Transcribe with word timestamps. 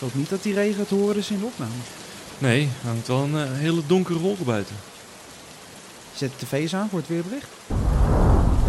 Ik 0.00 0.06
hoop 0.06 0.14
niet 0.14 0.30
dat 0.30 0.42
die 0.42 0.54
regen 0.54 0.86
te 0.86 0.94
horen 0.94 1.16
is 1.16 1.30
in 1.30 1.38
de 1.38 1.44
opname. 1.44 1.70
Nee, 2.38 2.68
hangt 2.84 3.06
wel 3.06 3.18
een 3.18 3.36
eh, 3.36 3.42
hele 3.52 3.86
donkere 3.86 4.18
wolk 4.18 4.44
buiten. 4.44 4.76
Zet 6.14 6.30
de 6.38 6.46
tv's 6.46 6.74
aan 6.74 6.88
voor 6.88 6.98
het 6.98 7.08
weerbericht. 7.08 7.48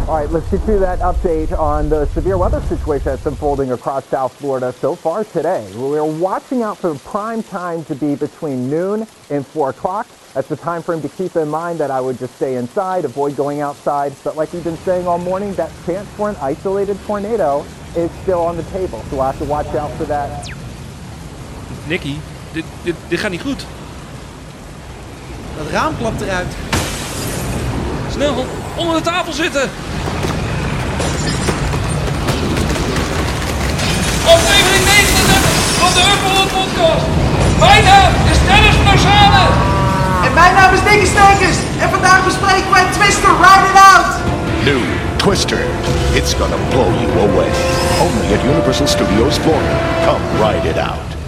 All 0.06 0.18
right, 0.18 0.32
let's 0.32 0.48
get 0.48 0.64
to 0.66 0.78
that 0.78 1.00
update 1.00 1.58
on 1.58 1.88
the 1.88 2.06
severe 2.12 2.38
weather 2.38 2.60
situation 2.68 3.04
that's 3.04 3.26
unfolding 3.26 3.72
across 3.72 4.02
South 4.10 4.32
Florida 4.32 4.72
so 4.80 4.94
far 4.94 5.24
today. 5.32 5.62
We're 5.74 6.18
watching 6.18 6.62
out 6.62 6.78
for 6.78 6.92
the 6.92 6.98
prime 7.10 7.42
time 7.42 7.84
to 7.84 7.94
be 7.94 8.14
between 8.14 8.68
noon 8.68 9.06
and 9.30 9.46
4 9.46 9.68
o'clock. 9.70 10.06
That's 10.34 10.48
the 10.48 10.56
time 10.56 10.82
frame 10.82 11.00
to 11.00 11.08
keep 11.08 11.36
in 11.36 11.48
mind 11.48 11.78
that 11.78 11.90
I 11.90 12.00
would 12.00 12.18
just 12.18 12.34
stay 12.34 12.56
inside, 12.56 13.04
avoid 13.04 13.36
going 13.36 13.62
outside. 13.62 14.12
But 14.22 14.34
like 14.34 14.52
we've 14.52 14.64
been 14.64 14.84
saying 14.84 15.06
all 15.06 15.18
morning, 15.18 15.54
that 15.54 15.70
chance 15.86 16.08
for 16.16 16.28
an 16.28 16.36
isolated 16.42 16.98
tornado 17.06 17.64
is 17.96 18.10
still 18.22 18.40
on 18.40 18.56
the 18.56 18.64
table. 18.64 18.98
So 19.08 19.16
we'll 19.16 19.30
have 19.30 19.38
to 19.38 19.44
watch 19.44 19.74
out 19.74 19.90
for 19.96 20.04
that. 20.04 20.61
Nicky, 21.86 22.16
dit, 22.52 22.64
dit, 22.82 22.94
dit 23.08 23.20
gaat 23.20 23.30
niet 23.30 23.40
goed. 23.40 23.66
Dat 25.56 25.66
raam 25.70 25.96
klapt 25.98 26.20
eruit. 26.20 26.52
Snel, 28.12 28.46
onder 28.76 28.96
de 28.96 29.02
tafel 29.02 29.32
zitten. 29.32 29.70
Aflevering 34.26 34.84
39 34.84 35.36
van 35.80 35.92
de 35.94 36.02
Huppel 36.08 36.58
Podcast. 36.58 37.06
Mijn 37.58 37.84
naam 37.84 38.12
is 38.30 38.38
Dennis 38.46 38.74
van 38.74 38.92
Oostzade. 38.92 39.44
En 40.26 40.32
mijn 40.34 40.54
naam 40.54 40.74
is 40.74 40.82
Nicky 40.82 41.06
Stekers. 41.06 41.58
En 41.78 41.90
vandaag 41.90 42.24
bespreken 42.24 42.70
wij 42.70 42.86
Twister 42.92 43.32
Ride 43.44 43.66
It 43.70 43.78
Out. 43.92 44.14
New 44.64 44.82
Twister. 45.16 45.58
It's 46.12 46.34
gonna 46.34 46.60
blow 46.70 46.90
you 47.02 47.10
away. 47.28 47.50
Only 48.00 48.34
at 48.34 48.44
Universal 48.44 48.86
Studios 48.86 49.36
Florida. 49.38 49.76
Come 50.06 50.24
ride 50.44 50.68
it 50.68 50.78
out. 50.78 51.21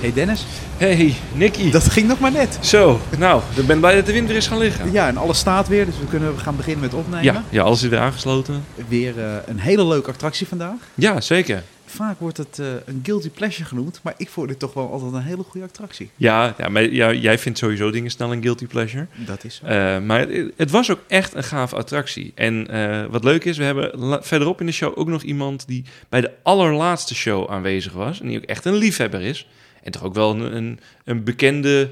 Hey 0.00 0.12
Dennis, 0.12 0.44
Hey, 0.76 1.14
Nicky. 1.34 1.70
dat 1.70 1.84
ging 1.90 2.08
nog 2.08 2.18
maar 2.18 2.32
net. 2.32 2.58
Zo, 2.60 3.00
nou, 3.18 3.42
ik 3.56 3.66
ben 3.66 3.78
blij 3.80 3.94
dat 3.94 4.06
de 4.06 4.12
wind 4.12 4.30
er 4.30 4.36
is 4.36 4.46
gaan 4.46 4.58
liggen. 4.58 4.92
Ja, 4.92 5.08
en 5.08 5.16
alles 5.16 5.38
staat 5.38 5.68
weer, 5.68 5.84
dus 5.84 5.98
we 5.98 6.06
kunnen 6.06 6.34
we 6.34 6.40
gaan 6.40 6.56
beginnen 6.56 6.80
met 6.80 6.94
opnemen. 6.94 7.24
Ja, 7.24 7.44
ja 7.50 7.62
alles 7.62 7.82
is 7.82 7.88
weer 7.88 7.98
aangesloten. 7.98 8.64
Weer 8.88 9.18
eh, 9.18 9.32
een 9.46 9.58
hele 9.58 9.86
leuke 9.86 10.10
attractie 10.10 10.46
vandaag. 10.46 10.74
Ja, 10.94 11.20
zeker. 11.20 11.62
Vaak 11.86 12.20
wordt 12.20 12.36
het 12.36 12.58
eh, 12.58 12.66
een 12.84 13.00
guilty 13.02 13.30
pleasure 13.30 13.68
genoemd, 13.68 14.00
maar 14.02 14.14
ik 14.16 14.28
vond 14.28 14.48
dit 14.48 14.58
toch 14.58 14.74
wel 14.74 14.92
altijd 14.92 15.12
een 15.12 15.22
hele 15.22 15.42
goede 15.48 15.66
attractie. 15.66 16.10
Ja, 16.16 16.54
ja 16.58 16.68
maar 16.68 16.90
ja, 16.90 17.12
jij 17.12 17.38
vindt 17.38 17.58
sowieso 17.58 17.90
dingen 17.90 18.10
snel 18.10 18.32
een 18.32 18.42
guilty 18.42 18.66
pleasure. 18.66 19.06
Dat 19.14 19.44
is 19.44 19.54
zo. 19.54 19.66
Eh, 19.66 19.98
maar 20.00 20.20
het, 20.20 20.52
het 20.56 20.70
was 20.70 20.90
ook 20.90 21.00
echt 21.06 21.34
een 21.34 21.44
gaaf 21.44 21.72
attractie. 21.74 22.32
En 22.34 22.66
wat 23.10 23.24
leuk 23.24 23.44
is, 23.44 23.56
we 23.58 23.64
hebben 23.64 24.18
verderop 24.24 24.60
in 24.60 24.66
de 24.66 24.72
show 24.72 24.98
ook 24.98 25.08
nog 25.08 25.22
iemand 25.22 25.64
die 25.66 25.84
bij 26.08 26.20
de 26.20 26.30
allerlaatste 26.42 27.14
show 27.14 27.50
aanwezig 27.50 27.92
was. 27.92 28.20
En 28.20 28.28
die 28.28 28.36
ook 28.36 28.44
echt 28.44 28.64
een 28.64 28.76
liefhebber 28.76 29.20
is. 29.20 29.46
En 29.88 29.94
toch 29.94 30.02
ook 30.08 30.14
wel 30.14 30.30
een, 30.34 30.56
een, 30.56 30.80
een 31.04 31.24
bekende, 31.24 31.90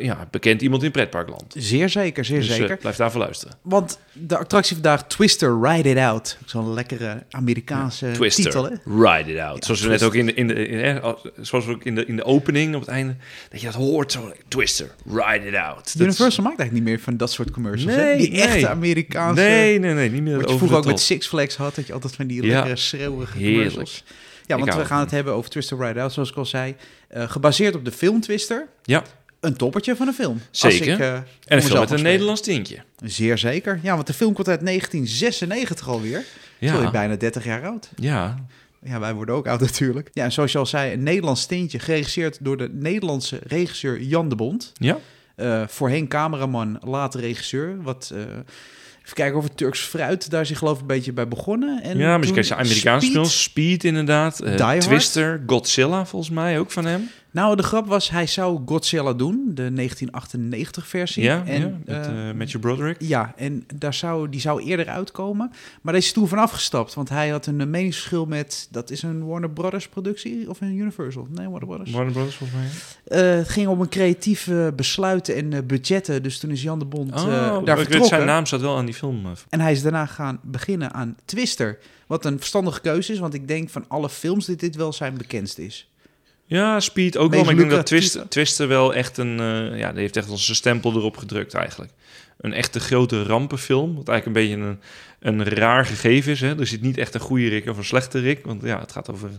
ja, 0.00 0.28
bekend 0.30 0.62
iemand 0.62 0.82
in 0.82 0.90
pretparkland. 0.90 1.54
Zeer 1.58 1.88
zeker, 1.88 2.24
zeer 2.24 2.38
Dus 2.40 2.48
eh, 2.48 2.54
zeker. 2.56 2.76
blijf 2.76 2.96
daarvoor 2.96 3.20
luisteren. 3.20 3.54
Want 3.62 3.98
de 4.12 4.38
attractie 4.38 4.74
vandaag, 4.74 5.06
Twister 5.06 5.60
Ride 5.60 5.88
It 5.88 5.96
Out. 5.96 6.38
Zo'n 6.44 6.74
lekkere 6.74 7.22
Amerikaanse 7.30 8.10
Twister, 8.12 8.44
titel, 8.44 8.64
hè? 8.64 8.70
Ride 8.84 9.32
It 9.32 9.38
Out. 9.38 9.64
zoals 9.64 9.80
we 9.80 9.88
net 9.88 10.02
ook 10.02 10.14
in 10.14 10.26
de, 10.26 10.34
in 10.34 10.46
de, 10.46 10.54
in, 10.66 10.80
eh, 10.80 11.02
als- 11.02 11.22
zoals 11.40 11.64
we 11.66 11.72
ook 11.72 11.84
in 11.84 11.94
de, 11.94 12.06
in 12.06 12.16
de 12.16 12.24
opening 12.24 12.74
op 12.74 12.80
het 12.80 12.90
einde, 12.90 13.16
dat 13.50 13.60
je 13.60 13.66
dat 13.66 13.74
hoort 13.74 14.12
zo. 14.12 14.32
Twister, 14.48 14.90
Ride 15.06 15.46
It 15.48 15.54
Out. 15.54 15.98
Dat 15.98 16.06
Universal 16.06 16.44
maakt 16.44 16.58
eigenlijk 16.58 16.72
niet 16.72 16.82
meer 16.84 17.00
van 17.00 17.16
dat 17.16 17.32
soort 17.32 17.50
commercials. 17.50 17.96
hè? 17.96 18.02
Nee, 18.04 18.16
Die 18.18 18.30
nee. 18.30 18.40
echte 18.40 18.68
Amerikaanse... 18.68 19.42
Nee, 19.42 19.78
nee, 19.78 19.94
nee, 19.94 20.10
niet 20.10 20.22
meer 20.22 20.40
Wat 20.40 20.50
je 20.50 20.56
vroeger 20.56 20.78
ook 20.78 20.84
met. 20.86 21.00
Six 21.00 21.26
Flags 21.28 21.56
had, 21.56 21.74
dat 21.74 21.86
je 21.86 21.92
altijd 21.92 22.14
van 22.14 22.26
die 22.26 22.42
Ja. 22.42 22.54
lekkere 22.54 22.76
schreeuwige 22.76 23.38
Heerlijk. 23.38 24.02
Ja, 24.46 24.58
want 24.58 24.74
we 24.74 24.84
gaan 24.84 25.00
het 25.00 25.10
hebben 25.10 25.34
over 25.34 25.50
Twister 25.50 25.78
Ride 25.78 26.00
Out, 26.00 26.12
zoals 26.12 26.30
ik 26.30 26.36
al 26.36 26.46
zei. 26.46 26.74
Eh, 27.08 27.30
gebaseerd 27.30 27.74
op 27.74 27.84
de 27.84 27.92
film 27.92 28.20
Twister. 28.20 28.68
Ja, 28.82 29.02
Een 29.40 29.56
toppertje 29.56 29.96
van 29.96 30.06
een 30.06 30.12
film. 30.14 30.40
Als 30.50 30.60
Zeker. 30.60 30.92
ik, 30.92 30.98
eh, 30.98 31.14
en 31.14 31.24
een 31.46 31.62
film 31.62 31.80
met 31.80 31.90
een. 31.90 32.02
Nederlands 32.02 32.40
tintje. 32.40 32.78
Zeer 33.04 33.38
zeker. 33.38 33.80
Ja, 33.82 33.94
want 33.94 34.06
de 34.06 34.12
film 34.12 34.32
komt 34.32 34.48
uit 34.48 34.60
1996 34.62 35.88
alweer. 35.88 36.24
Ja. 36.58 36.72
Sorry, 36.74 36.90
bijna 36.90 37.16
30 37.16 37.44
jaar 37.44 37.66
oud. 37.66 37.88
Ja, 37.96 38.44
Ja, 38.84 39.00
wij 39.00 39.14
worden 39.14 39.34
ook 39.34 39.46
oud 39.46 39.60
natuurlijk. 39.60 40.10
Ja, 40.12 40.24
en 40.24 40.32
zoals 40.32 40.52
je 40.52 40.58
al 40.58 40.66
zei, 40.66 40.92
een 40.92 41.02
Nederlands 41.02 41.46
tintje. 41.46 41.78
Geregisseerd 41.78 42.38
door 42.40 42.56
de 42.56 42.68
Nederlandse 42.72 43.40
regisseur 43.46 44.00
Jan 44.02 44.28
de 44.28 44.34
Bond. 44.36 44.72
ja. 44.74 44.98
Eh, 45.36 45.62
voorheen 45.68 46.08
cameraman, 46.08 46.78
later 46.84 47.20
regisseur. 47.20 47.82
Wat, 47.82 48.14
even 49.04 49.14
kijken 49.14 49.36
over 49.36 49.54
Turks 49.54 49.80
fruit. 49.80 50.30
Daar 50.30 50.40
is 50.40 50.48
hij 50.48 50.56
geloof 50.58 50.74
ik 50.74 50.80
een 50.80 50.86
beetje 50.86 51.12
bij 51.12 51.28
begonnen. 51.28 51.82
En 51.82 51.98
ja, 51.98 52.18
maar 52.18 52.26
je 52.26 52.32
kijkt 52.32 52.52
Amerikaanse 52.52 53.06
Speed. 53.06 53.12
films. 53.12 53.42
Speed 53.42 53.84
inderdaad. 53.84 54.40
eh. 54.40 54.78
Twister, 54.78 55.42
Godzilla 55.46 56.06
volgens 56.06 56.30
mij 56.34 56.58
ook 56.58 56.70
van 56.70 56.84
hem. 56.84 57.10
Nou, 57.32 57.56
de 57.56 57.62
grap 57.62 57.86
was, 57.86 58.10
hij 58.10 58.26
zou 58.26 58.60
Godzilla 58.66 59.12
doen. 59.12 59.44
De 59.46 59.72
1998 59.72 60.86
versie. 60.86 61.22
Ja, 61.22 61.42
en, 61.46 61.60
ja 61.60 61.78
met 61.84 62.06
eh, 62.06 62.28
eh, 62.28 62.36
Matthew 62.36 62.60
Broderick. 62.60 62.96
Ja, 62.98 63.32
en 63.36 63.66
daar 63.74 63.94
zou, 63.94 64.28
die 64.28 64.40
zou 64.40 64.62
eerder 64.62 64.88
uitkomen. 64.88 65.48
Maar 65.82 65.92
daar 65.92 66.02
is 66.02 66.12
toen 66.12 66.28
van 66.28 66.38
afgestapt. 66.38 66.94
Want 66.94 67.08
hij 67.08 67.28
had 67.28 67.46
een 67.46 67.60
eh, 67.60 67.66
meningsverschil 67.66 68.26
met... 68.26 68.68
Dat 68.70 68.90
is 68.90 69.02
een 69.02 69.26
Warner 69.26 69.50
Brothers 69.50 69.88
productie 69.88 70.50
of 70.50 70.60
een 70.60 70.76
Universal? 70.76 71.26
Nee, 71.30 71.48
Warner 71.48 71.68
Brothers. 71.68 71.90
Warner 71.90 72.12
Brothers 72.12 72.36
volgens 72.36 72.58
mij. 72.58 73.18
Het 73.38 73.48
ging 73.48 73.68
om 73.68 73.80
een 73.80 73.88
creatieve 73.88 74.72
besluiten 74.76 75.34
en 75.34 75.66
budgetten. 75.66 76.22
Dus 76.22 76.38
toen 76.38 76.50
is 76.50 76.62
Jan 76.62 76.78
de 76.78 76.84
Bond 76.84 77.12
Oh, 77.12 77.26
daar 77.26 77.58
ik 77.58 77.64
weet, 77.64 77.76
vertrokken. 77.76 78.08
zijn 78.08 78.26
naam 78.26 78.46
staat 78.46 78.60
wel 78.60 78.76
aan 78.76 78.84
die 78.84 78.94
film. 78.94 79.26
En 79.48 79.60
hij 79.60 79.72
is 79.72 79.82
daarna 79.82 80.06
gaan 80.06 80.40
beginnen 80.42 80.92
aan 80.92 81.16
Twister. 81.24 81.78
Wat 82.06 82.24
een 82.24 82.38
verstandige 82.38 82.80
keuze 82.80 83.12
is. 83.12 83.18
Want 83.18 83.34
ik 83.34 83.48
denk 83.48 83.70
van 83.70 83.84
alle 83.88 84.08
films 84.08 84.46
dat 84.46 84.58
dit 84.58 84.76
wel 84.76 84.92
zijn 84.92 85.16
bekendst 85.16 85.58
is. 85.58 85.91
Ja, 86.52 86.80
Speed 86.80 87.16
ook 87.16 87.30
wel. 87.30 87.42
Maar 87.44 87.52
ik 87.52 87.58
denk 87.58 87.70
dat. 87.70 87.86
Twist, 87.86 88.20
Twister 88.28 88.68
wel 88.68 88.94
echt 88.94 89.18
een... 89.18 89.40
eh, 89.40 89.78
ja, 89.78 89.90
die 89.92 90.00
heeft 90.00 90.16
echt 90.16 90.26
zijn 90.26 90.56
stempel 90.56 90.92
erop 90.92 91.16
gedrukt 91.16 91.54
eigenlijk. 91.54 91.92
Een 92.40 92.52
echte 92.52 92.80
grote 92.80 93.22
rampenfilm. 93.22 93.94
Wat 93.94 94.08
eigenlijk 94.08 94.38
een 94.38 94.48
beetje 94.48 94.66
een, 94.66 95.38
een 95.38 95.44
raar 95.44 95.86
gegeven 95.86 96.32
is. 96.32 96.40
Hè? 96.40 96.58
Er 96.58 96.66
zit 96.66 96.82
niet 96.82 96.98
echt 96.98 97.14
een 97.14 97.20
goede 97.20 97.48
Rick 97.48 97.68
of 97.68 97.76
een 97.76 97.84
slechte 97.84 98.18
Rick. 98.18 98.44
Want 98.44 98.62
ja, 98.62 98.80
het 98.80 98.92
gaat 98.92 99.10
over, 99.10 99.30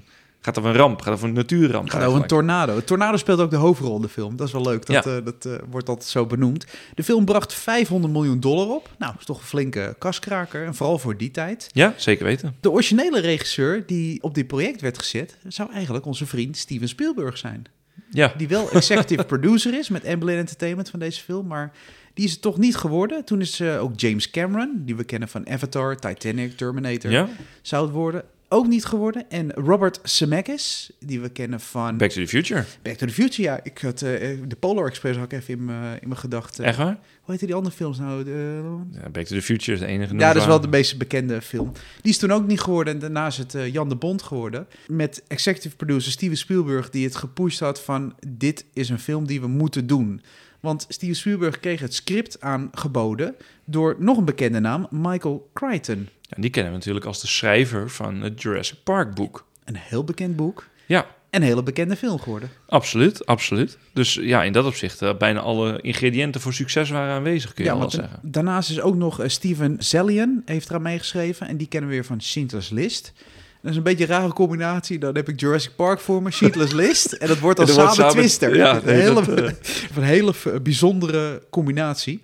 gaat 0.46 0.58
over 0.58 0.70
een 0.70 0.76
ramp. 0.78 1.02
Gaat 1.02 1.14
over 1.14 1.28
een 1.28 1.34
natuurramp 1.34 1.90
gaat 1.90 2.04
over 2.04 2.22
een 2.22 2.28
tornado. 2.28 2.84
Tornado 2.84 3.18
speelt 3.18 3.40
ook 3.40 3.50
de 3.50 3.56
hoofdrol 3.56 3.96
in 3.96 4.02
de 4.02 4.10
film. 4.10 4.36
Dat 4.36 4.48
is 4.48 4.54
wel 4.54 4.62
leuk. 4.62 4.86
Dat, 4.86 5.04
Ja. 5.06 5.12
eh, 5.18 5.26
dat 5.26 5.46
eh, 5.46 5.54
wordt 5.70 5.90
altijd 5.90 6.10
zo 6.10 6.26
benoemd. 6.26 6.66
De 6.96 7.04
film 7.04 7.26
bracht 7.26 7.54
500 7.54 8.14
miljoen 8.14 8.40
dollar 8.40 8.68
op. 8.68 8.90
Nou, 8.98 9.12
dat 9.12 9.20
is 9.20 9.26
toch 9.28 9.40
een 9.40 9.46
flinke 9.48 9.96
kaskraker. 10.00 10.66
En 10.66 10.76
vooral 10.76 11.00
voor 11.00 11.18
die 11.18 11.32
tijd. 11.32 11.70
Ja, 11.72 11.94
zeker 11.98 12.26
weten. 12.26 12.56
De 12.60 12.72
originele 12.72 13.20
regisseur 13.20 13.86
die 13.86 14.24
op 14.24 14.36
dit 14.36 14.48
project 14.48 14.82
werd 14.82 15.00
gezet... 15.00 15.38
zou 15.48 15.72
eigenlijk 15.72 16.06
onze 16.06 16.26
vriend 16.26 16.58
Steven 16.58 16.88
Spielberg 16.88 17.38
zijn. 17.38 17.66
Ja, 18.10 18.34
Die 18.38 18.48
wel 18.48 18.72
executive 18.72 19.24
producer 19.34 19.74
is 19.78 19.90
met 19.90 20.06
Amblin 20.06 20.38
Entertainment 20.38 20.90
van 20.90 21.00
deze 21.00 21.22
film. 21.22 21.48
Maar 21.48 21.72
die 22.14 22.26
is 22.26 22.32
het 22.32 22.42
toch 22.42 22.58
niet 22.58 22.76
geworden. 22.76 23.26
Toen 23.26 23.42
is 23.42 23.60
eh, 23.60 23.82
ook 23.82 24.00
James 24.00 24.30
Cameron, 24.30 24.82
die 24.86 24.96
we 24.96 25.04
kennen 25.04 25.30
van 25.30 25.50
Avatar, 25.50 25.96
Titanic, 25.96 26.58
Terminator... 26.58 27.12
ja. 27.12 27.30
zou 27.62 27.86
het 27.86 27.94
worden. 27.94 28.24
Ook 28.54 28.68
niet 28.68 28.86
geworden. 28.86 29.30
En 29.30 29.52
Robert 29.52 30.00
Zemeckis, 30.04 30.92
die 31.00 31.20
we 31.22 31.30
kennen 31.30 31.60
van 31.60 31.98
Back 31.98 32.10
to 32.10 32.22
the 32.22 32.28
Future. 32.28 32.64
Back 32.82 32.96
to 32.96 33.06
the 33.06 33.14
Future. 33.14 33.42
Ja, 33.42 33.60
ik 33.64 33.78
had 33.78 34.02
eh, 34.02 34.10
de 34.48 34.56
Polar 34.60 34.86
Express 34.88 35.18
had 35.18 35.32
ik 35.32 35.40
even 35.40 35.54
in 35.54 35.66
mijn 35.66 36.18
gedachten. 36.18 36.64
Echt 36.64 36.78
waar? 36.78 36.98
Hoe 37.22 37.32
heette 37.32 37.46
die 37.46 37.56
andere 37.56 37.76
films 37.76 37.98
nou? 38.00 38.24
De, 38.24 38.62
Ja, 38.92 39.10
Back 39.10 39.26
to 39.26 39.36
the 39.36 39.42
Future 39.42 39.74
is 39.74 39.80
de 39.80 39.86
enige. 39.86 40.14
ja, 40.14 40.34
dat 40.34 40.42
is 40.42 40.48
wel 40.48 40.62
de 40.62 40.68
meest 40.68 40.98
bekende 40.98 41.42
film. 41.42 41.72
Die 42.02 42.12
is 42.12 42.18
toen 42.18 42.32
ook 42.32 42.48
niet 42.48 42.60
geworden. 42.60 42.94
En 42.94 43.00
daarna 43.00 43.28
is 43.28 43.38
het 43.38 43.56
eh, 43.56 43.74
Jan 43.74 43.90
de 43.90 43.96
Bond 43.96 44.22
geworden. 44.22 44.68
Met 44.88 45.24
executive 45.28 45.76
producer 45.76 46.12
Steven 46.12 46.38
Spielberg, 46.38 46.90
die 46.90 47.06
het 47.06 47.16
gepusht 47.16 47.60
had 47.60 47.82
van... 47.82 48.16
dit 48.28 48.66
is 48.74 48.90
een 48.90 49.00
film 49.00 49.28
die 49.28 49.42
we 49.42 49.48
moeten 49.48 49.88
doen. 49.88 50.22
Want 50.60 50.86
Steven 50.90 51.16
Spielberg 51.16 51.60
kreeg 51.60 51.80
het 51.80 51.94
script 51.94 52.42
aangeboden... 52.42 53.36
door 53.66 53.96
nog 54.00 54.18
een 54.18 54.26
bekende 54.26 54.60
naam, 54.60 54.88
Michael 54.90 55.50
Crichton. 55.54 56.08
En 56.36 56.42
die 56.42 56.50
kennen 56.50 56.72
we 56.72 56.78
natuurlijk 56.78 57.06
als 57.06 57.22
de 57.22 57.28
schrijver 57.28 57.90
van 57.90 58.22
het 58.22 58.42
Jurassic 58.42 58.78
Park 58.84 59.16
boek. 59.16 59.46
Een 59.64 59.76
heel 59.78 60.04
bekend 60.04 60.36
boek. 60.36 60.68
Ja, 60.86 61.06
En 61.30 61.42
een 61.42 61.48
hele 61.48 61.64
bekende 61.64 61.96
film 61.96 62.20
geworden. 62.20 62.50
absoluut, 62.68 63.26
absoluut. 63.26 63.78
Dus 63.94 64.14
ja, 64.14 64.44
in 64.44 64.54
dat 64.54 64.66
opzicht 64.66 65.02
uh, 65.02 65.18
bijna 65.18 65.40
alle 65.40 65.82
ingrediënten 65.82 66.42
voor 66.42 66.54
succes 66.54 66.90
waren 66.90 67.14
aanwezig, 67.16 67.54
kun 67.54 67.64
je 67.64 67.70
ja, 67.70 67.78
wel 67.78 67.90
zeggen. 67.90 68.20
daarnaast 68.22 68.70
is 68.70 68.82
ook 68.82 68.96
nog 68.96 69.22
uh, 69.22 69.28
Steven 69.28 69.76
Zellian 69.80 70.42
heeft 70.46 70.70
eraan 70.70 70.82
meegeschreven. 70.82 71.48
En 71.48 71.58
die 71.58 71.68
kennen 71.68 71.90
we 71.90 71.96
weer 71.96 72.06
van 72.06 72.22
Schindler's 72.22 72.70
List. 72.70 73.14
Dat 73.62 73.72
is 73.72 73.78
een 73.78 73.84
beetje 73.84 74.04
een 74.04 74.10
rare 74.10 74.34
combinatie. 74.34 75.00
Dan 75.00 75.16
heb 75.16 75.30
ik 75.30 75.40
Jurassic 75.40 75.76
Park 75.76 76.00
voor 76.00 76.22
me, 76.22 76.32
Schindler's 76.32 76.72
List. 76.72 77.12
En 77.12 77.28
dat 77.28 77.40
wordt 77.40 77.58
dan 77.60 77.68
En 77.68 77.74
samen, 77.74 78.10
Twister. 78.10 78.56
ja, 78.56 78.76
een 78.76 78.86
nee, 78.86 78.96
hele, 79.02 79.14
dat, 79.26 79.40
uh... 79.40 79.46
een 79.96 80.04
hele 80.04 80.34
bijzondere 80.64 81.44
combinatie. 81.50 82.22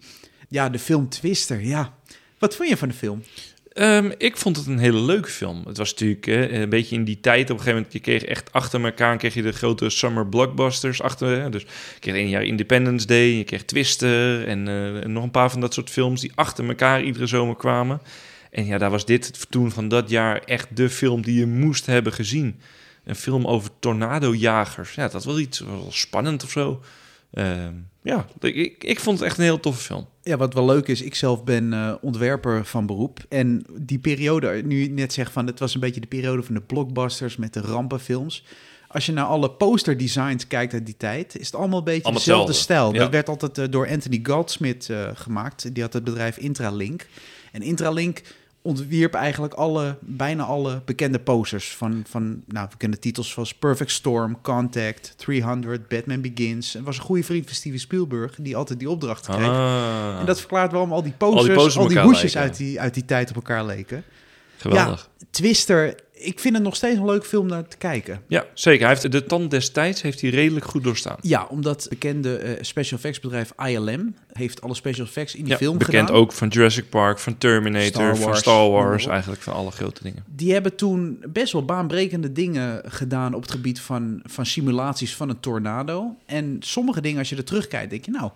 Ja, 0.50 0.70
de 0.70 0.80
film 0.80 1.10
Twister, 1.10 1.62
ja. 1.62 1.94
Wat 2.40 2.56
vond 2.56 2.70
je 2.70 2.78
van 2.78 2.88
de 2.88 2.94
film? 2.94 3.24
Um, 3.82 4.14
ik 4.18 4.38
vond 4.38 4.56
het 4.56 4.66
een 4.66 4.78
hele 4.78 5.02
leuke 5.02 5.30
film. 5.30 5.64
Het 5.66 5.78
was 5.78 5.92
natuurlijk 5.92 6.26
hè, 6.26 6.50
een 6.50 6.70
beetje 6.70 6.96
in 6.96 7.04
die 7.04 7.20
tijd. 7.20 7.50
Op 7.50 7.58
een 7.58 7.64
gegeven 7.64 7.88
moment, 7.92 8.06
je 8.06 8.28
echt 8.28 8.54
achter 8.54 8.86
elkaar... 8.86 9.18
kreeg 9.18 9.34
je 9.34 9.42
de 9.42 9.52
grote 9.52 9.90
summer 9.90 10.28
blockbusters 10.28 11.02
achter. 11.02 11.52
Dus 11.52 11.62
je 11.62 12.00
kreeg 12.00 12.16
een 12.16 12.30
jaar 12.30 12.44
Independence 12.44 13.08
Day, 13.08 13.28
je 13.28 13.44
kreeg 13.44 13.64
Twister... 13.64 14.48
En, 14.48 14.68
uh, 14.68 15.04
en 15.04 15.12
nog 15.12 15.24
een 15.24 15.32
paar 15.32 15.52
van 15.52 15.62
dat 15.62 15.74
soort 15.74 15.90
films 15.90 16.22
die 16.22 16.32
achter 16.36 16.68
elkaar 16.68 17.04
iedere 17.04 17.26
zomer 17.28 17.56
kwamen. 17.56 18.02
En 18.52 18.66
ja, 18.66 18.78
daar 18.78 18.92
was 18.92 19.06
dit 19.06 19.46
toen 19.50 19.72
van 19.72 19.88
dat 19.88 20.10
jaar 20.10 20.42
echt 20.46 20.68
de 20.76 20.90
film 20.90 21.22
die 21.22 21.40
je 21.40 21.46
moest 21.46 21.86
hebben 21.86 22.14
gezien. 22.14 22.60
een 23.04 23.16
film 23.16 23.46
over 23.46 23.70
tornadojagers. 23.80 24.94
Ja, 24.94 25.08
dat 25.08 25.22
is 25.22 25.26
wel 25.26 25.40
iets 25.40 25.60
wel 25.60 25.88
spannend 25.90 26.44
of 26.44 26.52
zo. 26.52 26.82
Ehm, 27.34 27.74
ja, 28.02 28.26
ik, 28.40 28.84
ik 28.84 29.00
vond 29.00 29.20
het 29.20 29.28
echt 29.28 29.38
een 29.38 29.44
heel 29.44 29.60
toffe 29.60 29.84
film. 29.84 30.08
Ja, 30.30 30.38
wat 30.38 30.54
wel 30.54 30.66
leuk 30.66 30.88
is, 30.88 31.02
ik 31.02 31.16
zelf 31.16 31.44
ben 31.44 31.74
eh, 31.74 31.94
ontwerper 32.02 32.66
van 32.66 32.86
beroep. 32.86 33.20
En 33.30 33.66
die 33.82 34.00
periode, 34.00 34.62
nu 34.66 34.82
je 34.82 34.90
net 34.90 35.14
zegt 35.14 35.32
van 35.32 35.48
het 35.48 35.60
was 35.60 35.74
een 35.74 35.80
beetje 35.80 36.02
de 36.02 36.08
periode 36.08 36.44
van 36.44 36.56
de 36.56 36.62
blockbusters 36.62 37.36
met 37.36 37.54
de 37.54 37.62
rampenfilms. 37.62 38.44
Als 38.88 39.06
je 39.06 39.12
naar 39.12 39.26
alle 39.26 39.52
posterdesigns 39.52 40.48
kijkt 40.48 40.74
uit 40.74 40.86
die 40.86 40.98
tijd, 40.98 41.40
is 41.40 41.46
het 41.46 41.56
allemaal 41.56 41.78
een 41.78 41.84
beetje 41.84 42.04
Allemaal 42.04 42.22
dezelfde 42.24 42.48
hetzelfde, 42.48 42.74
stijl. 42.74 42.94
ja. 42.94 43.00
Dat 43.00 43.12
werd 43.12 43.30
altijd 43.30 43.58
eh, 43.58 43.66
door 43.72 43.90
Anthony 43.90 44.20
Goldsmith 44.24 44.90
eh, 44.90 45.10
gemaakt. 45.14 45.74
Die 45.74 45.84
had 45.84 45.94
het 45.94 46.04
bedrijf 46.04 46.38
Intralink. 46.38 47.08
En 47.52 47.62
Intralink 47.62 48.22
ontwierp 48.62 49.14
eigenlijk 49.14 49.54
alle, 49.54 49.98
bijna 50.00 50.44
alle 50.44 50.82
bekende 50.86 51.20
posters 51.20 51.76
van, 51.76 52.04
van 52.08 52.44
nou, 52.48 52.70
bekende 52.70 53.00
titels 53.00 53.30
zoals 53.30 53.54
Perfect 53.54 53.92
Storm, 53.92 54.42
Contact, 54.42 55.14
300, 55.18 55.88
Batman 55.88 56.22
Begins. 56.22 56.76
En 56.76 56.84
was 56.84 56.98
een 56.98 57.04
goede 57.04 57.24
vriend 57.24 57.46
van 57.46 57.56
Steven 57.56 57.80
Spielberg, 57.80 58.36
die 58.40 58.56
altijd 58.56 58.80
die 58.80 58.90
opdrachten 58.90 59.34
kreeg. 59.34 59.48
Ah, 59.48 60.18
En 60.20 60.26
dat 60.26 60.40
verklaart 60.40 60.72
waarom 60.72 60.92
al 60.94 61.04
die 61.04 61.12
posters, 61.12 61.78
al 61.78 61.88
die, 61.88 61.96
posters 61.96 62.04
hoesjes 62.06 62.34
lijken. 62.34 62.52
uit 62.52 62.58
die, 62.58 62.80
uit 62.80 62.94
die 62.94 63.06
tijd 63.06 63.30
op 63.30 63.36
elkaar 63.36 63.66
leken. 63.66 64.04
geweldig. 64.58 65.10
Ja, 65.18 65.26
Twister, 65.30 65.96
ik 66.22 66.40
vind 66.40 66.54
het 66.56 66.64
nog 66.64 66.76
steeds 66.76 66.98
een 66.98 67.06
leuk 67.06 67.26
film 67.26 67.48
naar 67.48 67.68
te 67.68 67.78
kijken. 67.78 68.22
Ja, 68.28 68.46
zeker. 68.54 68.80
Hij 68.86 68.90
heeft 68.98 69.12
de 69.12 69.24
tand 69.24 69.52
destijds 69.52 70.02
heeft 70.02 70.22
hij 70.22 70.30
redelijk 70.30 70.66
goed 70.66 70.84
doorstaan. 70.84 71.18
Ja, 71.22 71.46
omdat 71.50 71.86
bekende 71.90 72.36
eh, 72.38 72.64
special 72.64 72.98
effects 72.98 73.20
bedrijf 73.20 73.52
ILM 73.66 74.16
heeft 74.34 74.62
alle 74.62 74.74
special 74.76 75.06
effects 75.06 75.36
in 75.36 75.44
die 75.44 75.52
Ja, 75.52 75.58
film 75.58 75.78
bekend 75.78 76.08
gedaan. 76.08 76.16
ook 76.22 76.32
van 76.32 76.48
Jurassic 76.48 76.90
Park, 76.90 77.20
van 77.20 77.38
Terminator, 77.38 77.90
Star 77.92 78.16
van 78.18 78.36
Star 78.38 78.70
Wars, 78.70 79.06
eigenlijk 79.08 79.42
van 79.42 79.54
alle 79.54 79.72
grote 79.72 80.04
dingen. 80.04 80.24
Die 80.36 80.54
hebben 80.54 80.76
toen 80.76 81.24
best 81.28 81.54
wel 81.54 81.66
baanbrekende 81.66 82.32
dingen 82.32 82.82
gedaan 82.86 83.34
op 83.34 83.42
het 83.42 83.52
gebied 83.52 83.80
van, 83.82 84.20
van 84.24 84.46
simulaties 84.46 85.16
van 85.16 85.30
een 85.30 85.40
tornado. 85.40 86.16
En 86.26 86.58
sommige 86.60 87.02
dingen, 87.02 87.20
als 87.20 87.30
je 87.30 87.36
er 87.36 87.44
terugkijkt, 87.44 87.90
denk 87.90 88.06
je, 88.06 88.12
nou, 88.12 88.32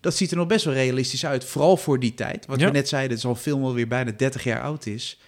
dat 0.00 0.14
ziet 0.16 0.30
er 0.30 0.36
nog 0.36 0.46
best 0.46 0.64
wel 0.64 0.74
realistisch 0.74 1.26
uit. 1.26 1.44
Vooral 1.44 1.76
voor 1.76 2.00
die 2.00 2.14
tijd. 2.14 2.46
Wat 2.46 2.60
Ja. 2.60 2.66
we 2.66 2.72
net 2.72 2.88
zeiden, 2.88 3.10
het 3.10 3.18
is 3.18 3.24
al 3.24 3.30
een 3.30 3.36
film 3.40 3.64
alweer 3.64 3.88
bijna 3.88 4.10
30 4.16 4.44
jaar 4.44 4.62
oud 4.62 4.86
is. 4.86 5.18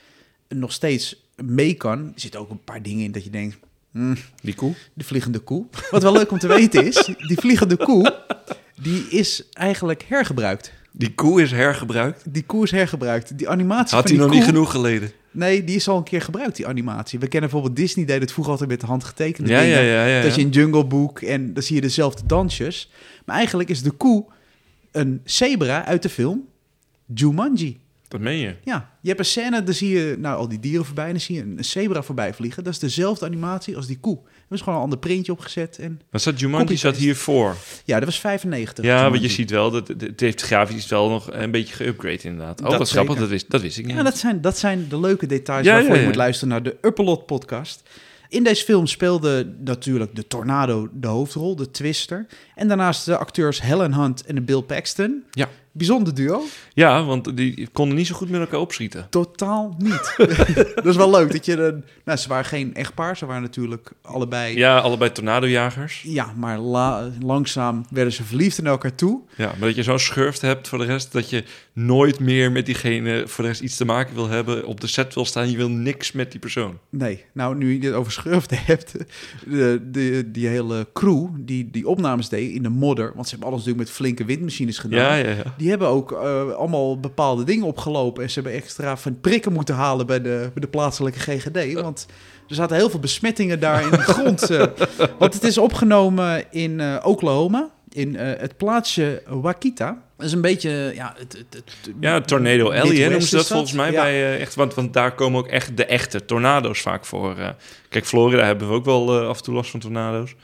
Nog 0.49 0.73
steeds 0.73 1.17
mee 1.45 1.75
kan. 1.75 1.99
Er 1.99 2.21
zitten 2.21 2.41
ook 2.41 2.51
een 2.51 2.65
paar 2.65 2.83
dingen 2.83 3.05
in 3.05 3.13
dat 3.13 3.25
je 3.25 3.31
denkt, 3.31 3.57
hmm, 3.91 4.17
Die 4.43 4.55
koe? 4.55 4.75
de 4.95 5.05
vliegende 5.05 5.39
koe. 5.39 5.67
Wat 5.91 6.03
wel 6.03 6.13
leuk 6.13 6.31
om 6.31 6.39
te 6.39 6.47
weten 6.47 6.87
is, 6.87 7.11
die 7.27 7.37
vliegende 7.39 7.77
koe, 7.77 8.17
die 8.83 9.09
is 9.09 9.45
eigenlijk 9.53 10.05
hergebruikt. 10.09 10.73
Die 10.93 11.15
koe 11.15 11.43
is 11.43 11.51
hergebruikt. 11.51 12.25
Die 12.35 12.43
koe 12.43 12.63
is 12.65 12.71
hergebruikt. 12.71 13.39
Die 13.39 13.49
animatie 13.49 13.97
Had 13.97 14.09
hij 14.09 14.19
nog 14.19 14.31
niet 14.31 14.45
genoeg 14.45 14.71
geleden? 14.71 15.13
Nee, 15.33 15.65
die 15.65 15.77
is 15.77 15.89
al 15.89 15.97
een 15.97 16.03
keer 16.03 16.23
gebruikt, 16.23 16.57
die 16.57 16.67
animatie. 16.67 17.19
We 17.19 17.29
kennen 17.29 17.51
bijvoorbeeld 17.51 17.81
Disney, 17.81 18.05
deed 18.05 18.21
het 18.21 18.33
vroeger 18.33 18.53
altijd 18.53 18.71
met 18.71 18.81
de 18.81 18.87
hand 18.87 19.05
getekende 19.05 19.51
Ja, 19.51 19.61
dingen. 19.61 19.83
ja, 19.83 20.07
ja, 20.07 20.23
Dat 20.23 20.35
je 20.35 20.41
in 20.41 20.49
Jungle 20.49 20.85
Book 20.87 21.21
en 21.21 21.55
dan 21.55 21.63
zie 21.63 21.75
je 21.75 21.81
dezelfde 21.81 22.27
dansjes. 22.27 22.91
Maar 23.25 23.37
eigenlijk 23.37 23.69
is 23.69 23.83
de 23.83 23.91
koe 23.91 24.25
een 24.93 25.21
zebra 25.25 25.85
uit 25.85 26.03
de 26.03 26.09
film 26.09 26.49
Jumanji. 27.15 27.79
Dat 28.11 28.21
meen 28.21 28.39
je. 28.39 28.55
Ja, 28.65 28.91
je 29.01 29.09
hebt 29.09 29.21
een 29.21 29.27
scène, 29.27 29.63
dan 29.63 29.75
zie 29.75 29.99
je 29.99 30.17
nou, 30.19 30.37
al 30.39 30.49
die 30.49 30.61
dieren 30.61 30.85
voorbij... 30.85 31.05
en 31.05 31.11
dan 31.11 31.21
zie 31.21 31.35
je 31.35 31.43
een 31.43 31.65
zebra 31.65 32.03
voorbij 32.03 32.35
vliegen. 32.35 32.65
Dat 32.65 32.73
is 32.73 32.79
dezelfde 32.79 33.27
animatie 33.27 33.77
als 33.77 33.87
die 33.87 33.99
koe. 33.99 34.19
Er 34.49 34.55
is 34.57 34.61
gewoon 34.61 34.75
een 34.75 34.85
ander 34.85 34.99
printje 34.99 35.33
opgezet. 35.33 35.79
En 35.79 36.01
Maar 36.11 36.21
zat 36.21 36.41
Jumanji 36.41 36.77
zat 36.77 36.97
hiervoor? 36.97 37.57
ja, 37.85 37.97
dat 37.97 38.05
was 38.05 38.21
95. 38.21 38.85
Ja, 38.85 39.11
want 39.11 39.23
je 39.23 39.29
ziet 39.29 39.51
wel, 39.51 39.71
dat 39.71 39.89
het 39.89 40.21
heeft 40.21 40.43
grafisch 40.43 40.89
wel 40.89 41.09
nog 41.09 41.29
een 41.33 41.51
beetje 41.51 41.75
geüpgrade 41.75 42.23
inderdaad. 42.23 42.63
Oh, 42.63 42.71
Dat 42.71 42.91
grappig, 42.91 43.17
dat 43.17 43.29
wist, 43.29 43.51
dat 43.51 43.61
wist 43.61 43.79
ik 43.79 43.87
niet. 43.87 43.97
Ja, 43.97 44.03
dat 44.03 44.19
zijn, 44.19 44.41
dat 44.41 44.59
zijn 44.59 44.89
de 44.89 45.01
leuke 45.01 45.27
details 45.27 45.67
Ja, 45.67 45.73
waarvoor 45.73 45.95
ja, 45.95 46.01
je 46.01 46.07
moet 46.07 46.17
luisteren 46.17 46.49
naar 46.49 46.63
de 46.63 46.77
Uppelot 46.81 47.27
podcast. 47.27 47.83
In 48.29 48.45
deze 48.45 48.65
film 48.65 48.87
speelde 48.87 49.55
natuurlijk 49.65 50.17
de 50.17 50.27
Tornado 50.27 50.89
de 50.93 51.07
hoofdrol, 51.07 51.57
de 51.57 51.71
Twister. 51.71 52.27
En 52.55 52.69
daarnaast 52.69 53.05
de 53.05 53.17
acteurs 53.17 53.63
Helen 53.63 53.95
Hunt 53.95 54.25
en 54.25 54.45
Bill 54.45 54.63
Paxton. 54.63 55.25
Ja. 55.31 55.49
Bijzonder 55.73 56.15
duo. 56.15 56.43
Ja, 56.75 57.05
want 57.05 57.37
die 57.37 57.69
konden 57.73 57.97
niet 57.97 58.07
zo 58.07 58.15
goed 58.15 58.31
met 58.31 58.41
elkaar 58.41 58.61
opschieten. 58.61 59.07
Totaal 59.11 59.75
niet. 59.79 60.15
dat 60.75 60.87
is 60.87 60.97
wel 60.97 61.11
leuk 61.11 61.33
dat 61.33 61.45
je... 61.45 61.57
De, 61.57 61.79
nou, 62.05 62.19
ze 62.19 62.29
waren 62.29 62.45
geen 62.45 62.75
echtpaar, 62.75 63.17
ze 63.17 63.27
waren 63.27 63.43
natuurlijk 63.43 63.93
allebei... 64.03 64.57
Ja, 64.57 64.79
allebei 64.79 65.13
tornadojagers. 65.13 66.03
Ja, 66.07 66.33
maar 66.37 66.59
la- 66.59 67.11
langzaam 67.21 67.85
werden 67.91 68.13
ze 68.13 68.25
verliefd 68.25 68.63
naar 68.63 68.73
elkaar 68.73 68.95
toe. 68.95 69.21
Ja, 69.37 69.47
maar 69.59 69.69
dat 69.69 69.77
je 69.77 69.83
zo'n 69.83 69.99
schurft 69.99 70.41
hebt 70.41 70.69
voor 70.69 70.79
de 70.79 70.85
rest, 70.85 71.13
dat 71.13 71.31
je 71.31 71.45
nooit 71.73 72.21
meer 72.21 72.53
met 72.53 72.67
diegene 72.67 73.23
voor 73.27 73.45
de 73.45 73.51
rest 73.51 73.63
iets 73.63 73.77
te 73.77 73.85
maken 73.85 74.15
wil 74.15 74.29
hebben, 74.29 74.67
op 74.67 74.81
de 74.81 74.87
set 74.87 75.15
wil 75.15 75.25
staan, 75.25 75.51
je 75.51 75.57
wil 75.57 75.71
niks 75.71 76.13
met 76.13 76.31
die 76.31 76.41
persoon. 76.41 76.79
Nee, 76.91 77.25
nou 77.33 77.57
nu 77.57 77.81
je 77.81 77.87
het 77.87 77.95
over 77.95 78.13
schurften 78.13 78.59
hebt, 78.73 78.95
de, 79.47 79.89
de, 79.91 80.31
die 80.31 80.47
hele 80.47 80.87
crew 80.93 81.29
die 81.39 81.71
die 81.71 81.89
opnames 81.89 82.29
deed 82.29 82.55
in 82.55 82.63
de 82.63 82.69
modder, 82.69 83.13
want 83.15 83.25
ze 83.25 83.31
hebben 83.31 83.49
alles 83.53 83.61
natuurlijk 83.65 83.89
met 83.89 83.97
flinke 83.97 84.25
windmachines 84.25 84.79
gedaan. 84.79 84.99
Ja, 85.01 85.15
ja, 85.15 85.31
ja. 85.31 85.55
Die 85.61 85.69
hebben 85.71 85.89
ook 85.89 86.13
eh, 86.13 86.51
allemaal 86.53 87.01
bepaalde 87.01 87.45
dingen 87.45 87.67
opgelopen 87.67 88.23
en 88.23 88.31
ze 88.31 88.41
hebben 88.41 88.59
extra 88.61 88.97
van 88.97 89.21
prikken 89.21 89.53
moeten 89.53 89.75
halen 89.75 90.07
bij 90.07 90.21
de, 90.23 90.51
bij 90.53 90.61
de 90.63 90.69
plaatselijke 90.69 91.19
GGD, 91.19 91.73
want 91.73 92.07
er 92.49 92.55
zaten 92.55 92.77
heel 92.77 92.91
veel 92.91 93.01
besmettingen 93.01 93.61
daar 93.61 93.83
in 93.83 93.91
de 93.91 93.97
grond. 94.13 94.51
eh. 94.51 94.67
want 95.19 95.35
het 95.35 95.43
is 95.45 95.59
opgenomen 95.59 96.45
in 96.53 96.81
eh, 96.81 96.97
Oklahoma, 97.03 97.69
in 97.89 98.17
eh, 98.17 98.41
het 98.41 98.57
plaatsje 98.57 99.23
Wakita. 99.27 100.03
Dat 100.17 100.27
is 100.27 100.33
een 100.33 100.41
beetje, 100.41 100.93
ja... 100.95 101.15
Het, 101.19 101.33
het, 101.33 101.55
het- 101.55 101.95
Ja, 102.01 102.21
Tornado 102.21 102.65
Alley, 102.65 102.81
noemen 103.01 103.11
ze 103.11 103.17
is 103.17 103.31
dat 103.31 103.47
volgens 103.47 103.73
mij 103.73 103.93
Ja. 103.93 104.03
bij 104.03 104.13
eh, 104.13 104.41
echt, 104.41 104.55
want, 104.55 104.75
want 104.75 104.93
daar 104.93 105.15
komen 105.15 105.39
ook 105.41 105.49
echt 105.49 105.77
de 105.77 105.85
echte 105.85 106.25
tornado's 106.25 106.81
vaak 106.81 107.05
voor. 107.05 107.37
kijk, 107.89 108.07
Florida 108.07 108.45
hebben 108.45 108.69
we 108.69 108.75
ook 108.75 108.85
wel 108.85 109.21
af 109.29 109.37
en 109.37 109.43
toe 109.43 109.55
last 109.55 109.71
van 109.71 109.81
tornado's. 109.81 110.35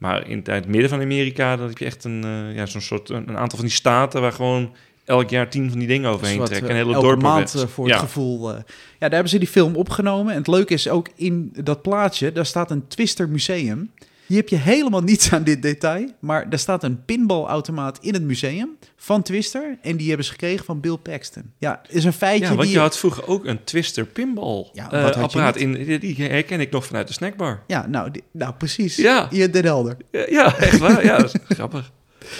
Maar 0.00 0.28
in 0.28 0.40
het 0.44 0.66
midden 0.66 0.88
van 0.90 1.00
Amerika, 1.00 1.56
dan 1.56 1.68
heb 1.68 1.78
je 1.78 1.84
echt 1.84 2.04
een, 2.04 2.24
eh, 2.24 2.54
ja, 2.56 2.66
zo'n 2.66 2.80
soort, 2.80 3.08
een, 3.08 3.28
een 3.28 3.36
aantal 3.38 3.58
van 3.58 3.66
die 3.66 3.76
staten 3.76 4.20
waar 4.20 4.32
gewoon 4.32 4.74
elk 5.04 5.30
jaar 5.30 5.50
tien 5.50 5.70
van 5.70 5.78
die 5.78 5.88
dingen 5.88 6.10
overheen 6.10 6.44
trekken. 6.44 6.68
eh, 6.68 6.74
En 6.74 6.76
hele 6.80 6.94
elke 6.94 7.06
dorpen 7.06 7.24
maand 7.24 7.54
eh, 7.54 7.66
voor 7.66 7.86
ja. 7.86 7.92
het 7.92 8.02
gevoel. 8.02 8.50
eh. 8.50 8.56
ja, 8.56 8.62
daar 8.98 9.10
hebben 9.10 9.28
ze 9.28 9.38
die 9.38 9.48
film 9.48 9.76
opgenomen. 9.76 10.32
En 10.32 10.38
het 10.38 10.46
leuke 10.46 10.74
is 10.74 10.88
ook 10.88 11.08
in 11.14 11.52
dat 11.64 11.82
plaatje, 11.82 12.32
daar 12.32 12.46
staat 12.46 12.70
een 12.70 12.86
Twister 12.88 13.28
museum. 13.28 13.90
Hier 14.30 14.38
heb 14.38 14.48
je 14.48 14.56
helemaal 14.56 15.00
niets 15.02 15.32
aan 15.32 15.42
dit 15.44 15.62
detail. 15.62 16.08
Maar 16.20 16.50
daar 16.50 16.58
staat 16.58 16.82
een 16.84 17.04
pinballautomaat 17.04 17.98
in 18.00 18.12
het 18.14 18.22
museum 18.22 18.76
van 18.96 19.22
Twister. 19.22 19.78
En 19.82 19.96
die 19.96 20.08
hebben 20.08 20.24
ze 20.26 20.30
gekregen 20.32 20.64
van 20.64 20.80
Bill 20.80 20.96
Paxton. 20.96 21.52
Ja, 21.58 21.82
is 21.88 22.04
een 22.04 22.12
feitje 22.12 22.44
Ja, 22.44 22.48
want 22.50 22.62
die... 22.62 22.70
je 22.72 22.78
had 22.78 22.98
vroeger 22.98 23.26
ook 23.26 23.44
een 23.46 23.64
Twister 23.64 24.04
pinball 24.06 24.68
Ja, 24.72 24.90
eh, 24.92 25.06
je 25.06 25.14
apparaat. 25.14 25.56
In, 25.56 25.98
die- 26.00 26.22
herken 26.22 26.60
ik 26.60 26.70
nog 26.70 26.86
vanuit 26.86 27.06
de 27.06 27.12
snackbar. 27.12 27.62
Ja, 27.66 27.86
nou, 27.86 28.10
die- 28.10 28.22
nou 28.32 28.52
precies. 28.54 28.96
Ja. 28.96 29.26
Je 29.30 29.50
Den 29.50 29.64
Helder. 29.64 29.96
Ja, 30.10 30.26
ja, 30.28 30.56
echt 30.56 30.78
waar. 30.78 31.04
Ja, 31.04 31.16
dat 31.18 31.34
is 31.34 31.40
grappig. 31.56 31.90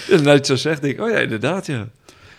Nou 0.08 0.22
je 0.22 0.28
het 0.28 0.46
zo 0.46 0.56
zegt, 0.56 0.82
denk 0.82 0.94
ik, 0.94 1.00
oh 1.04 1.10
ja, 1.10 1.16
inderdaad, 1.18 1.66
ja. 1.66 1.88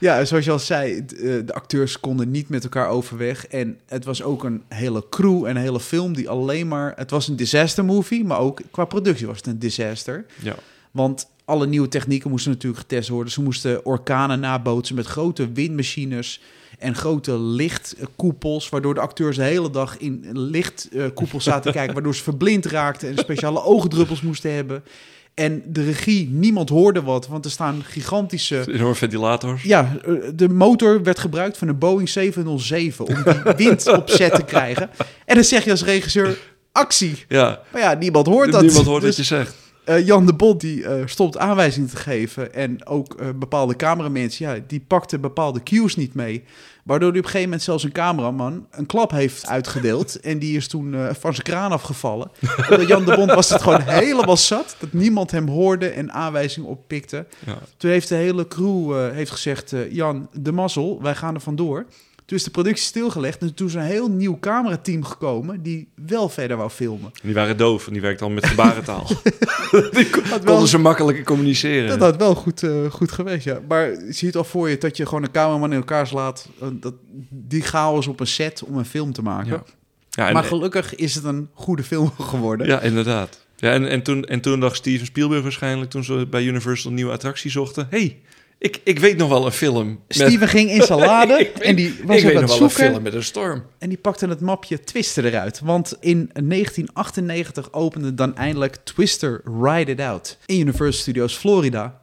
Ja, 0.01 0.25
zoals 0.25 0.46
je 0.46 0.51
al 0.51 0.60
zei, 0.60 0.98
eh, 0.98 1.05
de 1.46 1.53
acteurs 1.53 2.00
konden 2.00 2.31
niet 2.31 2.50
met 2.50 2.63
elkaar 2.63 2.88
overweg. 2.88 3.48
En 3.48 3.79
het 3.86 4.05
was 4.05 4.24
ook 4.24 4.43
een 4.43 4.63
hele 4.67 5.05
crew 5.10 5.46
en 5.46 5.55
een 5.55 5.62
hele 5.62 5.79
film 5.79 6.13
die 6.13 6.29
alleen 6.29 6.67
maar... 6.67 6.93
Het 6.96 7.12
was 7.12 7.27
een 7.27 7.36
disaster 7.36 7.86
movie, 7.86 8.24
maar 8.25 8.39
ook 8.39 8.62
qua 8.72 8.86
productie 8.86 9.27
was 9.27 9.38
het 9.38 9.46
een 9.46 9.60
disaster. 9.60 10.25
Ja. 10.41 10.55
Want 10.91 11.27
alle 11.46 11.67
nieuwe 11.67 11.88
technieken 11.88 12.29
moesten 12.29 12.51
natuurlijk 12.51 12.81
getest 12.81 13.10
worden. 13.10 13.34
Ze 13.34 13.41
moesten 13.41 13.86
orkanen 13.86 14.39
nabootsen 14.39 14.96
met 14.96 15.05
grote 15.05 15.51
windmachines 15.51 16.41
en 16.79 16.96
grote 16.96 17.39
lichtkoepels, 17.39 18.70
waardoor 18.70 18.93
de 18.93 19.00
acteurs 19.00 19.36
de 19.36 19.43
hele 19.43 19.70
dag 19.70 19.98
in 19.98 20.27
lichtkoepels 20.31 21.43
zaten 21.43 21.72
te 21.72 21.77
kijken, 21.77 21.93
waardoor 21.98 22.15
ze 22.15 22.24
verblind 22.24 22.65
raakten 22.65 23.10
en 23.10 23.17
speciale 23.17 23.63
oogdruppels 23.63 24.22
moesten 24.22 24.53
hebben. 24.53 24.84
En 25.33 25.63
de 25.65 25.83
regie, 25.83 26.29
niemand 26.29 26.69
hoorde 26.69 27.01
wat, 27.01 27.27
want 27.27 27.45
er 27.45 27.51
staan 27.51 27.83
gigantische... 27.83 28.63
Enorme 28.73 28.95
ventilators. 28.95 29.63
Ja, 29.63 29.97
eh, 30.05 30.13
de 30.35 30.50
motor 30.50 31.03
werd 31.03 31.19
gebruikt 31.19 31.57
van 31.57 31.67
een 31.67 31.77
Boeing 31.77 32.09
707 32.09 33.05
om 33.07 33.15
die 33.23 33.53
wind 33.67 33.88
op 33.88 34.09
zet 34.09 34.35
te 34.35 34.43
krijgen. 34.43 34.89
En 35.25 35.35
dan 35.35 35.43
zeg 35.43 35.63
je 35.63 35.71
als 35.71 35.83
regisseur, 35.83 36.38
actie. 36.71 37.25
Ja, 37.27 37.61
Maar 37.71 37.81
ja, 37.81 37.93
niemand 37.93 38.25
hoort 38.27 38.51
dat. 38.51 38.61
niemand 38.61 38.85
hoort 38.85 39.01
Dus- 39.01 39.17
wat 39.17 39.27
je 39.27 39.35
zegt. 39.35 39.55
eh, 39.83 40.05
Jan 40.05 40.25
de 40.25 40.33
Bond 40.33 40.61
die 40.61 40.85
eh, 40.85 41.01
stopt 41.05 41.38
aanwijzingen 41.38 41.89
te 41.89 41.97
geven. 41.97 42.53
En 42.53 42.85
ook 42.88 43.39
bepaalde 43.39 43.75
cameramensen, 43.75 44.45
ja, 44.45 44.59
die 44.67 44.83
pakten 44.88 45.21
bepaalde 45.21 45.63
cues 45.63 45.95
niet 45.95 46.13
mee. 46.13 46.43
Waardoor 46.83 47.09
hij 47.09 47.17
op 47.19 47.25
een 47.25 47.31
gegeven 47.31 47.50
moment 47.50 47.61
zelfs 47.61 47.83
een 47.83 47.91
cameraman 47.91 48.67
een 48.71 48.85
klap 48.85 49.11
heeft 49.11 49.47
uitgedeeld. 49.47 50.19
en 50.19 50.39
die 50.39 50.57
is 50.57 50.67
toen 50.67 50.93
eh, 50.93 51.13
van 51.13 51.33
zijn 51.33 51.45
kraan 51.45 51.71
afgevallen. 51.71 52.31
Omdat 52.69 52.88
Jan 52.88 53.05
de 53.05 53.15
Bond 53.15 53.31
was 53.33 53.50
het 53.50 53.61
gewoon 53.61 53.81
helemaal 53.81 54.38
zat. 54.38 54.75
Dat 54.79 54.93
niemand 54.93 55.31
hem 55.31 55.47
hoorde 55.47 55.89
en 55.89 56.11
aanwijzingen 56.11 56.69
oppikte. 56.69 57.25
Ja. 57.45 57.57
Toen 57.77 57.91
heeft 57.91 58.07
de 58.09 58.15
hele 58.15 58.47
crew 58.47 58.91
eh, 58.97 59.13
heeft 59.13 59.31
gezegd... 59.31 59.73
eh, 59.73 59.91
Jan, 59.91 60.29
de 60.33 60.51
mazzel, 60.51 61.01
wij 61.01 61.15
gaan 61.15 61.35
er 61.35 61.41
vandoor. 61.41 61.85
Toen 62.31 62.39
is 62.39 62.45
de 62.45 62.51
productie 62.51 62.85
stilgelegd. 62.85 63.41
En 63.41 63.53
toen 63.53 63.67
is 63.67 63.73
een 63.73 63.81
heel 63.81 64.09
nieuw 64.11 64.38
camerateam 64.39 65.03
gekomen... 65.03 65.61
die 65.63 65.88
wel 66.05 66.29
verder 66.29 66.57
wou 66.57 66.69
filmen. 66.69 67.11
Die 67.23 67.33
waren 67.33 67.57
doof 67.57 67.88
en 67.88 67.93
die 67.93 68.01
werkten 68.01 68.25
al 68.25 68.31
met 68.31 68.45
gebarentaal. 68.45 69.07
die 69.91 70.09
kon- 70.09 70.23
wel- 70.29 70.39
konden 70.43 70.67
ze 70.67 70.77
makkelijker 70.77 71.23
communiceren. 71.23 71.88
Dat 71.89 72.00
had 72.00 72.15
wel 72.17 72.35
goed, 72.35 72.63
eh, 72.63 72.85
goed 72.91 73.11
geweest, 73.11 73.45
ja. 73.45 73.59
Maar 73.67 73.89
je 73.89 74.05
ziet 74.13 74.35
al 74.35 74.43
voor 74.43 74.69
je 74.69 74.77
dat 74.77 74.97
je 74.97 75.05
gewoon 75.05 75.23
een 75.23 75.31
cameraman 75.31 75.71
in 75.71 75.77
elkaar 75.77 76.07
slaat. 76.07 76.50
eh, 76.61 76.67
dat, 76.73 76.93
die 77.29 77.61
chaos 77.61 78.07
op 78.07 78.19
een 78.19 78.27
set 78.27 78.63
om 78.63 78.77
een 78.77 78.85
film 78.85 79.13
te 79.13 79.21
maken. 79.21 79.51
Ja. 79.51 79.63
Ja, 80.09 80.27
en- 80.27 80.33
maar 80.33 80.43
gelukkig 80.43 80.95
is 80.95 81.15
het 81.15 81.23
een 81.23 81.50
goede 81.53 81.83
film 81.83 82.11
geworden. 82.31 82.67
Ja, 82.67 82.81
inderdaad. 82.81 83.45
Ja, 83.55 83.71
en, 83.71 83.88
en, 83.88 84.01
toen, 84.03 84.23
en 84.23 84.41
toen 84.41 84.59
dacht 84.59 84.75
Steven 84.75 85.05
Spielberg 85.05 85.41
waarschijnlijk, 85.43 85.89
toen 85.91 86.03
ze 86.03 86.27
bij 86.29 86.43
Universal 86.43 86.89
een 86.89 86.95
nieuwe 86.95 87.11
attractie 87.11 87.51
zochten... 87.51 87.88
hey, 87.89 88.19
ik, 88.61 88.81
ik 88.83 88.99
weet 88.99 89.17
nog 89.17 89.29
wel 89.29 89.45
een 89.45 89.51
film. 89.51 89.87
met- 89.87 90.17
Steven 90.17 90.47
ging 90.47 90.69
in 90.69 90.81
zijn 90.81 90.99
lade 91.09 91.33
Ik 91.39 91.57
en 91.57 91.75
die 91.75 91.95
was 92.05 92.17
ik 92.17 92.23
weet 92.23 92.41
nog 92.41 92.49
wel 92.49 92.61
een 92.61 92.69
film 92.69 93.01
met 93.01 93.13
een 93.13 93.23
storm. 93.23 93.63
En 93.77 93.89
die 93.89 93.97
pakte 93.97 94.27
het 94.27 94.39
mapje 94.41 94.79
Twister 94.83 95.25
eruit. 95.25 95.59
Want 95.59 95.97
in 95.99 96.29
1998 96.33 97.73
opende 97.73 98.13
dan 98.13 98.35
eindelijk 98.35 98.75
Twister 98.83 99.41
Ride 99.61 99.91
It 99.91 99.99
Out 99.99 100.37
in 100.45 100.59
Universal 100.59 101.01
Studios 101.01 101.35
Florida. 101.35 102.01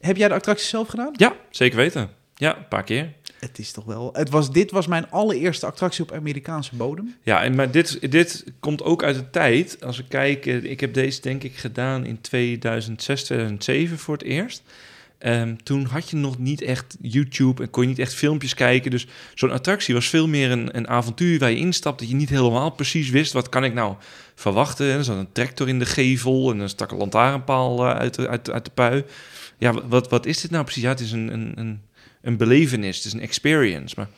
Heb 0.00 0.16
jij 0.16 0.28
de 0.28 0.34
attractie 0.34 0.66
zelf 0.68 0.88
gedaan? 0.88 1.10
Ja, 1.16 1.36
zeker 1.50 1.76
weten. 1.76 2.10
Ja, 2.34 2.56
een 2.56 2.68
paar 2.68 2.84
keer. 2.84 3.12
Het 3.38 3.58
is 3.58 3.72
toch 3.72 3.84
wel. 3.84 4.10
Het 4.12 4.30
was, 4.30 4.52
dit 4.52 4.70
was 4.70 4.86
mijn 4.86 5.10
allereerste 5.10 5.66
attractie 5.66 6.02
op 6.04 6.12
Amerikaanse 6.12 6.74
bodem. 6.76 7.14
Ja, 7.22 7.42
en 7.42 7.54
maar 7.54 7.70
dit, 7.70 8.10
dit 8.10 8.44
komt 8.60 8.82
ook 8.82 9.02
uit 9.02 9.16
de 9.16 9.30
tijd. 9.30 9.84
Als 9.84 9.98
ik 9.98 10.04
kijk, 10.08 10.46
eh, 10.46 10.64
ik 10.64 10.80
heb 10.80 10.94
deze 10.94 11.20
denk 11.20 11.42
ik 11.42 11.56
gedaan 11.56 12.04
in 12.06 12.20
2006, 12.20 13.22
2007 13.22 13.98
voor 13.98 14.14
het 14.14 14.22
eerst. 14.24 14.62
Ehm, 15.20 15.56
toen 15.62 15.84
had 15.84 16.10
je 16.10 16.16
nog 16.16 16.38
niet 16.38 16.62
echt 16.62 16.96
YouTube 17.00 17.62
en 17.62 17.70
kon 17.70 17.82
je 17.82 17.88
niet 17.88 17.98
echt 17.98 18.14
filmpjes 18.14 18.54
kijken. 18.54 18.90
Dus 18.90 19.06
zo'n 19.34 19.50
attractie 19.50 19.94
was 19.94 20.08
veel 20.08 20.28
meer 20.28 20.50
een, 20.50 20.76
een 20.76 20.88
avontuur 20.88 21.38
waar 21.38 21.50
je 21.50 21.56
instapt. 21.56 21.98
Dat 21.98 22.08
je 22.08 22.14
niet 22.14 22.28
helemaal 22.28 22.70
precies 22.70 23.10
wist, 23.10 23.32
wat 23.32 23.48
kan 23.48 23.64
ik 23.64 23.74
nou 23.74 23.94
verwachten. 24.34 24.92
En 24.92 24.98
er 24.98 25.10
een 25.10 25.32
tractor 25.32 25.68
in 25.68 25.78
de 25.78 25.86
gevel 25.86 26.50
en 26.50 26.58
dan 26.58 26.68
stak 26.68 26.90
een 26.90 26.98
lantaarnpaal 26.98 27.86
eh, 27.86 27.96
uit, 27.96 28.14
de, 28.14 28.28
uit, 28.28 28.50
uit 28.50 28.64
de 28.64 28.70
pui. 28.70 29.04
Ja, 29.58 29.88
wat, 29.88 30.08
wat 30.08 30.26
is 30.26 30.40
dit 30.40 30.50
nou 30.50 30.64
precies? 30.64 30.82
Ja, 30.82 30.88
het 30.88 31.00
is 31.00 31.12
een, 31.12 31.32
een, 31.32 31.52
een, 31.54 31.80
een 32.22 32.36
belevenis, 32.36 32.96
het 32.96 33.04
is 33.04 33.12
een 33.12 33.20
experience. 33.20 33.94
Maar 33.98 34.08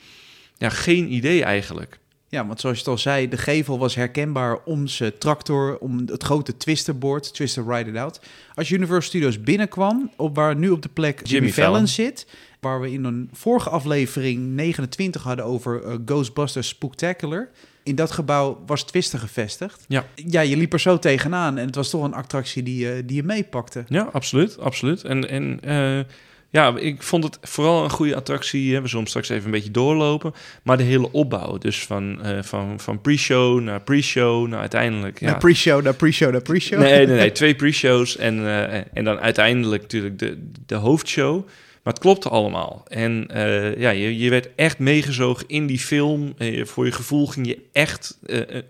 ja, 0.59 0.69
geen 0.69 1.13
idee 1.13 1.45
eigenlijk. 1.45 1.99
Ja, 2.33 2.47
want 2.47 2.61
zoals 2.61 2.77
je 2.77 2.83
het 2.83 2.93
al 2.93 2.99
zei, 2.99 3.29
de 3.29 3.37
gevel 3.37 3.79
was 3.79 3.95
herkenbaar 3.95 4.59
om 4.65 4.87
zijn 4.87 5.19
tractor, 5.19 5.79
om 5.79 5.99
het 6.07 6.23
grote 6.23 6.57
twisterboard, 6.57 7.35
Twister 7.35 7.65
Ride 7.67 7.91
It 7.91 7.97
Out. 7.97 8.21
Als 8.55 8.71
Universal 8.71 9.09
Studios 9.09 9.41
binnenkwam, 9.41 10.11
op 10.17 10.35
waar 10.35 10.57
nu 10.57 10.71
op 10.71 10.83
de 10.83 10.89
plek 10.89 11.19
Jimmy, 11.19 11.31
Jimmy 11.31 11.53
Fallon, 11.53 11.73
Fallon. 11.73 11.89
zit, 11.89 12.27
waar 12.61 12.81
we 12.81 12.93
in 12.93 13.05
een 13.05 13.29
vorige 13.33 13.71
aflevering 13.71 14.47
29 14.47 15.23
hadden 15.23 15.45
over 15.45 15.85
eh, 15.85 15.95
Ghostbusters 16.05 16.69
Spooktacular. 16.69 17.51
In 17.83 17.95
dat 17.95 18.11
gebouw 18.11 18.63
was 18.67 18.85
Twister 18.85 19.19
gevestigd. 19.19 19.85
Ja. 19.89 20.07
Ja, 20.15 20.41
je 20.41 20.57
liep 20.57 20.73
er 20.73 20.81
zo 20.81 20.99
tegenaan 20.99 21.59
en 21.59 21.67
het 21.67 21.75
was 21.75 21.91
toch 21.91 22.05
een 22.05 22.15
attractie 22.15 22.63
die, 22.63 22.87
je 22.87 23.05
die 23.07 23.17
je 23.17 23.23
meepakte. 23.23 23.85
Ja, 23.89 24.09
absoluut, 24.13 24.59
absoluut. 24.59 25.05
En, 25.05 25.29
en 25.29 25.61
eh, 25.61 26.01
ja, 26.53 26.77
ik 26.77 27.03
vond 27.03 27.25
het 27.25 27.39
vooral 27.43 27.85
een 27.85 27.91
goede 27.91 28.17
attractie. 28.17 28.75
Hè. 28.75 28.83
We 28.83 28.89
zullen 28.89 29.07
straks 29.07 29.29
even 29.29 29.45
een 29.45 29.51
beetje 29.51 29.71
doorlopen. 29.71 30.35
Maar 30.63 30.77
de 30.77 30.83
hele 30.83 31.13
opbouw, 31.13 31.59
dus 31.59 31.85
van, 31.85 32.23
eh, 32.23 32.43
van, 32.43 32.81
van 32.81 33.01
pre-show 33.01 33.61
naar 33.61 33.81
pre-show 33.81 34.49
naar 34.49 34.61
uiteindelijk... 34.61 35.21
Ja. 35.21 35.27
Naar 35.27 35.39
pre-show, 35.39 35.83
naar 35.83 35.95
pre-show, 35.95 36.31
naar 36.31 36.43
pre-show. 36.43 36.79
Nee, 36.79 37.07
nee, 37.07 37.17
nee, 37.17 37.33
twee 37.43 37.55
pre-shows 37.55 38.17
en, 38.17 38.39
eh, 38.47 38.81
en 38.93 39.05
dan 39.05 39.19
uiteindelijk 39.19 39.83
natuurlijk 39.83 40.19
de, 40.19 40.49
de 40.67 40.75
hoofdshow. 40.75 41.47
Maar 41.83 41.93
het 41.93 42.03
klopte 42.03 42.29
allemaal. 42.29 42.85
En 42.89 43.27
eh, 43.29 43.79
ja, 43.79 43.91
je, 43.91 44.19
je 44.19 44.31
werd 44.31 44.49
echt 44.55 44.79
meegezogen 44.79 45.49
in 45.49 45.67
die 45.67 45.79
film. 45.79 46.35
Voor 46.63 46.85
je 46.85 46.93
gevoel 46.93 47.27
ging 47.27 47.47
je 47.47 47.59
echt 47.73 48.19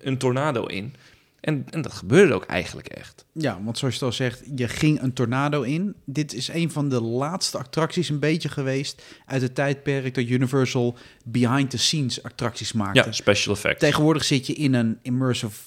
een 0.03 0.19
tornado 0.19 0.65
in. 0.67 0.95
En, 1.43 1.65
en 1.71 1.83
dat 1.83 1.93
gebeurde 1.93 2.35
ook 2.35 2.45
eigenlijk 2.45 2.87
echt. 2.89 3.25
Ja, 3.33 3.61
want 3.65 3.79
zoals 3.79 3.95
je 3.95 4.05
het 4.05 4.09
al 4.11 4.17
zegt, 4.17 4.43
je 4.55 4.69
ging 4.69 5.03
een 5.03 5.13
tornado 5.13 5.63
in. 5.63 5.95
Dit 6.05 6.35
is 6.35 6.49
een 6.49 6.71
van 6.71 6.89
de 6.89 7.01
laatste 7.01 7.59
attracties 7.59 8.09
een 8.09 8.19
beetje 8.19 8.49
geweest 8.49 9.03
uit 9.27 9.43
het 9.43 9.55
tijdperk 9.55 10.15
dat 10.15 10.25
Universal 10.25 10.97
behind-the-scenes 11.25 12.23
attracties 12.23 12.73
maakte. 12.73 13.03
Ja, 13.05 13.13
special 13.13 13.55
effects. 13.55 13.81
Tegenwoordig 13.81 14.25
zit 14.25 14.47
je 14.47 14.53
in 14.53 14.75
een 14.75 14.99
immersive 15.03 15.61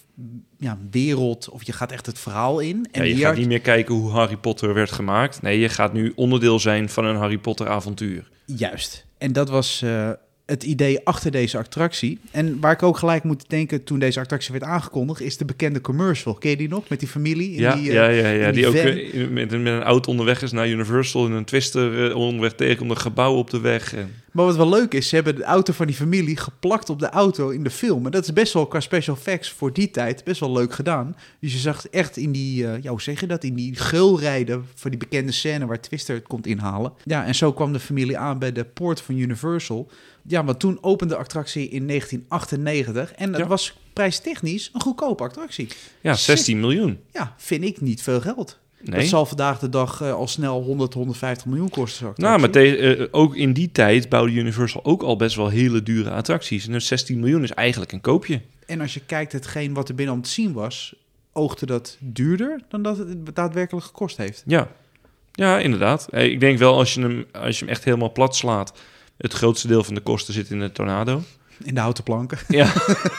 ja, 0.57 0.77
wereld 0.91 1.49
of 1.49 1.63
je 1.63 1.71
gaat 1.71 1.91
echt 1.91 2.05
het 2.05 2.19
verhaal 2.19 2.59
in. 2.59 2.87
En 2.91 3.01
Ja, 3.01 3.07
je 3.07 3.15
gaat 3.15 3.25
had- 3.25 3.35
niet 3.37 3.47
meer 3.47 3.61
kijken 3.61 3.95
hoe 3.95 4.11
Harry 4.11 4.37
Potter 4.37 4.73
werd 4.73 4.91
gemaakt. 4.91 5.41
Nee, 5.41 5.59
je 5.59 5.69
gaat 5.69 5.93
nu 5.93 6.11
onderdeel 6.15 6.59
zijn 6.59 6.89
van 6.89 7.05
een 7.05 7.15
Harry 7.15 7.37
Potter 7.37 7.67
avontuur. 7.67 8.29
Juist. 8.45 9.05
En 9.17 9.33
dat 9.33 9.49
was 9.49 9.81
eh, 9.81 10.09
het 10.45 10.63
idee 10.63 10.99
achter 11.05 11.31
deze 11.31 11.57
attractie. 11.57 12.19
En 12.31 12.59
waar 12.59 12.71
ik 12.71 12.83
ook 12.83 12.97
gelijk 12.97 13.23
moet 13.23 13.49
denken 13.49 13.83
toen 13.83 13.99
deze 13.99 14.19
attractie 14.19 14.51
werd 14.51 14.63
aangekondigd, 14.63 15.21
is 15.21 15.37
de 15.37 15.45
bekende 15.45 15.81
commercial. 15.81 16.33
Ken 16.33 16.49
je 16.49 16.57
die 16.57 16.67
nog? 16.69 16.89
Met 16.89 16.99
die 16.99 17.07
familie? 17.09 17.51
in 17.51 17.61
Ja, 17.61 17.75
die, 17.75 17.87
eh, 17.89 17.93
ja, 17.93 18.07
ja, 18.07 18.29
ja. 18.29 18.51
Die, 18.51 18.67
ook 18.67 18.73
eh, 18.73 18.83
met, 19.29 19.51
een- 19.51 19.63
met 19.63 19.73
een 19.73 19.83
auto 19.83 20.11
onderweg 20.11 20.41
is 20.41 20.51
naar 20.51 20.69
Universal 20.69 21.25
en 21.25 21.31
een 21.31 21.45
twister 21.45 22.09
eh, 22.09 22.15
onderweg 22.15 22.53
tegen 22.53 22.89
een 22.89 22.97
gebouw 22.97 23.33
op 23.35 23.49
de 23.49 23.59
weg. 23.59 23.93
En... 23.95 24.11
Maar 24.35 24.45
wat 24.45 24.55
wel 24.55 24.69
leuk 24.69 24.93
is, 24.93 25.09
ze 25.09 25.15
hebben 25.15 25.35
de 25.35 25.43
auto 25.43 25.73
van 25.73 25.85
die 25.87 25.95
familie 25.95 26.37
geplakt 26.37 26.89
op 26.89 26.99
de 26.99 27.09
auto 27.09 27.49
in 27.49 27.63
de 27.63 27.69
film. 27.69 28.05
En 28.05 28.11
dat 28.11 28.23
is 28.23 28.33
best 28.33 28.53
wel 28.53 28.67
qua 28.67 28.79
special 28.79 29.15
effects 29.15 29.51
voor 29.51 29.73
die 29.73 29.91
tijd 29.91 30.23
best 30.23 30.39
wel 30.39 30.51
leuk 30.51 30.73
gedaan. 30.73 31.15
Dus 31.39 31.53
je 31.53 31.59
zag 31.59 31.87
echt 31.87 32.17
in 32.17 32.31
die, 32.31 32.67
eh 32.67 32.81
ja, 32.83 32.89
hoe 32.89 33.01
zeg 33.01 33.19
je 33.19 33.27
dat, 33.27 33.43
in 33.43 33.53
die 33.55 33.75
geulrijden 33.75 34.65
van 34.75 34.89
die 34.89 34.99
bekende 34.99 35.31
scène 35.31 35.65
waar 35.65 35.81
Twister 35.81 36.15
het 36.15 36.27
komt 36.27 36.47
inhalen. 36.47 36.93
Ja, 37.03 37.25
en 37.25 37.35
zo 37.35 37.53
kwam 37.53 37.73
de 37.73 37.79
familie 37.79 38.17
aan 38.17 38.39
bij 38.39 38.51
de 38.51 38.65
poort 38.65 39.01
van 39.01 39.17
Universal. 39.17 39.89
Ja, 40.27 40.43
want 40.45 40.59
toen 40.59 40.77
opende 40.81 41.13
de 41.13 41.19
attractie 41.19 41.69
in 41.69 41.87
1998 41.87 43.11
en 43.13 43.31
Ja. 43.33 43.47
was 43.47 43.77
prijstechnisch 43.93 44.69
een 44.73 44.81
goedkope 44.81 45.23
attractie. 45.23 45.67
Ja, 46.01 46.13
16 46.13 46.59
miljoen. 46.59 46.99
Ja, 47.11 47.33
vind 47.37 47.63
ik 47.63 47.81
niet 47.81 48.01
veel 48.01 48.21
geld. 48.21 48.59
Nee. 48.81 48.99
Dat 48.99 49.09
zal 49.09 49.25
vandaag 49.25 49.59
de 49.59 49.69
dag 49.69 50.01
eh, 50.01 50.13
al 50.13 50.27
snel 50.27 50.61
100, 50.61 50.93
150 50.93 51.45
miljoen 51.45 51.69
kosten. 51.69 52.11
Nou, 52.15 52.39
maar 52.39 52.49
eh, 52.49 53.07
ook 53.11 53.35
in 53.35 53.53
die 53.53 53.71
tijd 53.71 54.09
bouwde 54.09 54.33
Universal 54.33 54.85
ook 54.85 55.01
al 55.01 55.15
best 55.15 55.35
wel 55.35 55.49
hele 55.49 55.83
dure 55.83 56.09
attracties. 56.09 56.65
En 56.65 56.71
dus 56.71 56.87
16 56.87 57.19
miljoen 57.19 57.43
is 57.43 57.51
eigenlijk 57.51 57.91
een 57.91 58.01
koopje. 58.01 58.41
En 58.65 58.81
als 58.81 58.93
je 58.93 58.99
kijkt 58.99 59.31
hetgeen 59.31 59.73
wat 59.73 59.89
er 59.89 59.95
binnen 59.95 60.15
om 60.15 60.21
te 60.21 60.29
zien 60.29 60.53
was, 60.53 60.95
oogde 61.33 61.65
dat 61.65 61.97
duurder 61.99 62.61
dan 62.69 62.81
dat 62.81 62.97
het 62.97 63.35
daadwerkelijk 63.35 63.85
gekost 63.85 64.17
heeft. 64.17 64.43
Ja, 64.45 64.71
ja 65.31 65.59
inderdaad. 65.59 66.07
Eh, 66.09 66.31
Ik 66.31 66.39
denk 66.39 66.59
wel 66.59 66.75
als 66.77 66.93
je, 66.93 67.01
hem, 67.01 67.25
als 67.31 67.59
je 67.59 67.65
hem 67.65 67.73
echt 67.73 67.83
helemaal 67.83 68.11
plat 68.11 68.35
slaat... 68.35 68.73
het 69.17 69.33
grootste 69.33 69.67
deel 69.67 69.83
van 69.83 69.93
de 69.93 70.01
kosten 70.01 70.33
zit 70.33 70.49
in 70.49 70.59
de 70.59 70.71
tornado. 70.71 71.21
In 71.63 71.73
de 71.73 71.79
houten 71.79 72.03
planken. 72.03 72.37
Ja, 72.47 72.65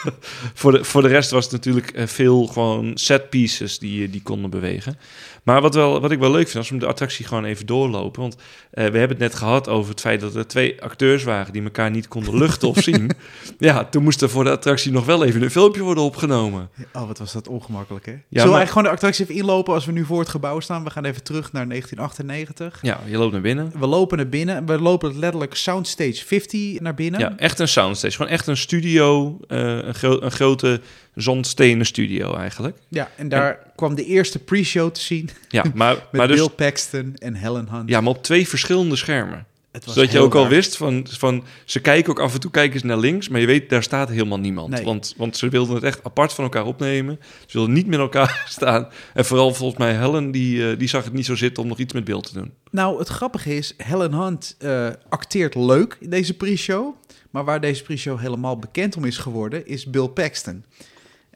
voor, 0.53 0.71
de, 0.71 0.83
voor 0.83 1.01
de 1.01 1.07
rest 1.07 1.31
was 1.31 1.43
het 1.43 1.53
natuurlijk 1.53 1.91
eh, 1.91 2.07
veel 2.07 2.45
gewoon 2.45 2.91
set 2.97 3.29
pieces 3.29 3.79
die, 3.79 4.05
eh, 4.05 4.11
die 4.11 4.21
konden 4.21 4.49
bewegen. 4.49 4.97
Maar 5.43 5.61
wat, 5.61 5.75
wel, 5.75 6.01
wat 6.01 6.11
ik 6.11 6.19
wel 6.19 6.31
leuk 6.31 6.45
vind, 6.45 6.55
als 6.57 6.69
we 6.69 6.77
de 6.77 6.85
attractie 6.85 7.25
gewoon 7.25 7.45
even 7.45 7.65
doorlopen. 7.65 8.21
Want 8.21 8.35
eh, 8.35 8.85
we 8.85 8.97
hebben 8.97 9.09
het 9.09 9.19
net 9.19 9.35
gehad 9.35 9.67
over 9.67 9.91
het 9.91 9.99
feit 9.99 10.19
dat 10.19 10.35
er 10.35 10.47
twee 10.47 10.81
acteurs 10.81 11.23
waren 11.23 11.53
die 11.53 11.63
elkaar 11.63 11.91
niet 11.91 12.07
konden 12.07 12.37
luchten 12.37 12.67
of 12.67 12.77
zien. 12.77 13.11
Ja, 13.59 13.85
toen 13.85 14.03
moest 14.03 14.21
er 14.21 14.29
voor 14.29 14.43
de 14.43 14.49
attractie 14.49 14.91
nog 14.91 15.05
wel 15.05 15.23
even 15.23 15.41
een 15.41 15.51
filmpje 15.51 15.81
worden 15.81 16.03
opgenomen. 16.03 16.69
Oh, 16.93 17.07
wat 17.07 17.17
was 17.17 17.33
dat 17.33 17.47
ongemakkelijk, 17.47 18.05
hè? 18.05 18.11
Zullen 18.11 18.25
we 18.29 18.35
maar- 18.35 18.43
eigenlijk 18.43 18.69
gewoon 18.69 18.83
de 18.83 18.89
attractie 18.93 19.23
even 19.23 19.35
inlopen 19.35 19.73
als 19.73 19.85
we 19.85 19.91
nu 19.91 20.05
voor 20.05 20.19
het 20.19 20.29
gebouw 20.29 20.59
staan? 20.59 20.83
We 20.83 20.89
gaan 20.89 21.05
even 21.05 21.23
terug 21.23 21.51
naar 21.51 21.67
1998. 21.67 22.79
Ja, 22.81 22.99
je 23.05 23.17
loopt 23.17 23.31
naar 23.31 23.41
binnen. 23.41 23.71
We 23.79 23.87
lopen 23.87 24.17
naar 24.17 24.29
binnen. 24.29 24.65
We 24.65 24.79
lopen 24.79 25.19
letterlijk 25.19 25.55
Soundstage 25.55 26.25
50 26.25 26.79
naar 26.79 26.93
binnen. 26.93 27.19
Ja, 27.19 27.33
echt 27.37 27.59
een 27.59 27.67
soundstage. 27.67 28.15
Gewoon 28.15 28.26
echt 28.27 28.47
een 28.47 28.57
studio, 28.57 29.37
eh, 29.47 29.59
een, 29.77 29.93
gro- 29.95 30.21
een 30.21 30.31
grote 30.31 30.81
zandstenen 31.15 31.85
studio 31.85 32.35
eigenlijk. 32.35 32.77
Ja, 32.87 33.09
en 33.15 33.29
daar 33.29 33.59
kwam 33.75 33.95
de 33.95 34.05
eerste 34.05 34.39
pre-show 34.39 34.91
te 34.91 35.01
zien 35.01 35.29
Ja, 35.49 35.63
maar, 35.73 35.93
met 36.11 36.11
maar, 36.11 36.27
dus, 36.27 36.37
Bill 36.37 36.49
Paxton 36.49 37.13
en 37.15 37.33
Helen 37.33 37.67
Hunt. 37.71 37.89
ja, 37.89 38.01
maar 38.01 38.09
op 38.13 38.23
twee 38.23 38.47
verschillende 38.47 38.95
schermen. 38.95 39.45
het 39.71 39.85
was 39.85 39.93
Zodat 39.93 40.11
je 40.11 40.19
ook 40.19 40.35
al 40.35 40.47
wist 40.47 40.77
van, 40.77 41.05
van 41.09 41.43
ze 41.65 41.79
kijken 41.79 42.11
ook 42.11 42.19
af 42.19 42.33
en 42.33 42.39
toe 42.39 42.51
kijken 42.51 42.79
ze 42.79 42.85
naar 42.85 42.97
links, 42.97 43.29
maar 43.29 43.39
je 43.39 43.45
weet 43.45 43.69
daar 43.69 43.83
staat 43.83 44.09
helemaal 44.09 44.39
niemand. 44.39 44.69
Nee. 44.69 44.83
Want, 44.83 45.13
want 45.17 45.37
ze 45.37 45.49
wilden 45.49 45.75
het 45.75 45.83
echt 45.83 46.03
apart 46.03 46.33
van 46.33 46.43
elkaar 46.43 46.65
opnemen. 46.65 47.19
Ze 47.45 47.57
wilden 47.57 47.73
niet 47.75 47.87
met 47.87 47.99
elkaar 47.99 48.43
staan. 48.57 48.87
En 49.13 49.25
vooral 49.25 49.53
volgens 49.53 49.79
mij 49.79 49.93
Helen, 49.93 50.31
die, 50.31 50.69
eh, 50.71 50.77
die 50.79 50.87
zag 50.87 51.03
het 51.03 51.13
niet 51.13 51.25
zo 51.25 51.35
zitten 51.35 51.63
om 51.63 51.69
nog 51.69 51.77
iets 51.79 51.93
met 51.93 52.03
beeld 52.03 52.25
te 52.27 52.33
doen. 52.33 52.53
Nou, 52.71 52.99
het 52.99 53.07
grappige 53.07 53.55
is, 53.55 53.73
Helen 53.77 54.13
Hunt 54.13 54.55
eh, 54.59 54.87
acteert 55.09 55.55
leuk 55.55 55.97
in 55.99 56.09
deze 56.09 56.33
pre-show. 56.33 56.95
Maar 57.31 57.45
waar 57.45 57.61
deze 57.61 57.83
pre-show 57.83 58.19
helemaal 58.19 58.57
bekend 58.57 58.97
om 58.97 59.05
is 59.05 59.17
geworden, 59.17 59.67
is 59.67 59.85
Bill 59.85 60.07
Paxton. 60.07 60.63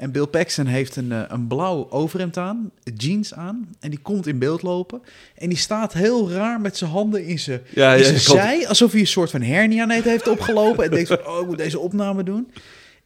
En 0.02 0.12
Bill 0.12 0.26
Paxton 0.26 0.66
heeft 0.66 0.96
een, 0.96 1.12
eh, 1.12 1.22
een 1.28 1.48
blauw 1.48 1.88
overhemd 1.90 2.38
aan, 2.38 2.72
jeans 2.98 3.34
aan. 3.34 3.70
En 3.80 3.90
die 3.90 4.00
komt 4.00 4.28
in 4.28 4.40
beeld 4.40 4.62
lopen. 4.62 5.02
En 5.36 5.50
die 5.50 5.58
staat 5.58 5.94
heel 5.94 6.32
raar 6.32 6.62
met 6.62 6.78
zijn 6.78 6.92
handen 6.92 7.26
in 7.26 7.40
zijn, 7.40 7.62
Ja, 7.70 7.94
in 7.94 8.00
ja, 8.00 8.06
zijn 8.06 8.20
zij. 8.20 8.68
Alsof 8.68 8.92
hij 8.92 9.00
een 9.00 9.08
soort 9.08 9.30
van 9.30 9.42
hernia 9.42 9.86
net 9.86 10.04
heeft 10.04 10.28
opgelopen. 10.28 10.84
en 10.84 10.92
denkt 10.92 11.08
van, 11.08 11.28
oh, 11.28 11.42
ik 11.42 11.48
moet 11.48 11.58
deze 11.58 11.80
opname 11.80 12.24
doen. 12.24 12.52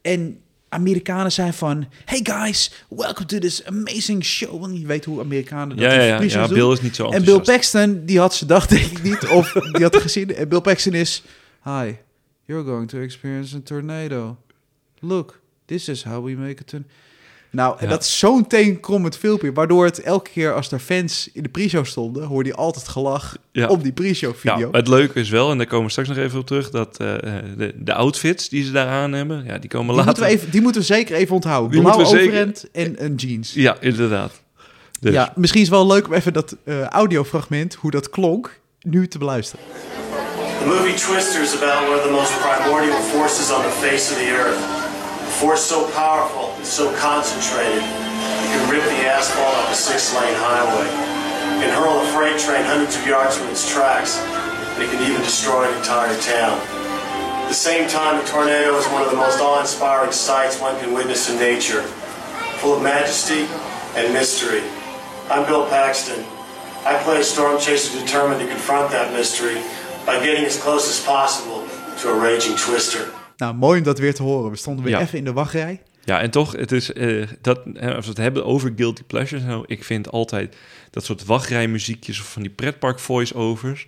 En 0.02 0.40
Amerikanen 0.70 1.32
zijn 1.32 1.54
van, 1.54 1.88
hey 2.06 2.20
guys, 2.24 2.72
welcome 2.90 3.26
to 3.26 3.38
this 3.38 3.66
amazing 3.66 4.24
show. 4.26 4.60
Want 4.60 4.80
je 4.80 4.86
weet 4.86 5.06
hoe 5.06 5.20
Amerikanen 5.20 5.78
dat 5.78 5.92
Ja, 5.92 6.02
ja, 6.02 6.22
ja. 6.22 6.48
Bill 6.48 6.72
is 6.72 6.82
niet 6.82 6.96
zo 6.96 7.10
En 7.10 7.24
Bill. 7.24 7.40
Paxton, 7.40 8.02
die 8.06 8.20
had 8.20 8.36
ze 8.36 8.46
dag 8.46 8.68
denk 8.68 8.86
ik 8.86 9.04
niet, 9.04 9.28
of 9.28 9.52
die 9.52 9.84
had 9.84 9.96
gezien. 9.96 10.36
En 10.36 10.48
Bill 10.48 10.62
Paxton 10.62 10.94
is, 10.94 11.24
hi, 11.64 11.92
you're 12.46 12.64
going 12.66 12.90
to 12.90 13.00
experience 13.02 13.56
a 13.56 13.60
tornado. 13.64 14.38
Look, 15.00 15.40
this 15.66 15.88
is 15.90 16.04
how 16.04 16.26
we 16.26 16.32
make 16.32 16.62
a 16.62 16.66
tornado. 16.66 16.94
Nou, 17.50 17.76
en 17.80 17.84
Ja. 17.84 17.90
dat 17.90 18.04
is 18.04 18.20
zo'n 18.20 18.48
teenkrommend 18.48 19.18
filmpje, 19.18 19.54
waardoor 19.54 19.86
het 19.86 20.02
elke 20.02 20.30
keer 20.30 20.54
als 20.54 20.72
er 20.72 20.80
fans 20.80 21.30
in 21.34 21.44
de 21.44 21.50
pre-show 21.50 21.86
stonden, 21.86 22.24
hoorde 22.24 22.50
je 22.50 22.56
altijd 22.56 22.88
gelach 22.88 23.38
Ja. 23.52 23.68
op 23.68 23.84
die 23.84 23.92
pre-show 23.92 24.34
Ja, 24.42 24.54
video. 24.54 24.70
het 24.72 24.88
leuke 24.88 25.20
is 25.20 25.30
wel, 25.30 25.52
en 25.52 25.58
daar 25.58 25.68
komen 25.68 25.86
we 25.86 25.92
straks 25.92 26.10
nog 26.10 26.18
even 26.18 26.40
op 26.40 26.46
terug, 26.48 26.70
dat 26.70 26.98
eh, 27.00 27.14
de, 27.58 27.74
de 27.78 27.94
outfits 27.94 28.50
die 28.50 28.64
ze 28.64 28.72
daar 28.72 28.88
aan 28.88 29.12
hebben, 29.14 29.44
ja, 29.46 29.58
die 29.58 29.70
komen 29.70 29.88
die, 29.96 29.96
later. 29.96 30.06
moeten 30.06 30.24
we 30.24 30.30
even, 30.30 30.52
die 30.52 30.62
moeten 30.62 30.82
we 30.82 30.88
zeker 30.88 31.16
even 31.16 31.36
onthouden. 31.36 31.72
Die 31.72 31.82
Blauw 31.82 32.06
zeker- 32.06 32.24
overhemd 32.26 32.66
en 32.72 33.04
een 33.06 33.16
jeans. 33.16 33.54
Ja, 33.54 33.78
inderdaad. 33.80 34.42
Dus, 35.00 35.14
Ja, 35.14 35.34
misschien 35.36 35.62
is 35.62 35.68
het 35.68 35.76
wel 35.78 35.88
leuk 35.88 36.08
om 36.08 36.14
even 36.14 36.34
dat 36.34 36.56
eh, 36.64 36.82
audiofragment, 36.84 37.74
hoe 37.74 37.92
dat 37.92 38.10
klonk, 38.10 38.60
nu 38.82 39.08
te 39.08 39.18
beluisteren. 39.18 39.66
The 40.66 40.74
movie 40.74 40.98
Twister 40.98 41.46
is 41.46 41.54
about 41.54 41.88
one 41.88 42.00
of 42.00 42.04
the 42.04 42.12
most 42.12 42.34
primordial 42.42 42.98
forces 43.14 43.52
on 43.52 43.62
the 43.62 43.70
face 43.70 44.10
of 44.12 44.18
the 44.18 44.32
earth. 44.32 44.58
A 44.58 45.32
force 45.38 45.64
so 45.64 45.88
powerful 45.92 46.56
and 46.58 46.66
so 46.66 46.90
concentrated, 46.98 47.84
it 47.86 48.50
can 48.50 48.72
rip 48.74 48.82
the 48.82 49.06
asphalt 49.06 49.46
off 49.46 49.72
a 49.72 49.76
six-lane 49.76 50.34
highway. 50.34 50.90
It 50.90 51.62
can 51.62 51.70
hurl 51.70 52.02
a 52.02 52.06
freight 52.18 52.40
train 52.40 52.66
hundreds 52.66 52.98
of 52.98 53.06
yards 53.06 53.38
from 53.38 53.48
its 53.50 53.72
tracks. 53.72 54.18
and 54.18 54.82
It 54.82 54.90
can 54.90 55.04
even 55.08 55.22
destroy 55.22 55.70
an 55.70 55.78
entire 55.78 56.18
town. 56.22 56.58
At 56.58 57.48
the 57.48 57.54
same 57.54 57.88
time, 57.88 58.20
a 58.20 58.26
tornado 58.26 58.76
is 58.76 58.88
one 58.88 59.04
of 59.04 59.12
the 59.12 59.18
most 59.18 59.40
awe-inspiring 59.40 60.14
sights 60.14 60.60
one 60.60 60.80
can 60.80 60.96
witness 60.96 61.30
in 61.30 61.38
nature, 61.38 61.84
full 62.58 62.78
of 62.78 62.82
majesty 62.82 63.46
and 63.94 64.12
mystery. 64.12 64.64
I'm 65.30 65.46
Bill 65.46 65.70
Paxton. 65.70 66.26
I 66.88 66.98
play 67.04 67.20
a 67.20 67.24
storm 67.24 67.60
chaser 67.60 68.00
determined 68.00 68.42
to 68.42 68.48
confront 68.48 68.90
that 68.90 69.14
mystery 69.14 69.62
by 70.06 70.26
getting 70.26 70.46
as 70.46 70.60
close 70.60 70.88
as 70.90 71.00
possible 71.02 71.62
to 72.02 72.10
a 72.10 72.20
raging 72.20 72.56
twister. 72.58 73.06
Nou, 73.38 73.56
mooi 73.56 73.78
om 73.78 73.84
dat 73.84 74.00
weer 74.00 74.14
te 74.14 74.24
horen. 74.24 74.52
We 74.52 74.58
stonden 74.58 74.84
weer 74.86 74.94
Ja. 74.94 75.02
even 75.02 75.18
in 75.18 75.24
de 75.24 75.34
wachtrij. 75.34 75.82
Ja, 76.04 76.20
en 76.22 76.32
toch, 76.32 76.52
het 76.52 76.72
is 76.72 76.94
eh, 76.94 77.28
dat, 77.42 77.60
hè, 77.74 77.96
als 77.96 78.06
we 78.06 78.10
het 78.12 78.20
hebben 78.22 78.46
over 78.46 78.74
guilty 78.76 79.04
pleasures, 79.04 79.44
zo, 79.44 79.64
ik 79.68 79.84
vind 79.84 80.12
altijd 80.12 80.56
dat 80.92 81.04
soort 81.04 81.26
wachtrijmuziekjes 81.26 82.20
of 82.20 82.32
van 82.32 82.42
die 82.42 82.52
pretpark 82.52 83.00
voice-overs. 83.00 83.88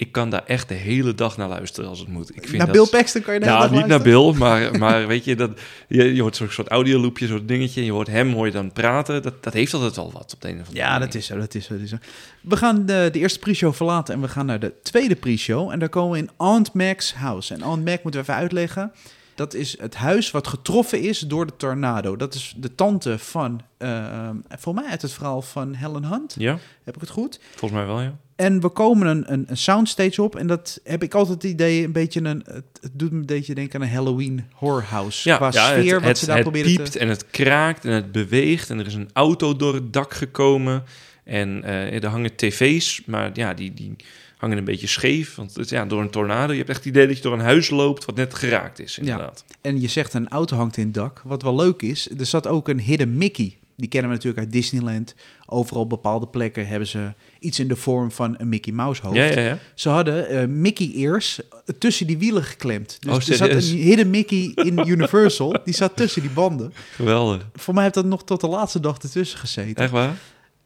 Ik 0.00 0.12
kan 0.12 0.30
daar 0.30 0.42
echt 0.46 0.68
de 0.68 0.74
hele 0.74 1.14
dag 1.14 1.36
naar 1.36 1.48
luisteren 1.48 1.88
als 1.90 1.98
het 1.98 2.08
moet. 2.08 2.28
Ik 2.36 2.42
vind 2.42 2.56
Naar 2.56 2.66
dat- 2.66 2.74
Bill 2.74 2.86
Paxton 3.00 3.22
kan 3.22 3.34
je 3.34 3.40
hele 3.40 3.52
Nou, 3.52 3.70
niet 3.72 3.86
naar? 3.86 4.02
Bill, 4.02 4.32
maar, 4.32 4.78
maar 4.78 5.06
weet 5.06 5.24
je, 5.24 5.36
dat, 5.36 5.50
je, 5.88 6.14
je 6.14 6.20
hoort 6.20 6.36
zo'n 6.36 6.50
soort 6.50 6.68
audioloopje, 6.68 7.26
zo'n 7.26 7.46
dingetje. 7.46 7.84
Je 7.84 7.92
hoort 7.92 8.06
hem, 8.06 8.32
hoor 8.32 8.46
je 8.46 8.52
dan 8.52 8.72
praten. 8.72 9.22
Dat, 9.22 9.42
dat 9.42 9.52
heeft 9.52 9.74
altijd 9.74 9.96
wel 9.96 10.12
wat 10.12 10.32
op 10.34 10.40
de 10.40 10.48
een 10.48 10.54
of 10.60 10.66
andere 10.68 10.76
Ja, 10.86 10.98
dat 10.98 11.14
is 11.14 11.26
zo, 11.26 11.38
dat 11.38 11.54
is 11.54 11.64
zo. 11.66 11.74
Dat 11.74 11.82
is 11.82 11.90
zo. 11.90 11.96
We 12.40 12.56
gaan 12.56 12.86
de, 12.86 13.08
de 13.12 13.18
eerste 13.18 13.38
pre-show 13.38 13.74
verlaten 13.74 14.14
en 14.14 14.20
we 14.20 14.28
gaan 14.28 14.46
naar 14.46 14.60
de 14.60 14.72
tweede 14.82 15.14
pre-show. 15.16 15.70
En 15.70 15.78
daar 15.78 15.88
komen 15.88 16.10
we 16.12 16.18
in 16.18 16.30
Aunt 16.36 16.72
Mac's 16.72 17.12
house. 17.14 17.54
En 17.54 17.62
Aunt 17.62 17.84
Mac 17.84 18.02
moeten 18.02 18.20
we 18.20 18.26
even 18.28 18.40
uitleggen. 18.40 18.92
Dat 19.40 19.54
is 19.54 19.78
het 19.78 19.94
huis 19.94 20.30
wat 20.30 20.46
getroffen 20.46 21.00
is 21.00 21.18
door 21.18 21.46
de 21.46 21.56
tornado. 21.56 22.16
Dat 22.16 22.34
is 22.34 22.54
de 22.56 22.74
tante 22.74 23.18
van, 23.18 23.60
eh 23.78 24.30
voor 24.48 24.74
mij 24.74 24.84
uit 24.84 25.02
het 25.02 25.12
verhaal 25.12 25.42
van 25.42 25.74
Helen 25.74 26.04
Hunt. 26.04 26.34
Ja, 26.38 26.58
Heb 26.82 26.94
ik 26.94 27.00
het 27.00 27.10
goed? 27.10 27.40
volgens 27.50 27.80
mij 27.80 27.86
wel, 27.88 28.00
ja. 28.00 28.16
En 28.36 28.60
we 28.60 28.68
komen 28.68 29.06
een, 29.06 29.32
een, 29.32 29.44
een 29.48 29.56
soundstage 29.56 30.22
op. 30.22 30.36
En 30.36 30.46
dat 30.46 30.80
heb 30.84 31.02
ik 31.02 31.14
altijd 31.14 31.42
het 31.42 31.52
idee, 31.52 31.84
een 31.84 31.92
beetje 31.92 32.24
een... 32.24 32.44
Het, 32.46 32.90
doet 32.92 33.10
me 33.10 33.18
een 33.18 33.26
beetje 33.26 33.54
denken 33.54 33.80
aan 33.80 33.86
een 33.86 33.92
Halloween 33.92 34.44
horror 34.52 34.82
house. 34.82 35.28
Ja, 35.28 35.36
Qua 35.36 35.50
ja, 35.52 35.66
sfeer, 35.66 35.92
het, 35.92 36.00
wat 36.00 36.02
het, 36.02 36.18
ze 36.18 36.26
daar 36.26 36.34
het 36.34 36.44
proberen 36.44 36.74
piept 36.74 36.92
te... 36.92 36.98
en 36.98 37.08
het 37.08 37.26
kraakt 37.26 37.84
en 37.84 37.92
het 37.92 38.12
beweegt. 38.12 38.70
En 38.70 38.78
er 38.78 38.86
is 38.86 38.94
een 38.94 39.10
auto 39.12 39.56
door 39.56 39.74
het 39.74 39.92
dak 39.92 40.14
gekomen. 40.14 40.84
En 41.24 41.64
eh, 41.64 42.02
er 42.02 42.06
hangen 42.06 42.36
tv's, 42.36 43.02
maar 43.06 43.30
ja, 43.32 43.54
die, 43.54 43.74
die 43.74 43.96
hangen 44.40 44.58
een 44.58 44.64
beetje 44.64 44.86
scheef. 44.86 45.34
Want 45.34 45.54
het, 45.54 45.68
ja, 45.68 45.84
door 45.86 46.00
een 46.00 46.10
tornado, 46.10 46.52
je 46.52 46.58
hebt 46.58 46.70
echt 46.70 46.78
het 46.78 46.88
idee 46.88 47.06
dat 47.06 47.16
je 47.16 47.22
door 47.22 47.32
een 47.32 47.40
huis 47.40 47.70
loopt 47.70 48.04
wat 48.04 48.14
net 48.14 48.34
geraakt 48.34 48.78
is, 48.80 48.98
inderdaad. 48.98 49.44
En 49.60 49.80
je 49.80 49.88
zegt 49.88 50.14
een 50.14 50.28
auto 50.28 50.56
hangt 50.56 50.76
in 50.76 50.84
het 50.84 50.94
dak. 50.94 51.22
Wat 51.24 51.42
wel 51.42 51.54
leuk 51.56 51.82
is, 51.82 52.08
er 52.18 52.26
zat 52.26 52.46
ook 52.46 52.68
een 52.68 52.80
hidden 52.80 53.16
Mickey. 53.16 53.56
Die 53.76 53.88
kennen 53.88 54.10
we 54.10 54.16
natuurlijk 54.16 54.42
uit 54.44 54.52
Disneyland. 54.52 55.14
Overal 55.46 55.82
op 55.82 55.88
bepaalde 55.88 56.26
plekken 56.26 56.66
hebben 56.66 56.88
ze 56.88 57.12
iets 57.38 57.58
in 57.58 57.68
de 57.68 57.76
vorm 57.76 58.10
van 58.10 58.34
een 58.38 58.48
Mickey 58.48 58.72
Mouse 58.72 59.02
hoofd. 59.02 59.16
Ja, 59.16 59.24
ja, 59.24 59.40
ja. 59.40 59.58
Ze 59.74 59.88
hadden 59.88 60.28
eh, 60.28 60.46
Mickey 60.46 60.92
ears 60.94 61.40
tussen 61.78 62.06
die 62.06 62.18
wielen 62.18 62.42
geklemd. 62.44 62.96
Dus 63.00 63.10
Oh, 63.10 63.28
er 63.28 63.36
zat 63.36 63.50
een 63.50 63.78
hidden 63.78 64.10
Mickey 64.10 64.52
in 64.54 64.78
Universal. 64.94 65.56
Die 65.64 65.74
zat 65.74 65.96
tussen 65.96 66.22
die 66.22 66.30
banden. 66.30 66.72
Geweldig. 66.94 67.46
Voor 67.54 67.74
mij 67.74 67.82
heeft 67.82 67.94
dat 67.94 68.04
nog 68.04 68.24
tot 68.24 68.40
de 68.40 68.48
laatste 68.48 68.80
dag 68.80 68.98
ertussen 68.98 69.38
gezeten. 69.38 69.82
Echt 69.82 69.90
waar? 69.90 70.14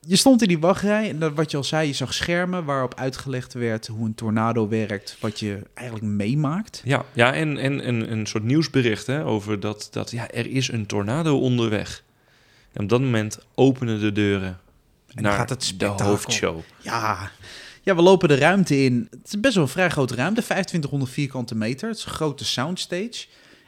Je 0.06 0.16
stond 0.16 0.42
in 0.42 0.48
die 0.48 0.58
wachtrij 0.58 1.08
en 1.08 1.18
dat, 1.18 1.32
wat 1.34 1.50
je 1.50 1.56
al 1.56 1.64
zei, 1.64 1.86
je 1.86 1.92
zag 1.92 2.14
schermen 2.14 2.64
waarop 2.64 2.94
uitgelegd 2.94 3.52
werd 3.52 3.86
hoe 3.86 4.06
een 4.06 4.14
tornado 4.14 4.68
werkt, 4.68 5.16
wat 5.20 5.38
je 5.38 5.58
eigenlijk 5.74 6.08
meemaakt. 6.08 6.82
Ja, 6.84 7.04
ja 7.12 7.32
en, 7.32 7.58
en 7.58 7.88
een, 7.88 8.12
een 8.12 8.26
soort 8.26 8.44
nieuwsbericht 8.44 9.06
hè, 9.06 9.24
over 9.24 9.60
dat, 9.60 9.88
dat 9.90 10.10
ja, 10.10 10.30
er 10.30 10.46
is 10.46 10.68
een 10.68 10.86
tornado 10.86 11.38
onderweg. 11.38 12.02
En 12.72 12.82
op 12.82 12.88
dat 12.88 13.00
moment 13.00 13.38
openen 13.54 14.00
de 14.00 14.12
deuren 14.12 14.58
En 15.14 15.22
naar 15.22 15.32
gaat 15.32 15.48
het 15.48 15.74
de 15.76 15.86
hoofdshow. 15.86 16.60
Ja. 16.80 17.30
ja, 17.82 17.94
we 17.94 18.02
lopen 18.02 18.28
de 18.28 18.36
ruimte 18.36 18.84
in. 18.84 19.08
Het 19.10 19.26
is 19.26 19.40
best 19.40 19.54
wel 19.54 19.64
een 19.64 19.70
vrij 19.70 19.90
grote 19.90 20.14
ruimte, 20.14 20.42
2500 20.42 21.12
vierkante 21.12 21.54
meter. 21.54 21.88
Het 21.88 21.98
is 21.98 22.04
een 22.04 22.10
grote 22.10 22.44
soundstage. 22.44 23.26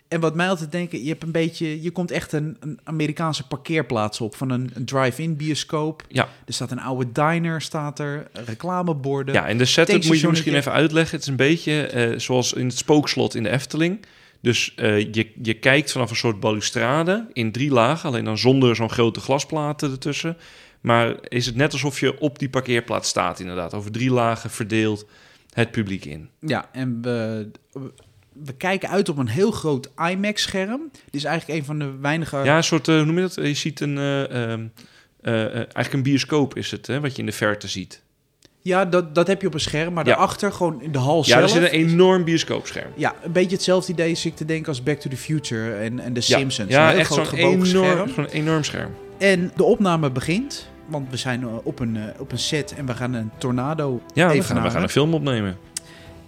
En 0.08 0.20
wat 0.20 0.34
mij 0.34 0.48
altijd 0.48 0.72
denken, 0.72 1.02
je 1.02 1.08
hebt 1.08 1.22
een 1.22 1.30
beetje, 1.30 1.82
je 1.82 1.90
komt 1.90 2.10
echt 2.10 2.32
een, 2.32 2.56
een 2.60 2.78
Amerikaanse 2.84 3.46
parkeerplaats 3.46 4.20
op 4.20 4.36
van 4.36 4.50
een, 4.50 4.70
een 4.74 4.84
drive-in 4.84 5.36
bioscoop. 5.36 6.02
Ja. 6.08 6.28
Er 6.46 6.52
staat 6.52 6.70
een 6.70 6.80
oude 6.80 7.12
diner, 7.12 7.62
staat 7.62 7.98
er 7.98 8.28
reclameborden. 8.32 9.34
Ja, 9.34 9.46
en 9.46 9.58
de 9.58 9.64
setup 9.64 10.04
moet 10.04 10.20
je 10.20 10.28
misschien 10.28 10.54
even 10.54 10.72
uitleggen. 10.72 11.14
Het 11.14 11.22
is 11.22 11.30
een 11.30 11.36
beetje 11.36 11.86
eh, 11.86 12.18
zoals 12.18 12.52
in 12.52 12.66
het 12.66 12.78
spookslot 12.78 13.34
in 13.34 13.42
de 13.42 13.50
Efteling. 13.50 14.04
Dus 14.40 14.74
eh, 14.74 14.98
je, 14.98 15.30
je 15.42 15.54
kijkt 15.54 15.92
vanaf 15.92 16.10
een 16.10 16.16
soort 16.16 16.40
balustrade 16.40 17.28
in 17.32 17.52
drie 17.52 17.70
lagen, 17.70 18.08
alleen 18.08 18.24
dan 18.24 18.38
zonder 18.38 18.76
zo'n 18.76 18.90
grote 18.90 19.20
glasplaten 19.20 19.90
ertussen. 19.90 20.36
Maar 20.80 21.16
is 21.28 21.46
het 21.46 21.56
net 21.56 21.72
alsof 21.72 22.00
je 22.00 22.20
op 22.20 22.38
die 22.38 22.48
parkeerplaats 22.48 23.08
staat, 23.08 23.40
inderdaad. 23.40 23.74
Over 23.74 23.90
drie 23.90 24.10
lagen 24.10 24.50
verdeeld 24.50 25.06
het 25.52 25.70
publiek 25.70 26.04
in. 26.04 26.28
Ja, 26.40 26.68
en 26.72 27.02
we, 27.02 27.50
we 28.44 28.52
kijken 28.52 28.88
uit 28.88 29.08
op 29.08 29.18
een 29.18 29.28
heel 29.28 29.50
groot 29.50 29.90
IMAX-scherm. 30.10 30.80
Dit 31.04 31.14
is 31.14 31.24
eigenlijk 31.24 31.58
een 31.60 31.64
van 31.66 31.78
de 31.78 31.90
weinige... 32.00 32.36
Ja, 32.36 32.56
een 32.56 32.64
soort, 32.64 32.88
eh, 32.88 32.94
hoe 32.96 33.04
noem 33.04 33.14
je 33.16 33.20
dat? 33.22 33.34
Je 33.34 33.54
ziet 33.54 33.80
een, 33.80 33.98
eh, 33.98 34.50
ehm, 34.52 34.66
eh, 35.20 35.54
eigenlijk 35.54 35.92
een 35.92 36.02
bioscoop 36.02 36.56
is 36.56 36.70
het, 36.70 36.86
hè, 36.86 37.00
wat 37.00 37.12
je 37.12 37.18
in 37.18 37.26
de 37.26 37.32
verte 37.32 37.68
ziet. 37.68 38.02
Ja, 38.60 38.84
dat, 38.84 39.14
dat 39.14 39.26
heb 39.26 39.40
je 39.40 39.46
op 39.46 39.54
een 39.54 39.60
scherm, 39.60 39.92
maar 39.92 40.06
Ja. 40.06 40.14
daarachter 40.14 40.52
gewoon 40.52 40.82
in 40.82 40.92
de 40.92 40.98
hal 40.98 41.24
Ja, 41.26 41.40
er 41.40 41.48
zelf... 41.48 41.62
zit 41.62 41.72
een 41.72 41.78
enorm 41.78 42.24
bioscoopscherm. 42.24 42.90
Ja, 42.96 43.14
een 43.22 43.32
beetje 43.32 43.56
hetzelfde 43.56 43.92
idee 43.92 44.10
is 44.10 44.24
ik 44.24 44.36
te 44.36 44.44
denken 44.44 44.68
als 44.68 44.82
Back 44.82 44.98
to 44.98 45.10
the 45.10 45.16
Future 45.16 45.74
en, 45.74 46.00
en 46.00 46.12
The 46.12 46.20
Ja, 46.26 46.38
Simpsons. 46.38 46.70
ja 46.70 46.92
echt 46.94 47.12
zo'n 47.12 47.34
enorm, 47.34 47.64
scherm. 47.64 48.08
zo'n 48.08 48.26
enorm 48.26 48.64
scherm. 48.64 48.90
En 49.18 49.52
de 49.56 49.64
opname 49.64 50.10
begint, 50.10 50.68
want 50.86 51.10
we 51.10 51.16
zijn 51.16 51.46
op 51.46 51.78
een, 51.78 51.98
op 52.18 52.32
een 52.32 52.38
set 52.38 52.74
en 52.76 52.86
we 52.86 52.94
gaan 52.94 53.14
een 53.14 53.30
tornado 53.38 54.00
Ja, 54.14 54.26
we 54.28 54.32
even 54.32 54.44
gaan, 54.44 54.62
we 54.62 54.70
gaan 54.70 54.82
een 54.82 54.88
film 54.88 55.14
opnemen. 55.14 55.56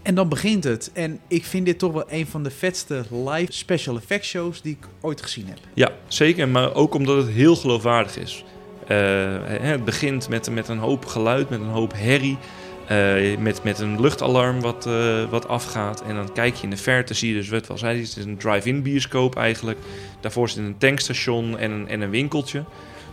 En 0.08 0.14
dan 0.14 0.28
begint 0.28 0.64
het. 0.64 0.90
En 0.92 1.20
ik 1.26 1.44
vind 1.44 1.66
dit 1.66 1.78
toch 1.78 1.92
wel 1.92 2.04
een 2.08 2.26
van 2.26 2.42
de 2.42 2.50
vetste 2.50 3.04
live 3.10 3.52
special 3.52 3.96
effects 3.96 4.28
shows 4.28 4.62
die 4.62 4.76
ik 4.80 4.86
ooit 5.00 5.22
gezien 5.22 5.46
heb. 5.46 5.58
Ja, 5.74 5.90
zeker. 6.06 6.48
Maar 6.48 6.74
ook 6.74 6.94
omdat 6.94 7.16
het 7.16 7.28
heel 7.28 7.56
geloofwaardig 7.56 8.18
is. 8.18 8.44
Eh, 8.86 8.96
het 9.44 9.84
begint 9.84 10.28
met, 10.28 10.50
met 10.50 10.68
een 10.68 10.78
hoop 10.78 11.04
geluid, 11.04 11.50
met 11.50 11.60
een 11.60 11.66
hoop 11.66 11.92
herrie. 11.96 12.38
eh, 12.86 13.38
met, 13.38 13.62
met 13.62 13.78
een 13.78 14.00
luchtalarm 14.00 14.60
wat, 14.60 14.86
eh, 14.86 15.30
wat 15.30 15.48
afgaat. 15.48 16.02
En 16.02 16.14
dan 16.14 16.32
kijk 16.32 16.54
je 16.54 16.62
in 16.62 16.70
de 16.70 16.76
verte, 16.76 17.14
zie 17.14 17.28
je 17.28 17.34
dus 17.34 17.48
wat 17.48 17.66
wel 17.66 17.78
zei, 17.78 18.00
het 18.00 18.16
is 18.16 18.24
een 18.24 18.36
drive-in 18.36 18.82
bioscoop 18.82 19.36
eigenlijk. 19.36 19.78
Daarvoor 20.20 20.48
zit 20.48 20.58
een 20.58 20.78
tankstation 20.78 21.58
en 21.58 21.70
een, 21.70 21.88
en 21.88 22.00
een 22.00 22.10
winkeltje 22.10 22.64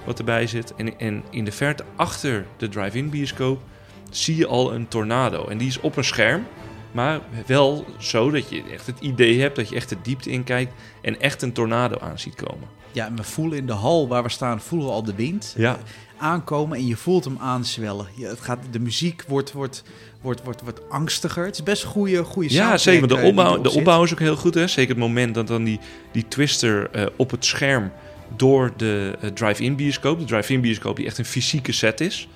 wat 0.05 0.19
erbij 0.19 0.47
zit. 0.47 0.73
En, 0.75 0.99
en 0.99 1.23
in 1.29 1.45
de 1.45 1.51
verte 1.51 1.83
achter 1.95 2.45
de 2.57 2.69
drive-in 2.69 3.09
bioscoop 3.09 3.61
zie 4.09 4.35
je 4.35 4.47
al 4.47 4.73
een 4.73 4.87
tornado. 4.87 5.47
En 5.47 5.57
die 5.57 5.67
is 5.67 5.79
op 5.79 5.97
een 5.97 6.03
scherm. 6.03 6.45
Maar 6.95 7.19
wel 7.45 7.85
zo 7.97 8.31
dat 8.31 8.49
je 8.49 8.63
echt 8.71 8.85
het 8.87 8.99
idee 8.99 9.41
hebt 9.41 9.55
dat 9.55 9.69
je 9.69 9.75
echt 9.75 9.89
de 9.89 9.97
diepte 10.01 10.31
in 10.31 10.43
kijkt 10.43 10.73
en 11.01 11.19
echt 11.21 11.41
een 11.41 11.51
tornado 11.51 11.97
aan 11.99 12.19
ziet 12.19 12.35
komen. 12.35 12.67
Ja, 12.91 13.05
en 13.05 13.15
we 13.15 13.23
voelen 13.23 13.57
in 13.57 13.65
de 13.65 13.73
hal 13.73 14.07
waar 14.07 14.23
we 14.23 14.29
staan, 14.29 14.61
voelen 14.61 14.87
we 14.87 14.93
al 14.93 15.03
de 15.03 15.15
wind 15.15 15.53
Ja. 15.57 15.73
eh, 15.75 15.81
aankomen. 16.17 16.77
En 16.77 16.87
je 16.87 16.95
voelt 16.95 17.25
hem 17.25 17.37
aanzwellen. 17.39 18.07
Ja, 18.15 18.29
het 18.29 18.41
gaat, 18.41 18.59
de 18.71 18.79
muziek 18.79 19.23
wordt, 19.27 19.51
wordt, 19.51 19.83
wordt, 20.21 20.43
wordt, 20.43 20.61
wordt 20.61 20.89
angstiger. 20.89 21.45
Het 21.45 21.55
is 21.55 21.63
best 21.63 21.83
een 21.83 21.89
goede, 21.89 22.23
goede 22.23 22.53
Ja, 22.53 22.77
zeker. 22.77 23.07
De 23.07 23.17
opbouw, 23.17 23.61
de 23.61 23.71
opbouw 23.71 24.03
is 24.03 24.11
ook 24.11 24.19
heel 24.19 24.35
goed. 24.35 24.53
Hè? 24.53 24.67
Zeker 24.67 24.89
het 24.89 25.03
moment 25.03 25.35
dat 25.35 25.47
dan 25.47 25.63
die, 25.63 25.79
die 26.11 26.27
twister 26.27 26.89
eh, 26.91 27.05
op 27.15 27.31
het 27.31 27.45
scherm 27.45 27.91
door 28.35 28.71
de 28.77 29.17
eh, 29.21 29.29
drive-in 29.29 29.75
bioscoop, 29.75 30.19
de 30.19 30.25
drive-in 30.25 30.61
bioscoop 30.61 30.95
die 30.95 31.05
echt 31.05 31.17
een 31.17 31.25
fysieke 31.25 31.71
set 31.71 32.01
is, 32.01 32.27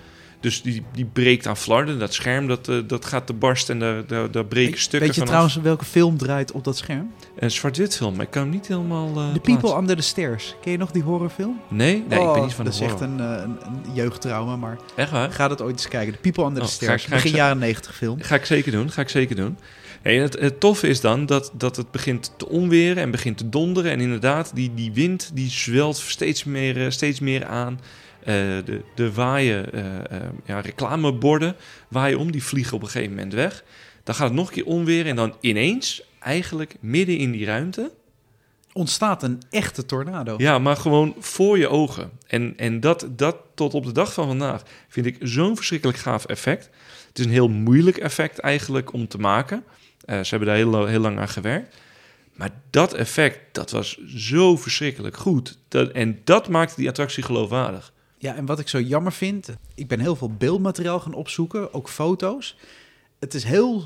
Dus 0.42 0.62
die, 0.62 0.84
die 0.94 1.06
breekt 1.06 1.48
aan 1.48 1.58
flarden. 1.58 2.00
Dat 2.00 2.14
scherm 2.14 2.48
dat, 2.48 2.68
eh, 2.68 2.78
dat 2.88 3.06
gaat 3.06 3.28
te 3.28 3.34
barst 3.34 3.70
en 3.70 3.80
daar, 3.80 4.08
daar, 4.08 4.32
daar 4.32 4.46
breken 4.46 4.72
Weet- 4.72 4.80
stukken 4.80 5.00
Weet 5.00 5.08
je 5.10 5.14
vanaf. 5.26 5.28
trouwens 5.30 5.56
welke 5.56 5.86
film 5.86 6.18
draait 6.18 6.52
op 6.52 6.64
dat 6.64 6.78
scherm? 6.78 7.12
Een 7.40 7.52
zwart-wit 7.52 7.96
film, 7.98 8.16
maar 8.16 8.26
ik 8.26 8.32
kan 8.32 8.42
hem 8.42 8.52
niet 8.52 8.68
helemaal 8.68 9.08
eh, 9.18 9.34
The 9.34 9.40
People. 9.40 9.76
Under 9.78 9.96
the 9.96 10.02
Stairs. 10.02 10.56
Ken 10.62 10.72
je 10.72 10.78
nog 10.78 10.92
die 10.92 11.04
horrorfilm? 11.04 11.60
Nee, 11.70 11.94
nee 11.94 12.02
ik 12.02 12.08
ben 12.08 12.20
Oh, 12.20 12.42
niet 12.44 12.54
van 12.54 12.66
de 12.66 12.72
Dat 12.72 12.80
is 12.80 12.86
echt 12.86 13.00
horror. 13.00 13.08
een, 13.08 13.20
eh, 13.20 13.42
een, 13.44 13.58
een 13.88 13.94
jeugdtrauma, 13.94 14.56
maar 14.56 14.78
Echt 14.96 15.12
waar? 15.12 15.32
ga 15.32 15.48
dat 15.48 15.62
ooit 15.62 15.72
eens 15.72 15.88
kijken. 15.88 16.14
The 16.14 16.20
People 16.20 16.44
Under 16.44 16.62
Oh, 16.64 16.68
the 16.68 16.74
ga 16.76 16.84
Stairs. 16.84 17.04
ik- 17.04 17.10
ga 17.10 17.16
Begin 17.16 17.32
jaren 17.32 17.58
90 17.58 17.96
film. 17.96 18.22
Ga 18.22 18.36
ik 18.36 18.46
zeker 18.46 18.72
doen, 18.72 18.92
ga 18.92 19.02
ik 19.02 19.10
zeker 19.10 19.36
doen. 19.36 19.58
Hey, 20.02 20.16
het, 20.18 20.40
het 20.40 20.60
toffe 20.60 20.88
is 20.88 21.02
dan 21.02 21.26
dat, 21.26 21.52
dat 21.54 21.76
het 21.76 21.92
begint 21.92 22.34
te 22.38 22.50
onweren 22.50 23.04
en 23.04 23.12
begint 23.12 23.38
te 23.38 23.50
donderen. 23.50 23.92
En 23.92 24.00
inderdaad, 24.00 24.52
die, 24.54 24.72
die 24.74 24.92
wind 24.94 25.32
die 25.34 25.50
zwelt 25.50 25.98
steeds 25.98 26.44
meer, 26.44 26.92
steeds 26.92 27.20
meer 27.20 27.46
aan. 27.46 27.80
Eh, 28.20 28.36
de, 28.66 28.82
de 28.96 29.14
waaien, 29.14 29.74
eh, 29.74 29.98
eh, 29.98 30.30
ja, 30.46 30.60
reclameborden 30.60 31.56
waaien 31.88 32.20
om, 32.20 32.32
die 32.32 32.44
vliegen 32.44 32.76
op 32.76 32.82
een 32.82 32.90
gegeven 32.90 33.16
moment 33.16 33.34
weg. 33.34 33.64
Dan 34.04 34.16
gaat 34.16 34.28
het 34.28 34.38
nog 34.38 34.48
een 34.48 34.54
keer 34.54 34.66
onweren 34.66 35.10
en 35.10 35.16
dan 35.16 35.36
ineens, 35.40 36.04
eigenlijk 36.20 36.76
midden 36.80 37.18
in 37.18 37.32
die 37.32 37.46
ruimte... 37.46 37.92
Ontstaat 38.74 39.24
een 39.24 39.42
echte 39.50 39.86
tornado. 39.86 40.36
Ja, 40.38 40.60
maar 40.60 40.76
gewoon 40.76 41.16
voor 41.20 41.58
je 41.58 41.68
ogen. 41.68 42.12
En, 42.28 42.54
en 42.58 42.80
dat, 42.80 43.08
dat 43.16 43.36
tot 43.54 43.74
op 43.74 43.86
de 43.86 43.92
dag 43.92 44.14
van 44.14 44.28
vandaag 44.28 44.64
vind 44.88 45.06
ik 45.06 45.18
zo'n 45.20 45.56
verschrikkelijk 45.56 45.98
gaaf 45.98 46.26
effect. 46.26 46.70
Het 47.08 47.20
is 47.20 47.26
een 47.26 47.32
heel 47.32 47.50
moeilijk 47.50 47.98
effect 47.98 48.40
eigenlijk 48.40 48.94
om 48.94 49.08
te 49.08 49.18
maken. 49.18 49.64
Ze 50.06 50.28
hebben 50.30 50.48
daar 50.48 50.58
heel, 50.58 50.86
heel 50.86 51.00
lang 51.00 51.20
aan 51.20 51.30
gewerkt. 51.30 51.76
Maar 52.34 52.52
dat 52.70 52.94
effect, 52.94 53.40
dat 53.52 53.72
was 53.72 53.98
zo 54.06 54.58
verschrikkelijk 54.58 55.18
goed. 55.18 55.58
Dat, 55.68 55.92
en 55.92 56.22
dat 56.24 56.50
maakte 56.50 56.76
die 56.76 56.90
attractie 56.90 57.24
geloofwaardig. 57.24 57.94
Ja, 58.22 58.36
en 58.36 58.46
wat 58.46 58.60
ik 58.60 58.68
zo 58.68 58.80
jammer 58.82 59.12
vind, 59.12 59.50
ik 59.76 59.88
ben 59.88 60.00
heel 60.00 60.16
veel 60.16 60.32
beeldmateriaal 60.38 61.00
gaan 61.00 61.14
opzoeken, 61.14 61.74
ook 61.74 61.90
foto's. 61.90 62.56
Het 63.20 63.34
is 63.34 63.44
heel, 63.44 63.84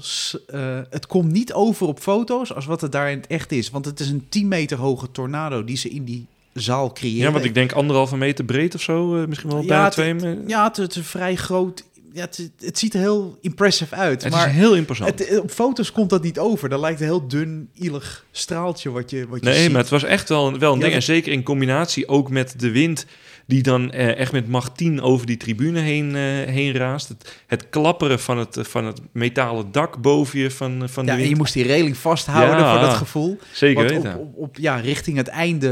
eh, 0.47 0.79
het 0.89 1.07
komt 1.07 1.31
niet 1.31 1.53
over 1.53 1.87
op 1.87 1.99
foto's 1.99 2.53
als 2.53 2.65
wat 2.65 2.81
het 2.81 2.91
daar 2.91 3.11
in 3.11 3.17
het 3.17 3.27
echt 3.27 3.51
is. 3.51 3.69
Want 3.69 3.85
het 3.85 3.99
is 3.99 4.09
een 4.09 4.25
10 4.29 4.47
meter 4.47 4.77
hoge 4.77 5.11
tornado 5.11 5.63
die 5.63 5.77
ze 5.77 5.89
in 5.89 6.03
die 6.03 6.25
zaal 6.53 6.91
creëren. 6.93 7.19
Ja, 7.25 7.31
want 7.31 7.45
ik 7.45 7.53
denk 7.53 7.71
anderhalve 7.71 8.17
meter 8.17 8.45
breed 8.45 8.75
of 8.75 8.81
zo. 8.81 9.21
eh, 9.21 9.27
misschien 9.27 9.49
wel 9.49 9.61
Ja, 9.61 9.67
bijna 9.67 9.89
twee 9.89 10.13
meter. 10.13 10.37
Ja, 10.47 10.63
het, 10.67 10.77
het 10.77 10.95
is 10.95 11.07
vrij 11.07 11.35
groot. 11.35 11.83
Ja, 12.13 12.21
het, 12.21 12.51
het 12.59 12.77
ziet 12.79 12.93
er 12.93 12.99
heel 12.99 13.37
impressive 13.41 13.95
uit. 13.95 14.23
Het 14.23 14.33
maar 14.33 14.47
is 14.47 14.53
heel 14.55 14.75
imposant. 14.75 15.19
het, 15.19 15.39
op 15.39 15.51
foto's 15.51 15.91
komt 15.91 16.09
dat 16.09 16.23
niet 16.23 16.39
over. 16.39 16.69
Dan 16.69 16.79
lijkt 16.79 16.99
een 16.99 17.05
heel 17.05 17.27
dun, 17.27 17.69
ielig 17.73 18.25
straaltje 18.31 18.91
wat 18.91 19.09
je, 19.09 19.27
wat 19.27 19.39
je 19.39 19.45
Nee, 19.49 19.61
ziet. 19.63 19.71
maar 19.71 19.81
het 19.81 19.89
was 19.89 20.03
echt 20.03 20.29
wel 20.29 20.47
een, 20.47 20.59
wel 20.59 20.71
een 20.73 20.79
Ja, 20.79 20.83
ding. 20.83 20.93
dat- 20.95 21.07
En 21.07 21.15
zeker 21.15 21.31
in 21.31 21.43
combinatie 21.43 22.07
ook 22.07 22.29
met 22.29 22.59
de 22.59 22.71
wind 22.71 23.05
die 23.53 23.63
dan 23.63 23.91
eh, 23.91 24.17
echt 24.17 24.31
met 24.31 24.47
macht 24.47 24.77
10 24.77 25.01
over 25.01 25.25
die 25.25 25.37
tribune 25.37 25.79
heen, 25.79 26.15
eh, 26.15 26.21
heen 26.53 26.73
raast. 26.73 27.07
Het, 27.07 27.41
het 27.47 27.69
klapperen 27.69 28.19
van 28.19 28.37
het, 28.37 28.57
van 28.61 28.85
het 28.85 28.99
metalen 29.11 29.71
dak 29.71 30.01
boven 30.01 30.39
je 30.39 30.51
van, 30.51 30.83
eh, 30.83 30.89
van 30.89 31.05
ja, 31.05 31.11
de 31.11 31.17
wind. 31.17 31.29
je 31.29 31.35
moest 31.35 31.53
die 31.53 31.63
reling 31.63 31.97
vasthouden 31.97 32.57
Ja, 32.57 32.71
voor 32.71 32.87
dat 32.87 32.95
gevoel. 32.97 33.37
Zeker 33.51 33.75
Want 33.87 34.03
weten. 34.03 34.19
op, 34.19 34.21
op, 34.21 34.37
op- 34.37 34.57
ja, 34.57 34.75
richting 34.75 35.17
het 35.17 35.27
einde 35.27 35.69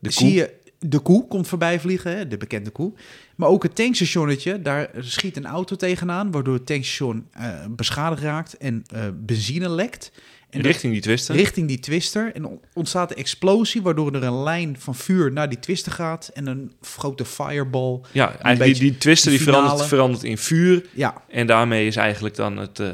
De 0.00 0.10
zie 0.10 0.32
je 0.32 0.50
de 0.78 0.98
koe 0.98 1.26
komt 1.28 1.48
voorbij 1.48 1.80
vliegen, 1.80 2.16
hè, 2.16 2.28
de 2.28 2.36
bekende 2.36 2.70
koe. 2.70 2.92
Maar 3.36 3.48
ook 3.48 3.62
het 3.62 3.74
tankstationnetje, 3.74 4.62
daar 4.62 4.90
schiet 4.98 5.36
een 5.36 5.46
auto 5.46 5.76
tegenaan, 5.76 6.30
waardoor 6.30 6.54
het 6.54 6.66
tankstation 6.66 7.26
beschadigd 7.70 8.22
raakt 8.22 8.56
en 8.56 8.82
benzine 9.14 9.68
lekt. 9.70 10.12
En 10.52 10.60
Richting 10.60 10.92
die 10.92 11.02
twisten. 11.02 11.34
richting 11.34 11.68
die 11.68 11.78
twister. 11.78 12.34
En 12.34 12.44
on- 12.44 12.60
ontstaat 12.74 13.10
een 13.10 13.16
explosie, 13.16 13.82
waardoor 13.82 14.12
er 14.14 14.22
een 14.22 14.42
lijn 14.42 14.76
van 14.78 14.94
vuur 14.94 15.32
naar 15.32 15.48
die 15.48 15.58
twister 15.58 15.92
gaat. 15.92 16.30
En 16.34 16.46
een 16.46 16.72
grote 16.82 17.24
fireball. 17.24 18.00
ja, 18.12 18.24
eigenlijk 18.26 18.58
die, 18.58 18.68
beetje 18.68 18.82
die 18.82 18.96
twister 18.98 19.30
die 19.30 19.40
verandert, 19.42 19.86
verandert 19.88 20.22
in 20.24 20.38
vuur. 20.38 20.84
Ja, 20.94 21.22
En 21.28 21.46
daarmee 21.46 21.86
is 21.86 21.96
eigenlijk 21.96 22.34
dan 22.36 22.56
het... 22.56 22.78
eh, 22.80 22.88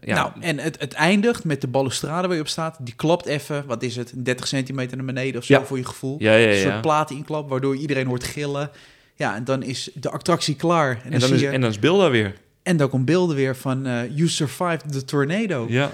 ja, 0.00 0.14
nou, 0.14 0.30
en 0.40 0.58
het, 0.58 0.80
het 0.80 0.92
eindigt 0.92 1.44
met 1.44 1.60
de 1.60 1.66
balustrade 1.68 2.26
waar 2.26 2.36
je 2.36 2.42
op 2.42 2.48
staat. 2.48 2.76
Die 2.80 2.94
klapt 2.94 3.26
even, 3.26 3.64
wat 3.66 3.82
is 3.82 3.96
het, 3.96 4.12
30 4.16 4.46
centimeter 4.46 4.96
naar 4.96 5.06
beneden 5.06 5.40
of 5.40 5.46
zo 5.46 5.54
Ja. 5.54 5.64
voor 5.64 5.76
je 5.78 5.84
gevoel. 5.84 6.16
ja, 6.18 6.34
ja, 6.34 6.48
Een 6.48 6.56
ja. 6.56 6.62
soort 6.70 6.80
platen 6.80 7.16
inklap, 7.16 7.48
waardoor 7.48 7.76
iedereen 7.76 8.06
hoort 8.06 8.24
gillen. 8.24 8.70
Ja, 9.14 9.34
en 9.34 9.44
dan 9.44 9.62
is 9.62 9.90
de 9.94 10.10
attractie 10.10 10.54
klaar. 10.54 10.90
En 10.90 11.02
dan, 11.02 11.12
En 11.12 11.18
dan, 11.18 11.28
zie 11.28 11.36
is, 11.36 11.42
je, 11.42 11.48
en 11.48 11.60
dan 11.60 11.70
is 11.70 11.78
Bill 11.78 11.98
daar 11.98 12.10
weer. 12.10 12.34
en 12.62 12.76
dan 12.76 12.88
komt 12.88 13.04
beelden 13.04 13.36
weer 13.36 13.56
van 13.56 13.86
eh, 13.86 14.00
You 14.16 14.28
Survived 14.28 14.92
the 14.92 15.04
Tornado. 15.04 15.66
Ja. 15.68 15.90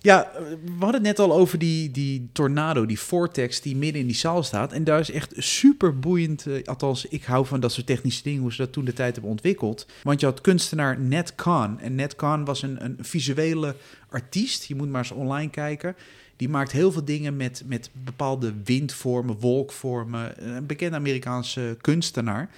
Ja, 0.00 0.30
we 0.64 0.70
hadden 0.78 0.94
het 0.94 1.02
net 1.02 1.18
al 1.18 1.32
over 1.32 1.58
die, 1.58 1.90
die 1.90 2.28
tornado, 2.32 2.86
die 2.86 3.00
vortex 3.00 3.60
die 3.60 3.76
midden 3.76 4.00
in 4.00 4.06
die 4.06 4.16
zaal 4.16 4.42
staat. 4.42 4.72
En 4.72 4.84
daar 4.84 5.00
is 5.00 5.10
echt 5.10 5.32
super 5.36 5.98
boeiend, 5.98 6.46
eh, 6.46 6.64
althans 6.64 7.04
ik 7.04 7.24
hou 7.24 7.46
van 7.46 7.60
dat 7.60 7.72
soort 7.72 7.86
technische 7.86 8.22
dingen, 8.22 8.40
hoe 8.40 8.52
ze 8.52 8.62
dat 8.62 8.72
toen 8.72 8.84
de 8.84 8.92
tijd 8.92 9.12
hebben 9.12 9.30
ontwikkeld. 9.30 9.86
Want 10.02 10.20
je 10.20 10.26
had 10.26 10.40
kunstenaar 10.40 11.00
Ned 11.00 11.34
Kahn. 11.34 11.78
En 11.80 11.94
Ned 11.94 12.16
Kahn 12.16 12.44
was 12.44 12.62
een, 12.62 12.84
een 12.84 12.96
visuele 13.00 13.74
artiest, 14.10 14.64
je 14.64 14.74
moet 14.74 14.88
maar 14.88 15.02
eens 15.02 15.10
online 15.10 15.50
kijken. 15.50 15.96
Die 16.36 16.48
maakt 16.48 16.72
heel 16.72 16.92
veel 16.92 17.04
dingen 17.04 17.36
met, 17.36 17.62
met 17.66 17.90
bepaalde 18.04 18.54
windvormen, 18.64 19.38
wolkvormen. 19.38 20.48
Een 20.56 20.66
bekende 20.66 20.96
Amerikaanse 20.96 21.76
kunstenaar. 21.80 22.50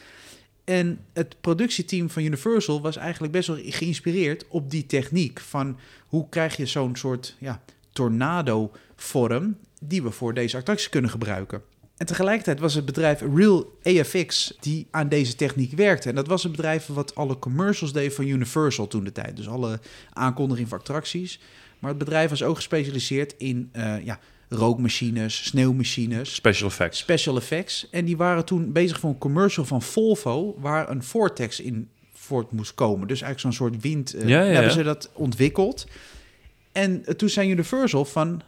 En 0.70 0.98
het 1.12 1.36
productieteam 1.40 2.10
van 2.10 2.22
Universal 2.22 2.80
was 2.80 2.96
eigenlijk 2.96 3.32
best 3.32 3.48
wel 3.48 3.58
geïnspireerd 3.62 4.44
op 4.48 4.70
die 4.70 4.86
techniek. 4.86 5.40
Van 5.40 5.78
hoe 6.06 6.28
krijg 6.28 6.56
je 6.56 6.66
zo'n 6.66 6.96
soort 6.96 7.36
ja, 7.38 7.62
tornado-vorm 7.92 9.56
die 9.80 10.02
we 10.02 10.10
voor 10.10 10.34
deze 10.34 10.56
attractie 10.56 10.90
kunnen 10.90 11.10
gebruiken. 11.10 11.62
En 11.96 12.06
tegelijkertijd 12.06 12.60
was 12.60 12.74
het 12.74 12.84
bedrijf 12.84 13.22
Real 13.34 13.78
AFX 13.82 14.56
die 14.60 14.86
aan 14.90 15.08
deze 15.08 15.34
techniek 15.34 15.72
werkte. 15.72 16.08
En 16.08 16.14
dat 16.14 16.26
was 16.26 16.42
het 16.42 16.52
bedrijf 16.52 16.86
wat 16.86 17.14
alle 17.14 17.38
commercials 17.38 17.92
deed 17.92 18.14
van 18.14 18.26
Universal 18.26 18.86
toen 18.86 19.04
de 19.04 19.12
tijd. 19.12 19.36
Dus 19.36 19.48
alle 19.48 19.80
aankondigingen 20.12 20.70
van 20.70 20.78
attracties. 20.78 21.40
Maar 21.78 21.90
het 21.90 21.98
bedrijf 21.98 22.30
was 22.30 22.42
ook 22.42 22.56
gespecialiseerd 22.56 23.34
in 23.38 23.68
eh, 23.72 24.04
ja, 24.04 24.18
rookmachines, 24.52 25.44
sneeuwmachines, 25.46 26.34
Special 26.34 26.68
effects. 26.68 26.98
special 26.98 27.36
effects. 27.36 27.86
En 27.90 28.04
die 28.04 28.16
waren 28.16 28.44
toen 28.44 28.72
bezig 28.72 29.00
voor 29.00 29.10
een 29.10 29.18
commercial 29.18 29.64
van 29.64 29.82
Volvo, 29.82 30.54
waar 30.58 30.90
een 30.90 31.02
vortex 31.02 31.60
in 31.60 31.88
voort 32.12 32.52
moest 32.52 32.74
komen. 32.74 33.08
Dus 33.08 33.22
eigenlijk 33.22 33.54
zo'n 33.56 33.66
soort 33.68 33.82
wind. 33.82 34.14
eh, 34.14 34.28
Ja, 34.28 34.42
ja, 34.42 34.52
Hebben 34.52 34.72
ze 34.72 34.82
dat 34.82 35.10
ontwikkeld. 35.12 35.86
En 36.72 37.04
eh, 37.06 37.14
toen 37.14 37.28
zei 37.28 37.50
Universal 37.50 38.04
van, 38.04 38.42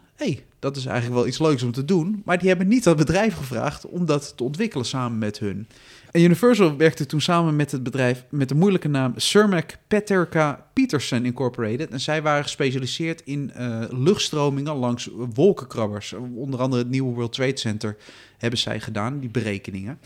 dat 0.59 0.77
is 0.77 0.87
eigenlijk 0.87 1.17
wel 1.17 1.27
iets 1.27 1.39
leuks 1.39 1.63
om 1.63 1.73
te 1.73 1.85
doen. 1.85 2.23
Maar 2.25 2.39
die 2.39 2.49
hebben 2.49 2.69
niet 2.69 2.85
dat 2.85 2.97
bedrijf 2.97 3.35
gevraagd 3.35 3.87
om 3.87 4.07
dat 4.07 4.37
te 4.37 4.45
ontwikkelen 4.45 4.87
samen 4.87 5.19
met 5.19 5.39
hun. 5.39 5.67
En 6.11 6.23
Universal 6.23 6.77
werkte 6.77 7.07
toen 7.07 7.21
samen 7.21 7.57
met 7.57 7.73
het 7.73 7.83
bedrijf 7.83 8.25
met 8.31 8.49
de 8.49 8.55
moeilijke 8.55 8.89
naam 8.89 9.13
Cermac 9.17 9.71
Peterka 9.89 10.67
Peterson 10.73 11.25
Incorporated. 11.25 11.91
En 11.91 12.01
zij 12.01 12.23
waren 12.23 12.43
gespecialiseerd 12.43 13.23
in 13.25 13.51
eh, 13.53 13.81
luchtstromingen 13.91 14.75
langs 14.75 15.11
wolkenkrabbers. 15.35 16.13
Onder 16.35 16.61
andere 16.61 16.83
het 16.83 16.91
nieuwe 16.91 17.15
World 17.15 17.33
Trade 17.33 17.59
Center 17.59 17.97
hebben 18.39 18.59
zij 18.59 18.81
gedaan, 18.81 19.21
die 19.21 19.31
berekeningen. 19.31 19.99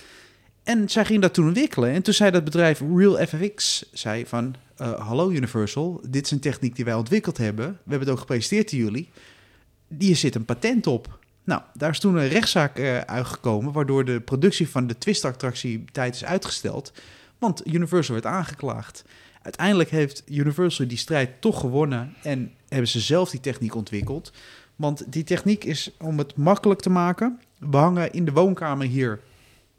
En 0.64 0.88
zij 0.88 1.04
ging 1.04 1.22
dat 1.22 1.34
toen 1.34 1.46
ontwikkelen. 1.46 1.90
En 1.90 2.02
toen 2.02 2.14
zei 2.14 2.30
dat 2.30 2.44
bedrijf 2.44 2.82
Real 2.94 3.26
FFX, 3.26 3.88
zei 3.92 4.26
van... 4.26 4.54
eh, 4.76 5.06
hallo 5.06 5.30
Universal, 5.30 6.00
dit 6.08 6.24
is 6.24 6.30
een 6.30 6.40
techniek 6.40 6.76
die 6.76 6.84
wij 6.84 6.94
ontwikkeld 6.94 7.38
hebben. 7.38 7.66
We 7.66 7.90
hebben 7.90 8.00
het 8.00 8.10
ook 8.10 8.18
gepresenteerd 8.18 8.72
aan 8.72 8.78
jullie. 8.78 9.08
Hier 9.98 10.16
zit 10.16 10.34
een 10.34 10.44
patent 10.44 10.86
op. 10.86 11.18
Nou, 11.44 11.62
daar 11.74 11.90
is 11.90 11.98
toen 11.98 12.16
een 12.16 12.28
rechtszaak 12.28 12.78
eh, 12.78 13.00
uitgekomen... 13.00 13.72
waardoor 13.72 14.04
de 14.04 14.20
productie 14.20 14.68
van 14.68 14.86
de 14.86 14.98
Twist-attractie 14.98 15.84
tijd 15.92 16.14
is 16.14 16.24
uitgesteld. 16.24 16.92
Want 17.38 17.66
Universal 17.66 18.14
werd 18.14 18.26
aangeklaagd. 18.26 19.04
Uiteindelijk 19.42 19.90
heeft 19.90 20.22
Universal 20.30 20.88
die 20.88 20.98
strijd 20.98 21.40
toch 21.40 21.60
gewonnen... 21.60 22.14
en 22.22 22.52
hebben 22.68 22.88
ze 22.88 23.00
zelf 23.00 23.30
die 23.30 23.40
techniek 23.40 23.74
ontwikkeld. 23.74 24.32
Want 24.76 25.12
die 25.12 25.24
techniek 25.24 25.64
is, 25.64 25.90
om 25.98 26.18
het 26.18 26.36
makkelijk 26.36 26.80
te 26.80 26.90
maken... 26.90 27.40
we 27.58 27.76
hangen 27.76 28.12
in 28.12 28.24
de 28.24 28.32
woonkamer 28.32 28.86
hier 28.86 29.20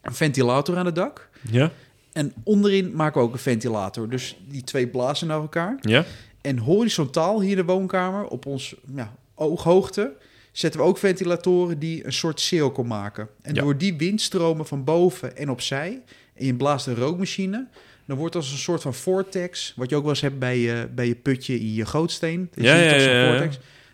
een 0.00 0.14
ventilator 0.14 0.76
aan 0.76 0.86
het 0.86 0.94
dak... 0.94 1.28
Ja? 1.50 1.70
En 2.12 2.32
onderin 2.42 2.92
maken 2.94 3.20
we 3.20 3.26
ook 3.26 3.32
een 3.32 3.38
ventilator. 3.38 4.08
Dus 4.08 4.38
die 4.48 4.64
twee 4.64 4.86
blazen 4.86 5.26
naar 5.26 5.40
elkaar. 5.40 5.78
Ja? 5.80 6.04
En 6.40 6.58
horizontaal 6.58 7.40
hier 7.40 7.56
de 7.56 7.64
woonkamer, 7.64 8.26
op 8.26 8.46
ons 8.46 8.74
ja, 8.94 9.14
ooghoogte, 9.38 10.16
zetten 10.52 10.80
we 10.80 10.86
ook 10.86 10.98
ventilatoren 10.98 11.78
die 11.78 12.06
een 12.06 12.12
soort 12.12 12.40
cirkel 12.40 12.82
maken. 12.84 13.28
En 13.42 13.54
Ja. 13.54 13.62
door 13.62 13.78
die 13.78 13.96
windstromen 13.96 14.66
van 14.66 14.84
boven 14.84 15.36
en 15.36 15.50
opzij, 15.50 16.02
en 16.34 16.46
je 16.46 16.54
blaast 16.54 16.86
een 16.86 16.94
rookmachine, 16.94 17.68
dan 18.06 18.16
wordt 18.16 18.34
als 18.34 18.50
een 18.52 18.58
soort 18.58 18.82
van 18.82 18.94
vortex, 18.94 19.72
wat 19.76 19.90
je 19.90 19.96
ook 19.96 20.02
wel 20.02 20.10
eens 20.10 20.20
hebt 20.20 20.38
bij 20.38 20.58
je, 20.58 20.88
bij 20.94 21.06
je 21.06 21.14
putje 21.14 21.60
in 21.60 21.74
je 21.74 21.86
gootsteen. 21.86 22.50
Ja. 22.54 23.48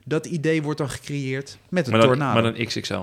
Dat 0.07 0.26
idee 0.26 0.62
wordt 0.62 0.78
dan 0.78 0.90
gecreëerd 0.90 1.59
met 1.68 1.85
een 1.87 1.92
Maar 1.92 2.00
dan, 2.00 2.09
tornado. 2.11 2.42
maar 2.42 2.52
dan 2.52 2.64
XXL. 2.66 3.02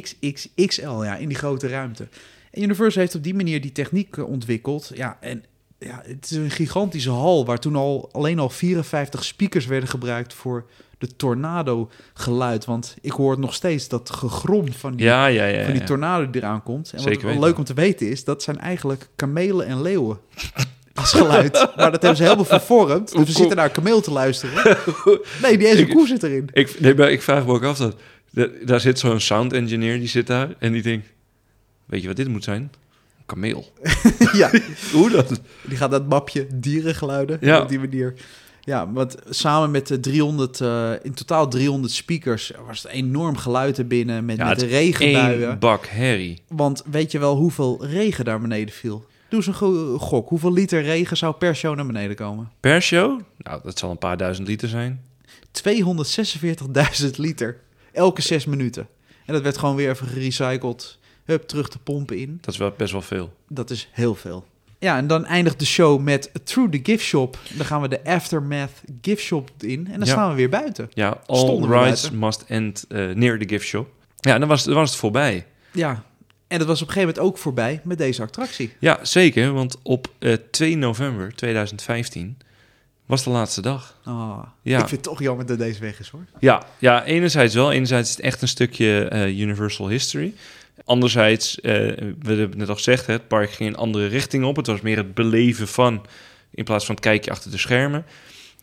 XXXL, 0.00 1.02
ja, 1.02 1.16
in 1.16 1.28
die 1.28 1.36
grote 1.36 1.68
ruimte. 1.68 2.08
En 2.50 2.62
Universal 2.62 3.02
heeft 3.02 3.14
op 3.14 3.22
die 3.22 3.34
manier 3.34 3.60
die 3.60 3.72
techniek 3.72 4.16
eh, 4.16 4.28
ontwikkeld. 4.28 4.90
Ja, 4.94 5.18
en 5.20 5.44
ja, 5.78 6.02
het 6.06 6.24
is 6.30 6.36
een 6.36 6.50
gigantische 6.50 7.10
hal 7.10 7.44
waar 7.44 7.58
toen 7.58 7.76
al 7.76 8.08
alleen 8.12 8.38
al 8.38 8.50
54 8.50 9.24
speakers 9.24 9.66
werden 9.66 9.88
gebruikt 9.88 10.34
voor 10.34 10.66
de 11.00 11.16
tornado 11.16 11.90
geluid. 12.14 12.64
Want 12.64 12.96
ik 13.00 13.10
hoor 13.12 13.38
nog 13.38 13.54
steeds 13.54 13.88
dat 13.88 14.10
gegrom 14.10 14.72
van 14.72 14.96
die, 14.96 15.06
Ja, 15.06 15.26
ja, 15.26 15.44
ja. 15.44 15.64
van 15.64 15.72
die 15.72 15.84
tornado 15.84 16.30
die 16.30 16.42
eraan 16.42 16.62
komt. 16.62 16.92
En 16.92 16.98
Zeker 16.98 17.12
wat 17.12 17.20
wel 17.22 17.30
weten. 17.30 17.46
leuk 17.48 17.58
om 17.58 17.64
te 17.64 17.74
weten 17.74 18.10
is, 18.10 18.24
dat 18.24 18.42
zijn 18.42 18.58
eigenlijk 18.58 19.08
kamelen 19.16 19.66
en 19.66 19.82
leeuwen. 19.82 20.18
als 20.94 21.12
geluid. 21.12 21.52
maar 21.76 21.90
dat 21.90 22.00
hebben 22.02 22.16
ze 22.16 22.22
helemaal 22.22 22.44
vervormd. 22.44 23.12
Dus 23.12 23.26
we 23.26 23.32
zitten 23.32 23.56
naar 23.56 23.64
een 23.64 23.70
kameel 23.72 24.00
te 24.00 24.10
luisteren. 24.12 24.76
Nee, 25.42 25.58
die 25.58 25.66
ene 25.66 25.86
koe 25.86 26.06
zit 26.06 26.22
erin. 26.22 26.48
Ik, 26.52 26.80
nee, 26.80 26.94
maar 26.94 27.10
ik 27.10 27.22
vraag 27.22 27.46
me 27.46 27.52
ook 27.52 27.64
af 27.64 27.76
dat... 27.78 27.96
dat- 28.30 28.50
daar 28.64 28.80
zit 28.80 28.98
zo'n 28.98 29.20
sound 29.20 29.52
engineer, 29.52 29.98
die 29.98 30.08
zit 30.08 30.26
daar 30.26 30.48
en 30.58 30.72
die 30.72 30.82
denkt... 30.82 31.06
Weet 31.86 32.00
je 32.02 32.06
wat 32.06 32.16
dit 32.16 32.28
moet 32.28 32.44
zijn? 32.44 32.72
Kameel. 33.26 33.72
ja, 34.32 34.50
Hoe 34.92 35.10
dat? 35.10 35.40
die 35.66 35.76
gaat 35.76 35.90
dat 35.90 36.08
mapje 36.08 36.46
dierengeluiden 36.54 37.38
Ja. 37.40 37.60
op 37.60 37.68
die 37.68 37.78
manier. 37.78 38.14
Ja, 38.60 38.92
want 38.92 39.16
samen 39.28 39.70
met 39.70 39.86
de 39.86 40.00
300, 40.00 40.60
eh, 40.60 40.92
in 41.02 41.14
totaal 41.14 41.48
300 41.48 41.92
speakers 41.92 42.52
was 42.66 42.82
het 42.82 42.92
enorm 42.92 43.36
geluid 43.36 43.78
er 43.78 43.86
binnen 43.86 44.24
met, 44.24 44.36
Ja, 44.36 44.48
met 44.48 44.60
de 44.60 44.66
regenbuien. 44.66 45.58
Bak 45.58 45.86
herrie. 45.86 46.42
Want 46.48 46.82
weet 46.90 47.12
je 47.12 47.18
wel 47.18 47.36
hoeveel 47.36 47.84
regen 47.86 48.24
daar 48.24 48.40
beneden 48.40 48.74
viel? 48.74 49.04
Doe 49.28 49.38
eens 49.38 49.46
een 49.48 49.54
go- 49.54 49.98
gok. 49.98 50.28
Hoeveel 50.28 50.52
liter 50.52 50.82
regen 50.82 51.16
zou 51.16 51.34
per 51.34 51.56
show 51.56 51.76
naar 51.76 51.86
beneden 51.86 52.16
komen? 52.16 52.50
Per 52.60 52.82
show? 52.82 53.20
Nou, 53.38 53.60
dat 53.64 53.78
zal 53.78 53.90
een 53.90 53.98
paar 53.98 54.16
duizend 54.16 54.48
liter 54.48 54.68
zijn. 54.68 55.02
246.000 55.52 57.16
liter. 57.16 57.56
Elke 57.92 58.22
zes 58.22 58.44
minuten. 58.44 58.88
En 59.26 59.32
dat 59.34 59.42
werd 59.42 59.58
gewoon 59.58 59.76
weer 59.76 59.90
even 59.90 60.06
gerecycled. 60.06 60.98
Hup, 61.24 61.42
terug 61.42 61.68
de 61.68 61.78
pompen 61.78 62.18
in. 62.18 62.38
Dat 62.40 62.52
is 62.54 62.60
wel 62.60 62.72
best 62.76 62.92
wel 62.92 63.02
veel. 63.02 63.32
Dat 63.48 63.70
is 63.70 63.88
heel 63.92 64.14
veel. 64.14 64.44
Ja, 64.80 64.96
en 64.96 65.06
dan 65.06 65.24
eindigt 65.26 65.58
de 65.58 65.64
show 65.66 66.00
met 66.00 66.30
Through 66.44 66.72
the 66.72 66.80
Gift 66.82 67.04
Shop. 67.04 67.38
Dan 67.54 67.66
gaan 67.66 67.80
we 67.80 67.88
de 67.88 68.04
Aftermath 68.04 68.70
Gift 69.02 69.22
Shop 69.22 69.50
in. 69.58 69.86
En 69.86 69.98
dan 69.98 70.08
Ja. 70.08 70.12
staan 70.12 70.30
we 70.30 70.34
weer 70.36 70.48
buiten. 70.48 70.90
Ja, 70.94 71.20
all 71.26 71.38
Stonden 71.38 71.70
rights 71.70 72.10
must 72.10 72.44
end 72.48 72.84
eh, 72.88 73.08
near 73.08 73.38
the 73.38 73.48
gift 73.48 73.66
shop. 73.66 73.88
Ja, 74.20 74.38
dan 74.38 74.48
was, 74.48 74.64
dan 74.64 74.74
was 74.74 74.90
het 74.90 74.98
voorbij. 74.98 75.46
Ja. 75.72 76.02
En 76.48 76.58
dat 76.58 76.66
was 76.66 76.82
op 76.82 76.86
een 76.88 76.92
gegeven 76.92 77.14
moment 77.14 77.32
ook 77.34 77.38
voorbij 77.38 77.80
met 77.84 77.98
deze 77.98 78.22
attractie. 78.22 78.72
Ja, 78.78 78.98
zeker, 79.02 79.52
want 79.52 79.76
op 79.82 80.08
eh, 80.18 80.32
2 80.50 80.76
november 80.76 81.34
2015 81.34 82.38
was 83.06 83.24
de 83.24 83.30
laatste 83.30 83.60
dag. 83.62 83.98
Ah, 84.04 84.38
Ja. 84.62 84.72
Ik 84.72 84.88
vind 84.88 84.90
het 84.90 85.02
toch 85.02 85.20
jammer 85.22 85.46
dat 85.46 85.58
deze 85.58 85.80
weg 85.80 86.00
is 86.00 86.08
hoor. 86.08 86.24
Ja, 86.38 86.62
ja 86.78 87.04
enerzijds 87.04 87.54
wel. 87.54 87.72
Enerzijds 87.72 88.08
is 88.10 88.16
het 88.16 88.24
echt 88.24 88.42
een 88.42 88.48
stukje 88.48 89.04
eh, 89.08 89.38
Universal 89.40 89.88
History. 89.88 90.34
Anderzijds, 90.84 91.60
eh, 91.60 91.72
we 91.72 92.14
hebben 92.22 92.40
het 92.40 92.56
net 92.56 92.68
al 92.68 92.74
gezegd, 92.74 93.06
het 93.06 93.28
park 93.28 93.50
ging 93.50 93.68
een 93.68 93.76
andere 93.76 94.06
richting 94.06 94.44
op. 94.44 94.56
Het 94.56 94.66
was 94.66 94.80
meer 94.80 94.96
het 94.96 95.14
beleven 95.14 95.68
van, 95.68 96.06
in 96.50 96.64
plaats 96.64 96.84
van 96.86 96.94
het 96.94 97.04
kijkje 97.04 97.30
achter 97.30 97.50
de 97.50 97.58
schermen. 97.58 98.04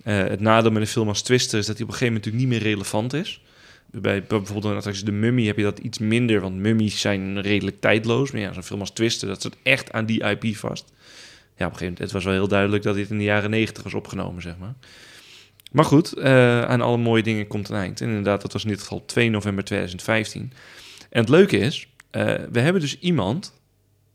Eh, 0.04 0.18
het 0.18 0.40
nadeel 0.40 0.72
met 0.72 0.82
een 0.82 0.88
film 0.88 1.08
als 1.08 1.22
Twister 1.22 1.60
is 1.60 1.66
dat 1.66 1.76
hij 1.78 1.86
op 1.86 1.92
een 1.92 1.98
gegeven 1.98 2.14
moment 2.14 2.26
natuurlijk 2.26 2.54
niet 2.54 2.64
meer 2.64 2.74
relevant 2.74 3.14
is. 3.14 3.42
Bij 3.92 4.24
bijvoorbeeld 4.24 4.66
een 4.66 4.76
attractie 4.76 5.06
De 5.06 5.12
Mummy 5.12 5.46
heb 5.46 5.58
je 5.58 5.64
dat 5.64 5.80
iets 5.80 5.98
minder, 5.98 6.42
want 6.42 6.56
mummies 6.56 7.00
zijn 7.00 7.42
redelijk 7.42 7.82
tijdloos. 7.82 8.32
Maar 8.32 8.42
ja, 8.42 8.54
zo'n 8.54 8.64
film 8.64 8.80
als 8.80 8.92
Twister, 8.92 9.28
dat 9.28 9.42
zit 9.42 9.58
echt 9.64 9.92
aan 9.92 10.06
die 10.06 10.24
IP 10.24 10.56
vast. 10.56 10.86
Ja, 11.58 11.66
op 11.66 11.72
een 11.72 11.78
gegeven 11.78 11.84
moment, 11.84 12.00
het 12.00 12.12
was 12.12 12.24
wel 12.24 12.34
heel 12.34 12.48
duidelijk 12.48 12.84
dat 12.84 12.96
dit 12.96 13.10
in 13.10 13.18
de 13.18 13.24
jaren 13.24 13.50
negentig 13.50 13.84
was 13.84 13.94
opgenomen, 13.94 14.42
zeg 14.42 14.58
maar. 14.58 14.74
Maar 15.72 15.86
goed, 15.86 16.14
eh, 16.14 16.62
aan 16.62 16.82
alle 16.82 16.98
mooie 16.98 17.24
dingen 17.24 17.48
komt 17.48 17.70
een 17.70 17.76
eind. 17.76 18.02
Inderdaad, 18.02 18.42
dat 18.42 18.54
was 18.54 18.64
in 18.64 18.70
dit 18.70 18.82
geval 18.82 19.06
2 19.06 19.30
november 19.30 19.64
2015. 19.64 20.54
En 21.10 21.20
het 21.20 21.30
leuke 21.30 21.58
is, 21.58 21.88
eh, 22.12 22.34
we 22.52 22.60
hebben 22.60 22.82
dus 22.82 23.00
iemand 23.00 23.54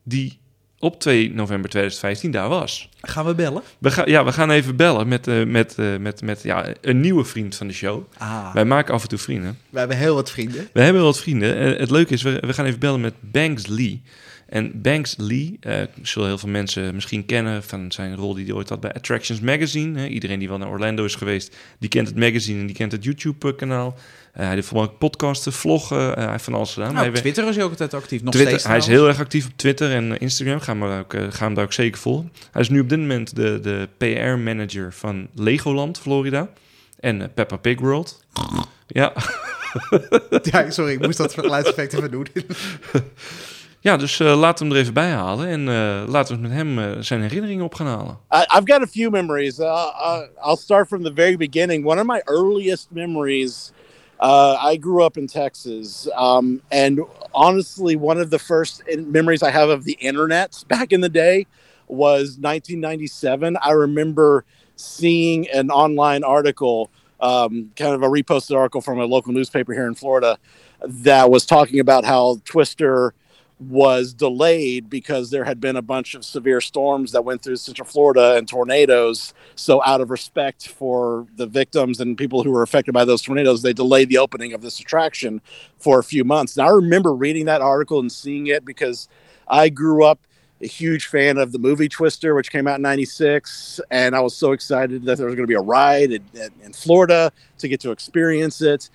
die 0.03 0.41
op 0.79 1.01
2 1.01 1.35
november 1.35 1.71
2015 1.71 2.31
daar 2.31 2.49
was. 2.49 2.89
Gaan 3.01 3.25
we 3.27 3.35
bellen? 3.35 3.63
We, 3.79 3.91
gaan 3.91 4.09
ja, 4.09 4.25
we 4.25 4.33
gaan 4.33 4.51
even 4.51 4.77
bellen 4.77 5.09
met, 5.09 5.29
eh, 5.29 5.45
met, 5.45 5.79
eh, 5.79 5.97
met, 5.97 6.23
met 6.23 6.43
ja, 6.43 6.67
een 6.81 7.01
nieuwe 7.01 7.25
vriend 7.25 7.55
van 7.55 7.67
de 7.67 7.73
show. 7.73 8.03
Ah, 8.19 8.55
Wij 8.55 8.65
maken 8.65 8.95
af 8.95 9.03
en 9.03 9.09
toe 9.09 9.19
vrienden. 9.19 9.59
we 9.71 9.79
hebben 9.79 9.97
heel 9.97 10.15
wat 10.15 10.31
vrienden. 10.31 10.69
We 10.73 10.81
hebben 10.81 11.03
wel 11.03 11.11
wat 11.11 11.21
vrienden. 11.21 11.79
Het 11.79 11.91
leuke 11.91 12.13
is, 12.13 12.23
we, 12.23 12.43
we 12.47 12.53
gaan 12.53 12.65
even 12.65 12.79
bellen 12.79 13.01
met 13.01 13.15
Banks 13.21 13.67
Lee. 13.67 14.03
En 14.53 14.81
Banks 14.83 15.15
Lee, 15.19 15.57
eh, 15.61 15.83
zullen 16.03 16.29
heel 16.29 16.39
veel 16.39 16.49
mensen 16.49 16.95
misschien 16.95 17.27
kennen 17.27 17.63
van 17.63 17.93
zijn 17.93 18.17
rol 18.17 18.35
die 18.35 18.45
hij 18.45 18.55
ooit 18.55 18.69
had 18.69 18.81
bij 18.81 18.93
Attractions 18.93 19.41
Magazine. 19.41 20.09
Iedereen 20.09 20.39
die 20.39 20.49
wel 20.49 20.59
naar 20.59 20.69
Orlando 20.69 21.05
is 21.05 21.15
geweest, 21.15 21.57
die 21.79 21.89
kent 21.89 22.09
het 22.09 22.17
magazine 22.17 22.61
en 22.61 22.67
die 22.67 22.75
kent 22.75 22.93
het 22.93 23.05
YouTube-kanaal. 23.05 23.95
Eh, 24.33 24.45
hij 24.45 24.55
heeft 24.55 24.67
vooral 24.67 24.89
podcasten, 24.89 25.53
vloggen, 25.53 26.17
eh, 26.17 26.23
hij 26.23 26.31
heeft 26.31 26.45
van 26.45 26.55
alles 26.55 26.73
gedaan. 26.73 26.95
Nou, 26.95 27.09
op 27.09 27.15
Twitter 27.15 27.49
is 27.49 27.55
hij 27.55 27.65
ook 27.65 27.71
altijd 27.71 27.95
actief. 27.95 28.23
Nog 28.23 28.33
Twitter, 28.33 28.53
steeds 28.53 28.69
hij 28.69 28.79
is 28.79 28.87
heel 28.87 29.09
erg 29.09 29.21
actief 29.21 29.47
op 29.47 29.53
Twitter 29.57 29.91
en 29.93 30.19
Instagram. 30.19 30.61
Ga, 30.61 30.75
maar 30.75 30.99
ook, 30.99 31.17
ga 31.31 31.45
hem 31.45 31.55
daar 31.55 31.65
ook 31.65 31.73
zeker 31.73 32.01
volgen. 32.01 32.33
Hij 32.51 32.63
is 32.63 32.69
nu 32.69 32.81
op 32.81 32.89
dit 32.89 32.99
moment 32.99 33.37
de, 33.37 33.61
de 33.63 33.89
PR-manager 33.97 34.93
van 34.93 35.29
Legoland, 35.35 35.99
Florida. 35.99 36.51
En 37.01 37.31
Peppa 37.35 37.57
Pig 37.57 37.81
World. 37.81 38.21
Ja, 38.87 39.13
Ja, 40.43 40.71
sorry, 40.71 40.93
ik 40.93 41.01
moest 41.01 41.19
dat 41.19 41.35
geluidseffect 41.35 41.93
even 41.93 42.11
doen. 42.11 42.27
Ja, 43.83 43.97
dus 43.97 44.19
laten 44.19 44.59
we 44.59 44.65
hem 44.65 44.73
er 44.73 44.83
even 44.83 44.95
bij 44.95 45.11
halen 45.11 45.49
en 45.49 45.69
eh, 45.69 46.03
laten 46.09 46.35
we 46.35 46.41
met 46.41 46.51
hem 46.51 46.79
eh, 46.79 46.91
zijn 47.01 47.21
herinneringen 47.21 47.65
op 47.65 47.75
gaan 47.75 47.87
halen. 47.87 48.19
I, 48.35 48.39
I've 48.39 48.73
got 48.73 48.83
a 48.83 48.87
few 48.87 49.11
memories. 49.11 49.59
Uh, 49.59 49.67
uh, 49.67 50.21
I'll 50.47 50.57
start 50.57 50.89
from 50.89 51.03
the 51.03 51.13
very 51.15 51.37
beginning. 51.37 51.87
One 51.87 52.01
of 52.01 52.07
my 52.07 52.21
earliest 52.25 52.89
memories. 52.91 53.73
Uh, 54.21 54.73
I 54.73 54.79
grew 54.81 55.05
up 55.05 55.17
in 55.17 55.27
Texas, 55.27 56.09
um, 56.15 56.61
and 56.71 57.01
honestly, 57.33 57.97
one 57.97 58.21
of 58.21 58.31
the 58.31 58.39
first 58.39 58.83
memories 58.97 59.43
I 59.43 59.51
have 59.51 59.69
of 59.69 59.83
the 59.85 59.97
internet 59.99 60.65
back 60.69 60.93
in 60.93 61.01
the 61.01 61.09
day 61.09 61.47
was 61.89 62.39
1997. 62.39 63.57
I 63.57 63.73
remember 63.73 64.45
seeing 64.77 65.49
an 65.51 65.71
online 65.71 66.23
article, 66.23 66.89
um, 67.19 67.73
kind 67.75 67.95
of 67.95 68.03
a 68.03 68.09
reposted 68.09 68.57
article 68.57 68.81
from 68.81 69.01
a 69.01 69.05
local 69.07 69.33
newspaper 69.33 69.73
here 69.73 69.89
in 69.89 69.95
Florida, 69.95 70.39
that 70.87 71.29
was 71.29 71.45
talking 71.45 71.81
about 71.81 72.05
how 72.05 72.41
Twister 72.45 73.13
was 73.69 74.13
delayed 74.15 74.91
because 74.91 75.31
there 75.31 75.45
had 75.45 75.61
been 75.61 75.77
a 75.77 75.83
bunch 75.83 76.15
of 76.15 76.25
severe 76.25 76.61
storms 76.61 77.13
that 77.13 77.25
went 77.25 77.43
through 77.43 77.57
Central 77.57 77.87
Florida 77.87 78.37
and 78.37 78.49
tornadoes. 78.49 79.35
So, 79.55 79.83
out 79.85 80.01
of 80.01 80.11
respect 80.11 80.69
for 80.69 81.27
the 81.37 81.47
victims 81.47 82.01
and 82.01 82.17
people 82.17 82.43
who 82.43 82.51
were 82.51 82.63
affected 82.63 82.93
by 82.93 83.05
those 83.05 83.23
tornadoes, 83.23 83.63
they 83.63 83.73
delayed 83.73 84.09
the 84.09 84.19
opening 84.19 84.53
of 84.53 84.63
this 84.63 84.81
attraction 84.81 85.41
for 85.79 85.99
a 85.99 86.05
few 86.05 86.25
months. 86.25 86.57
And 86.57 86.67
I 86.67 86.71
remember 86.71 87.15
reading 87.15 87.47
that 87.47 87.61
article 87.61 88.01
and 88.01 88.11
seeing 88.11 88.47
it 88.49 88.65
because 88.65 89.09
I 89.49 89.69
grew 89.69 90.05
up 90.05 90.21
a 90.61 90.67
huge 90.67 91.07
fan 91.07 91.39
of 91.39 91.53
the 91.53 91.59
movie 91.59 91.89
Twister, 91.89 92.35
which 92.35 92.53
came 92.53 92.69
out 92.69 92.77
in 92.77 92.83
96. 92.83 93.81
And 93.91 94.15
I 94.15 94.21
was 94.21 94.37
so 94.37 94.53
excited 94.53 95.05
that 95.05 95.19
there 95.19 95.27
was 95.27 95.35
going 95.35 95.45
to 95.45 95.51
be 95.51 95.55
a 95.55 95.61
ride 95.61 96.13
in, 96.13 96.25
in 96.63 96.73
Florida 96.73 97.33
to 97.59 97.69
get 97.69 97.81
to 97.81 97.91
experience 97.91 98.63
it 98.63 98.89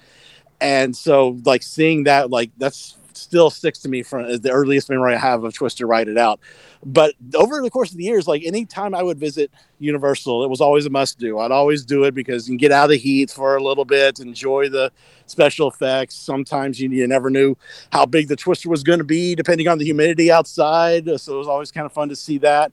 and 0.60 0.95
so 0.95 1.38
like 1.45 1.62
seeing 1.62 2.03
that 2.06 2.30
like 2.30 2.51
that's 2.58 2.96
still 3.17 3.49
sticks 3.49 3.80
to 3.80 3.89
me 3.89 4.03
from 4.03 4.38
the 4.41 4.51
earliest 4.51 4.89
memory 4.89 5.15
I 5.15 5.17
have 5.17 5.43
of 5.43 5.53
Twister 5.53 5.86
Ride 5.88 6.08
It 6.08 6.17
Out. 6.17 6.39
But 6.86 7.15
over 7.36 7.62
the 7.62 7.69
course 7.69 7.91
of 7.91 7.97
the 7.97 8.03
years, 8.03 8.27
like 8.27 8.43
anytime 8.43 8.93
I 8.93 9.03
would 9.03 9.19
visit 9.19 9.51
Universal, 9.80 10.43
it 10.43 10.49
was 10.49 10.62
always 10.62 10.86
a 10.86 10.89
must 10.89 11.19
do. 11.19 11.39
I'd 11.39 11.51
always 11.51 11.84
do 11.86 12.03
it 12.03 12.13
because 12.13 12.47
you 12.47 12.53
can 12.53 12.58
get 12.58 12.71
out 12.71 12.86
of 12.86 12.89
the 12.91 12.97
heat 12.97 13.32
for 13.32 13.56
a 13.56 13.63
little 13.63 13.86
bit, 13.86 14.19
enjoy 14.19 14.69
the 14.69 14.91
special 15.25 15.67
effects. 15.67 16.15
Sometimes 16.15 16.80
you, 16.80 16.89
you 16.89 17.08
never 17.08 17.30
knew 17.30 17.56
how 17.91 18.06
big 18.06 18.27
the 18.27 18.36
Twister 18.36 18.69
was 18.69 18.84
going 18.84 18.99
to 18.99 19.06
be, 19.06 19.36
depending 19.36 19.67
on 19.67 19.77
the 19.77 19.86
humidity 19.86 20.32
outside. 20.32 21.06
So 21.19 21.36
it 21.36 21.38
was 21.38 21.47
always 21.47 21.71
kind 21.71 21.86
of 21.86 21.93
fun 21.93 22.10
to 22.10 22.15
see 22.15 22.38
that. 22.39 22.71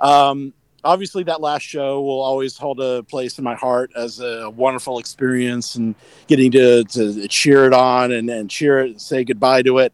Um, 0.00 0.52
obviously 0.86 1.24
that 1.24 1.40
last 1.40 1.62
show 1.62 2.00
will 2.00 2.20
always 2.20 2.56
hold 2.56 2.80
a 2.80 3.02
place 3.02 3.38
in 3.38 3.44
my 3.44 3.54
heart 3.54 3.90
as 3.96 4.20
a 4.20 4.48
wonderful 4.50 4.98
experience 4.98 5.74
and 5.74 5.94
getting 6.28 6.50
to, 6.52 6.84
to 6.84 7.28
cheer 7.28 7.66
it 7.66 7.72
on 7.72 8.12
and, 8.12 8.30
and 8.30 8.48
cheer 8.48 8.78
it 8.78 8.90
and 8.90 9.00
say 9.00 9.24
goodbye 9.24 9.62
to 9.62 9.78
it. 9.78 9.92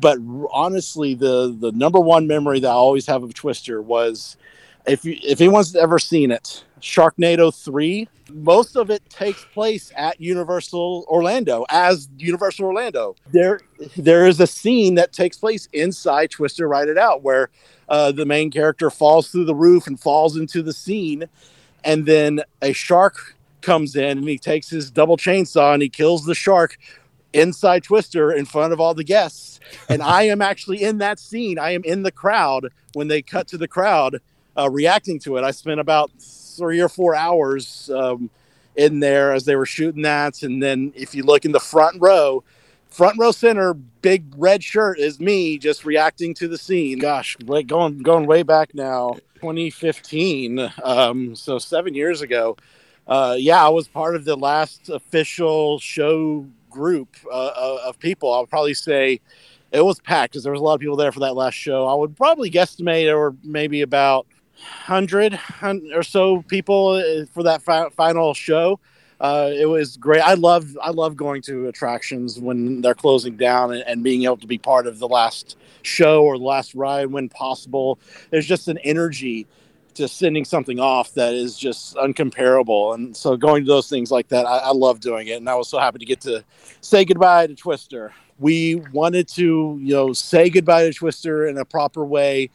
But 0.00 0.18
honestly 0.50 1.14
the 1.14 1.54
the 1.58 1.72
number 1.72 2.00
one 2.00 2.26
memory 2.26 2.58
that 2.60 2.68
i 2.68 2.72
always 2.72 3.06
have 3.06 3.22
of 3.22 3.34
twister 3.34 3.82
was 3.82 4.38
if 4.86 5.04
you 5.04 5.18
if 5.22 5.42
anyone's 5.42 5.76
ever 5.76 5.98
seen 5.98 6.30
it 6.30 6.64
sharknado 6.80 7.54
3 7.54 8.08
most 8.32 8.76
of 8.76 8.90
it 8.90 9.08
takes 9.08 9.44
place 9.52 9.92
at 9.96 10.20
universal 10.20 11.04
orlando 11.08 11.64
as 11.70 12.08
universal 12.18 12.66
orlando. 12.66 13.16
There 13.32 13.60
there 13.96 14.26
is 14.26 14.40
a 14.40 14.46
scene 14.46 14.94
that 14.96 15.12
takes 15.12 15.38
place 15.38 15.68
inside 15.72 16.30
twister 16.30 16.68
ride 16.68 16.88
it 16.88 16.98
out 16.98 17.22
where 17.22 17.50
uh, 17.90 18.12
the 18.12 18.24
main 18.24 18.50
character 18.50 18.88
falls 18.88 19.28
through 19.28 19.44
the 19.44 19.54
roof 19.54 19.86
and 19.86 19.98
falls 20.00 20.36
into 20.36 20.62
the 20.62 20.72
scene. 20.72 21.24
And 21.84 22.06
then 22.06 22.42
a 22.62 22.72
shark 22.72 23.36
comes 23.60 23.96
in 23.96 24.18
and 24.18 24.28
he 24.28 24.38
takes 24.38 24.70
his 24.70 24.90
double 24.90 25.16
chainsaw 25.16 25.74
and 25.74 25.82
he 25.82 25.88
kills 25.88 26.24
the 26.24 26.34
shark 26.34 26.78
inside 27.32 27.84
twister 27.84 28.32
in 28.32 28.44
front 28.44 28.72
of 28.72 28.80
all 28.80 28.94
the 28.94 29.04
guests. 29.04 29.60
And 29.88 30.02
i 30.02 30.22
am 30.22 30.40
actually 30.40 30.82
in 30.82 30.98
that 30.98 31.18
scene. 31.18 31.58
I 31.58 31.72
am 31.72 31.84
in 31.84 32.02
the 32.02 32.12
crowd. 32.12 32.68
When 32.94 33.08
they 33.08 33.22
cut 33.22 33.48
to 33.48 33.58
the 33.58 33.68
crowd 33.68 34.20
uh, 34.56 34.68
reacting 34.68 35.20
to 35.20 35.36
it 35.36 35.44
i 35.44 35.52
spent 35.52 35.78
about 35.78 36.10
three 36.18 36.80
or 36.80 36.88
four 36.88 37.14
hours 37.14 37.88
um, 37.94 38.28
in 38.76 39.00
there 39.00 39.32
as 39.32 39.44
they 39.44 39.56
were 39.56 39.66
shooting 39.66 40.02
that. 40.02 40.42
And 40.42 40.62
then 40.62 40.92
if 40.94 41.14
you 41.14 41.22
look 41.22 41.44
in 41.44 41.52
the 41.52 41.60
front 41.60 41.96
row 42.00 42.42
front 42.90 43.18
row 43.18 43.30
center 43.32 43.74
big 43.74 44.24
red 44.36 44.62
shirt 44.62 44.98
is 44.98 45.20
me 45.20 45.58
just 45.58 45.84
reacting 45.84 46.34
to 46.34 46.48
the 46.48 46.58
scene. 46.58 46.98
Gosh 46.98 47.36
like 47.44 47.66
going 47.66 47.98
going 47.98 48.26
way 48.26 48.42
back 48.42 48.74
now 48.74 49.16
2015 49.36 50.70
um 50.82 51.34
so 51.34 51.58
seven 51.58 51.94
years 51.94 52.20
ago 52.20 52.56
uh 53.06 53.34
yeah 53.38 53.64
i 53.64 53.68
was 53.70 53.88
part 53.88 54.14
of 54.14 54.26
the 54.26 54.36
last 54.36 54.90
official 54.90 55.78
show 55.78 56.46
group 56.70 57.16
uh, 57.30 57.78
of 57.84 57.98
people. 57.98 58.32
I 58.32 58.40
would 58.40 58.48
probably 58.48 58.74
say 58.74 59.20
it 59.72 59.82
was 59.84 60.00
packed 60.00 60.32
because 60.32 60.44
there 60.44 60.52
was 60.52 60.60
a 60.60 60.64
lot 60.64 60.74
of 60.74 60.80
people 60.80 60.96
there 60.96 61.12
for 61.12 61.20
that 61.20 61.34
last 61.34 61.54
show. 61.54 61.86
I 61.86 61.94
would 61.94 62.16
probably 62.16 62.50
guesstimate 62.50 63.04
there 63.04 63.18
were 63.18 63.34
maybe 63.42 63.82
about 63.82 64.26
hundred 64.54 65.38
or 65.94 66.02
so 66.02 66.42
people 66.42 66.88
uh, 66.88 67.26
for 67.32 67.42
that 67.42 67.62
fi- 67.62 67.90
final 67.90 68.32
show. 68.32 68.78
Uh, 69.20 69.50
it 69.52 69.66
was 69.66 69.98
great. 69.98 70.22
I 70.22 70.34
love 70.34 70.78
I 70.82 70.90
love 70.90 71.14
going 71.14 71.42
to 71.42 71.68
attractions 71.68 72.40
when 72.40 72.80
they're 72.80 72.94
closing 72.94 73.36
down 73.36 73.72
and, 73.72 73.82
and 73.86 74.02
being 74.02 74.24
able 74.24 74.38
to 74.38 74.46
be 74.46 74.56
part 74.56 74.86
of 74.86 74.98
the 74.98 75.08
last 75.08 75.58
show 75.82 76.24
or 76.24 76.38
the 76.38 76.44
last 76.44 76.74
ride 76.74 77.06
when 77.06 77.28
possible. 77.28 77.98
There's 78.30 78.46
just 78.46 78.68
an 78.68 78.78
energy 78.78 79.46
to 79.94 80.08
sending 80.08 80.44
something 80.44 80.80
off 80.80 81.12
that 81.14 81.34
is 81.34 81.58
just 81.58 81.96
uncomparable. 81.96 82.94
And 82.94 83.14
so 83.14 83.36
going 83.36 83.64
to 83.64 83.68
those 83.68 83.90
things 83.90 84.10
like 84.10 84.28
that, 84.28 84.46
I, 84.46 84.58
I 84.58 84.72
love 84.72 85.00
doing 85.00 85.28
it. 85.28 85.36
And 85.36 85.48
I 85.48 85.54
was 85.54 85.68
so 85.68 85.78
happy 85.78 85.98
to 85.98 86.06
get 86.06 86.20
to 86.22 86.42
say 86.80 87.04
goodbye 87.04 87.48
to 87.48 87.54
Twister. 87.54 88.14
We 88.38 88.76
wanted 88.92 89.28
to, 89.28 89.78
you 89.82 89.94
know, 89.94 90.14
say 90.14 90.48
goodbye 90.48 90.84
to 90.84 90.92
Twister 90.94 91.46
in 91.46 91.58
a 91.58 91.64
proper 91.64 92.06
way. 92.06 92.48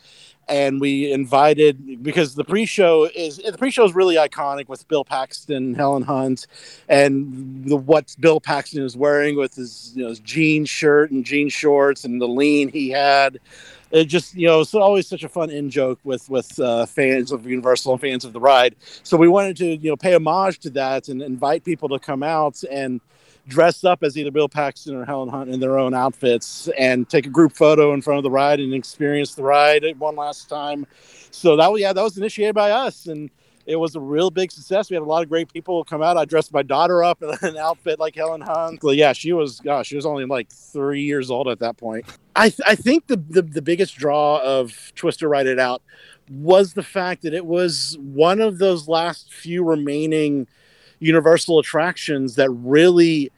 And 0.47 0.79
we 0.79 1.11
invited 1.11 2.03
because 2.03 2.35
the 2.35 2.43
pre-show 2.43 3.09
is 3.15 3.37
the 3.37 3.57
pre-show 3.57 3.85
is 3.85 3.95
really 3.95 4.15
iconic 4.15 4.67
with 4.67 4.87
Bill 4.87 5.03
Paxton, 5.03 5.73
Helen 5.73 6.03
Hunt, 6.03 6.47
and 6.87 7.65
the 7.65 7.75
what 7.75 8.15
Bill 8.19 8.39
Paxton 8.39 8.83
is 8.83 8.95
wearing 8.95 9.37
with 9.37 9.55
his 9.55 9.93
you 9.95 10.03
know 10.03 10.09
his 10.09 10.19
jean 10.19 10.65
shirt 10.65 11.11
and 11.11 11.25
jean 11.25 11.49
shorts 11.49 12.05
and 12.05 12.21
the 12.21 12.27
lean 12.27 12.69
he 12.69 12.89
had 12.89 13.39
it 13.91 14.05
just 14.05 14.35
you 14.35 14.47
know 14.47 14.61
it's 14.61 14.73
always 14.73 15.07
such 15.07 15.23
a 15.23 15.29
fun 15.29 15.49
in 15.49 15.69
joke 15.69 15.99
with 16.03 16.29
with 16.29 16.59
uh, 16.59 16.85
fans 16.85 17.31
of 17.31 17.45
Universal 17.45 17.93
and 17.93 18.01
fans 18.01 18.25
of 18.25 18.33
the 18.33 18.39
ride. 18.39 18.75
So 19.03 19.15
we 19.17 19.27
wanted 19.27 19.57
to 19.57 19.77
you 19.77 19.89
know 19.89 19.95
pay 19.95 20.13
homage 20.13 20.59
to 20.59 20.69
that 20.71 21.07
and 21.07 21.21
invite 21.21 21.63
people 21.63 21.89
to 21.89 21.99
come 21.99 22.23
out 22.23 22.61
and 22.69 22.99
dress 23.47 23.83
up 23.83 24.03
as 24.03 24.17
either 24.17 24.31
Bill 24.31 24.49
Paxton 24.49 24.95
or 24.95 25.05
Helen 25.05 25.29
Hunt 25.29 25.49
in 25.49 25.59
their 25.59 25.77
own 25.77 25.93
outfits 25.93 26.67
and 26.77 27.07
take 27.07 27.25
a 27.25 27.29
group 27.29 27.53
photo 27.53 27.93
in 27.93 28.01
front 28.01 28.17
of 28.17 28.23
the 28.23 28.31
ride 28.31 28.59
and 28.59 28.73
experience 28.73 29.35
the 29.35 29.43
ride 29.43 29.85
one 29.99 30.15
last 30.15 30.49
time. 30.49 30.87
So 31.31 31.55
that 31.57 31.71
was 31.71 31.81
yeah 31.81 31.93
that 31.93 32.01
was 32.01 32.17
initiated 32.17 32.55
by 32.55 32.71
us 32.71 33.07
and 33.07 33.29
it 33.65 33.77
was 33.77 33.95
a 33.95 33.99
real 33.99 34.29
big 34.29 34.51
success. 34.51 34.89
We 34.89 34.95
had 34.95 35.01
a 35.01 35.05
lot 35.05 35.23
of 35.23 35.29
great 35.29 35.51
people 35.51 35.83
come 35.83 36.03
out. 36.03 36.17
I 36.17 36.25
dressed 36.25 36.53
my 36.53 36.61
daughter 36.61 37.03
up 37.03 37.21
in 37.23 37.31
an 37.41 37.57
outfit 37.57 37.99
like 37.99 38.15
Helen 38.15 38.41
Hunt. 38.41 38.79
Yeah, 38.83 39.13
she 39.13 39.33
was, 39.33 39.59
gosh, 39.59 39.87
she 39.87 39.95
was 39.95 40.05
only 40.05 40.25
like 40.25 40.51
three 40.51 41.01
years 41.01 41.31
old 41.31 41.47
at 41.47 41.59
that 41.59 41.77
point. 41.77 42.05
I, 42.35 42.49
th- 42.49 42.61
I 42.67 42.75
think 42.75 43.07
the, 43.07 43.17
the, 43.17 43.41
the 43.41 43.61
biggest 43.61 43.95
draw 43.95 44.39
of 44.43 44.91
Twister 44.95 45.27
Ride 45.27 45.47
It 45.47 45.59
Out 45.59 45.81
was 46.29 46.73
the 46.73 46.83
fact 46.83 47.23
that 47.23 47.33
it 47.33 47.45
was 47.45 47.97
one 47.99 48.39
of 48.39 48.57
those 48.59 48.87
last 48.87 49.33
few 49.33 49.63
remaining 49.63 50.47
Universal 50.99 51.59
attractions 51.59 52.35
that 52.35 52.49
really 52.49 53.31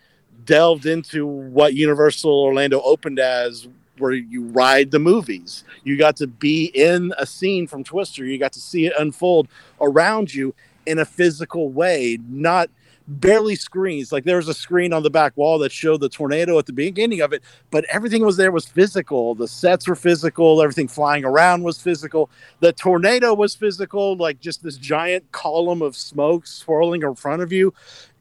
delved 0.48 0.88
into 0.88 1.28
what 1.28 1.76
Universal 1.76 2.32
Orlando 2.32 2.82
opened 2.82 3.20
as 3.20 3.68
where 4.00 4.14
you 4.14 4.44
ride 4.46 4.90
the 4.92 5.00
movies. 5.00 5.64
You 5.84 5.98
got 5.98 6.16
to 6.18 6.28
be 6.28 6.66
in 6.66 7.14
a 7.20 7.26
scene 7.26 7.68
from 7.68 7.84
Twister. 7.84 8.26
You 8.26 8.40
got 8.40 8.54
to 8.54 8.60
see 8.60 8.86
it 8.88 8.94
unfold 8.98 9.48
around 9.80 10.34
you 10.34 10.56
in 10.86 11.00
a 11.00 11.06
physical 11.06 11.70
way, 11.70 12.18
not 12.30 12.70
barely 13.08 13.56
screens. 13.56 14.12
Like 14.12 14.24
there 14.24 14.38
was 14.38 14.48
a 14.48 14.54
screen 14.54 14.94
on 14.94 15.04
the 15.04 15.10
back 15.10 15.36
wall 15.36 15.60
that 15.60 15.72
showed 15.72 16.02
the 16.02 16.10
tornado 16.10 16.58
at 16.60 16.66
the 16.66 16.74
beginning 16.74 17.22
of 17.22 17.34
it, 17.34 17.42
but 17.72 17.86
everything 17.86 18.24
was 18.26 18.38
there 18.38 18.52
was 18.52 18.66
physical. 18.66 19.34
The 19.34 19.48
sets 19.48 19.88
were 19.88 19.96
physical, 19.96 20.62
everything 20.62 20.88
flying 20.88 21.24
around 21.24 21.64
was 21.64 21.82
physical. 21.82 22.30
The 22.60 22.74
tornado 22.74 23.34
was 23.34 23.56
physical, 23.56 24.16
like 24.18 24.40
just 24.40 24.62
this 24.62 24.78
giant 24.78 25.32
column 25.32 25.82
of 25.82 25.96
smoke 25.96 26.48
swirling 26.48 27.02
in 27.02 27.16
front 27.16 27.42
of 27.42 27.52
you 27.52 27.74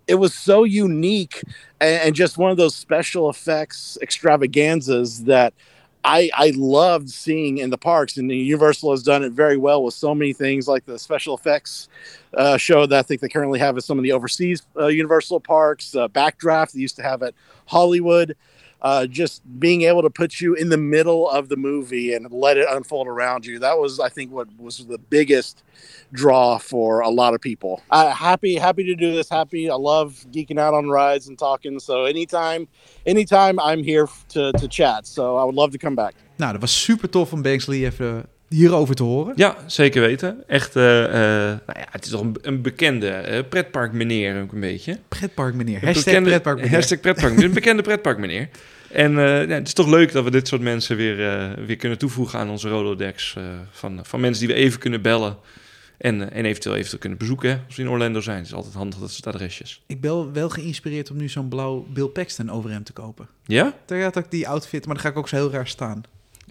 it 0.07 0.17
was 0.17 0.35
so 0.35 0.65
unique 0.65 1.43
and, 1.81 2.01
and, 2.03 2.15
just 2.15 2.39
one 2.39 2.51
of 2.51 2.57
those 2.57 2.75
special 2.75 3.29
effects 3.29 3.99
extravaganzas 4.01 5.25
that 5.25 5.53
I, 6.05 6.31
I 6.35 6.53
loved 6.55 7.11
seeing 7.11 7.59
in 7.59 7.71
the 7.71 7.79
parks. 7.79 8.17
And 8.17 8.31
universal 8.31 8.93
has 8.93 9.03
done 9.03 9.25
it 9.25 9.33
very 9.33 9.57
well 9.57 9.83
with 9.83 9.95
so 9.95 10.15
many 10.15 10.33
things 10.33 10.69
like 10.69 10.87
the 10.87 10.99
special 11.01 11.35
effects 11.35 11.89
uh, 12.35 12.57
show 12.57 12.87
that 12.87 12.99
i 12.99 13.03
think 13.03 13.21
they 13.21 13.29
currently 13.29 13.59
have 13.59 13.77
at 13.77 13.85
some 13.85 13.99
of 13.99 14.03
the 14.03 14.13
overseas 14.13 14.63
uh, 14.79 14.89
universal 14.89 15.41
parks 15.41 15.97
uh, 15.97 16.07
backdraft 16.09 16.73
they 16.73 16.81
used 16.81 16.97
to 16.97 17.03
have 17.03 17.23
at 17.23 17.35
hollywood 17.65 18.37
uh, 18.83 19.07
just 19.07 19.43
being 19.59 19.83
able 19.83 20.03
to 20.03 20.11
put 20.11 20.41
you 20.41 20.55
in 20.55 20.69
the 20.69 20.77
middle 20.77 21.29
of 21.29 21.49
the 21.49 21.57
movie 21.57 22.15
and 22.15 22.31
let 22.31 22.57
it 22.57 22.67
unfold 22.71 23.07
around 23.07 23.47
you. 23.47 23.59
That 23.59 23.79
was, 23.79 23.99
I 24.01 24.09
think, 24.09 24.31
what 24.31 24.49
was 24.59 24.87
the 24.87 24.99
biggest 24.99 25.63
draw 26.13 26.59
for 26.59 27.01
a 27.01 27.09
lot 27.09 27.35
of 27.35 27.41
people. 27.41 27.83
Happy, 27.91 28.57
happy 28.57 28.85
to 28.85 28.95
do 28.95 29.15
this. 29.15 29.29
Happy. 29.29 29.71
I 29.71 29.75
love 29.75 30.27
geeking 30.31 30.59
out 30.59 30.75
on 30.75 30.89
rides 30.89 31.29
and 31.29 31.39
talking. 31.39 31.81
So 31.81 32.05
anytime, 32.05 32.69
anytime 33.07 33.59
I'm 33.61 33.83
here 33.83 34.09
to, 34.31 34.53
to 34.53 34.69
chat. 34.69 35.07
So 35.07 35.37
I 35.37 35.45
would 35.45 35.55
love 35.55 35.73
to 35.73 35.79
come 35.79 35.95
back. 35.95 36.15
Nou, 36.37 36.53
dat 36.53 36.61
was 36.61 36.71
super 36.71 37.09
tof 37.09 37.33
om 37.33 37.43
Banksley 37.43 37.87
even 37.87 38.27
hierover 38.49 38.95
te 38.95 39.03
horen. 39.03 39.33
Ja, 39.37 39.57
zeker 39.67 40.01
weten. 40.01 40.45
Echt, 40.47 40.77
uh, 40.77 41.03
uh, 41.03 41.11
nou 41.11 41.59
ja, 41.67 41.87
het 41.91 42.05
is 42.05 42.11
toch 42.11 42.21
een, 42.21 42.37
een 42.43 42.63
bekende 42.63 43.25
uh, 43.31 43.39
pretpark 43.49 43.93
meneer 43.93 44.43
ook 44.43 44.53
een 44.53 44.61
beetje. 44.61 44.99
Pretpark 45.09 45.55
meneer. 45.55 45.85
Hashtag 45.85 46.05
bekende, 46.05 46.29
pretpark 46.29 46.57
meneer. 46.57 46.73
Hashtag 46.73 47.01
pretpark 47.01 47.31
meneer. 47.33 47.49
Een 47.49 47.55
bekende 47.55 47.83
pretpark 47.83 48.19
meneer. 48.19 48.49
En 48.91 49.13
ja, 49.13 49.47
het 49.47 49.67
is 49.67 49.73
toch 49.73 49.89
leuk 49.89 50.13
dat 50.13 50.25
we 50.25 50.31
dit 50.31 50.49
soort 50.49 50.61
mensen 50.63 50.97
weer, 50.97 51.17
weer 51.67 51.77
kunnen 51.77 51.99
toevoegen 51.99 52.39
aan 52.39 52.51
onze 52.51 52.69
Rolodex. 52.69 53.37
van, 53.71 54.01
van 54.03 54.21
mensen 54.21 54.47
die 54.47 54.55
we 54.55 54.61
even 54.61 54.79
kunnen 54.79 55.03
bellen. 55.03 55.37
En, 55.99 56.33
en 56.33 56.45
eventueel 56.45 56.77
even 56.77 56.99
kunnen 56.99 57.19
bezoeken 57.19 57.51
hè, 57.51 57.59
als 57.67 57.77
we 57.77 57.83
in 57.83 57.89
Orlando 57.89 58.21
zijn. 58.21 58.37
Het 58.37 58.47
is 58.47 58.55
altijd 58.55 58.75
handig 58.75 58.99
dat 58.99 59.17
het 59.17 59.27
adresjes. 59.27 59.83
Ik 59.87 60.01
ben 60.01 60.33
wel 60.33 60.49
geïnspireerd 60.49 61.11
om 61.11 61.17
nu 61.17 61.29
zo'n 61.29 61.49
blauw 61.49 61.87
Bill 61.93 62.07
Paxton 62.07 62.51
overhemd 62.51 62.87
te 62.87 62.93
kopen. 62.93 63.29
Ja? 63.45 63.75
Daar 63.87 64.03
had 64.03 64.17
ik 64.17 64.31
die 64.31 64.49
outfit, 64.49 64.87
maar 64.87 64.95
dan 64.95 65.05
ga 65.05 65.11
ik 65.11 65.17
ook 65.17 65.29
zo 65.29 65.37
heel 65.37 65.51
raar 65.51 65.67
staan. 65.67 66.03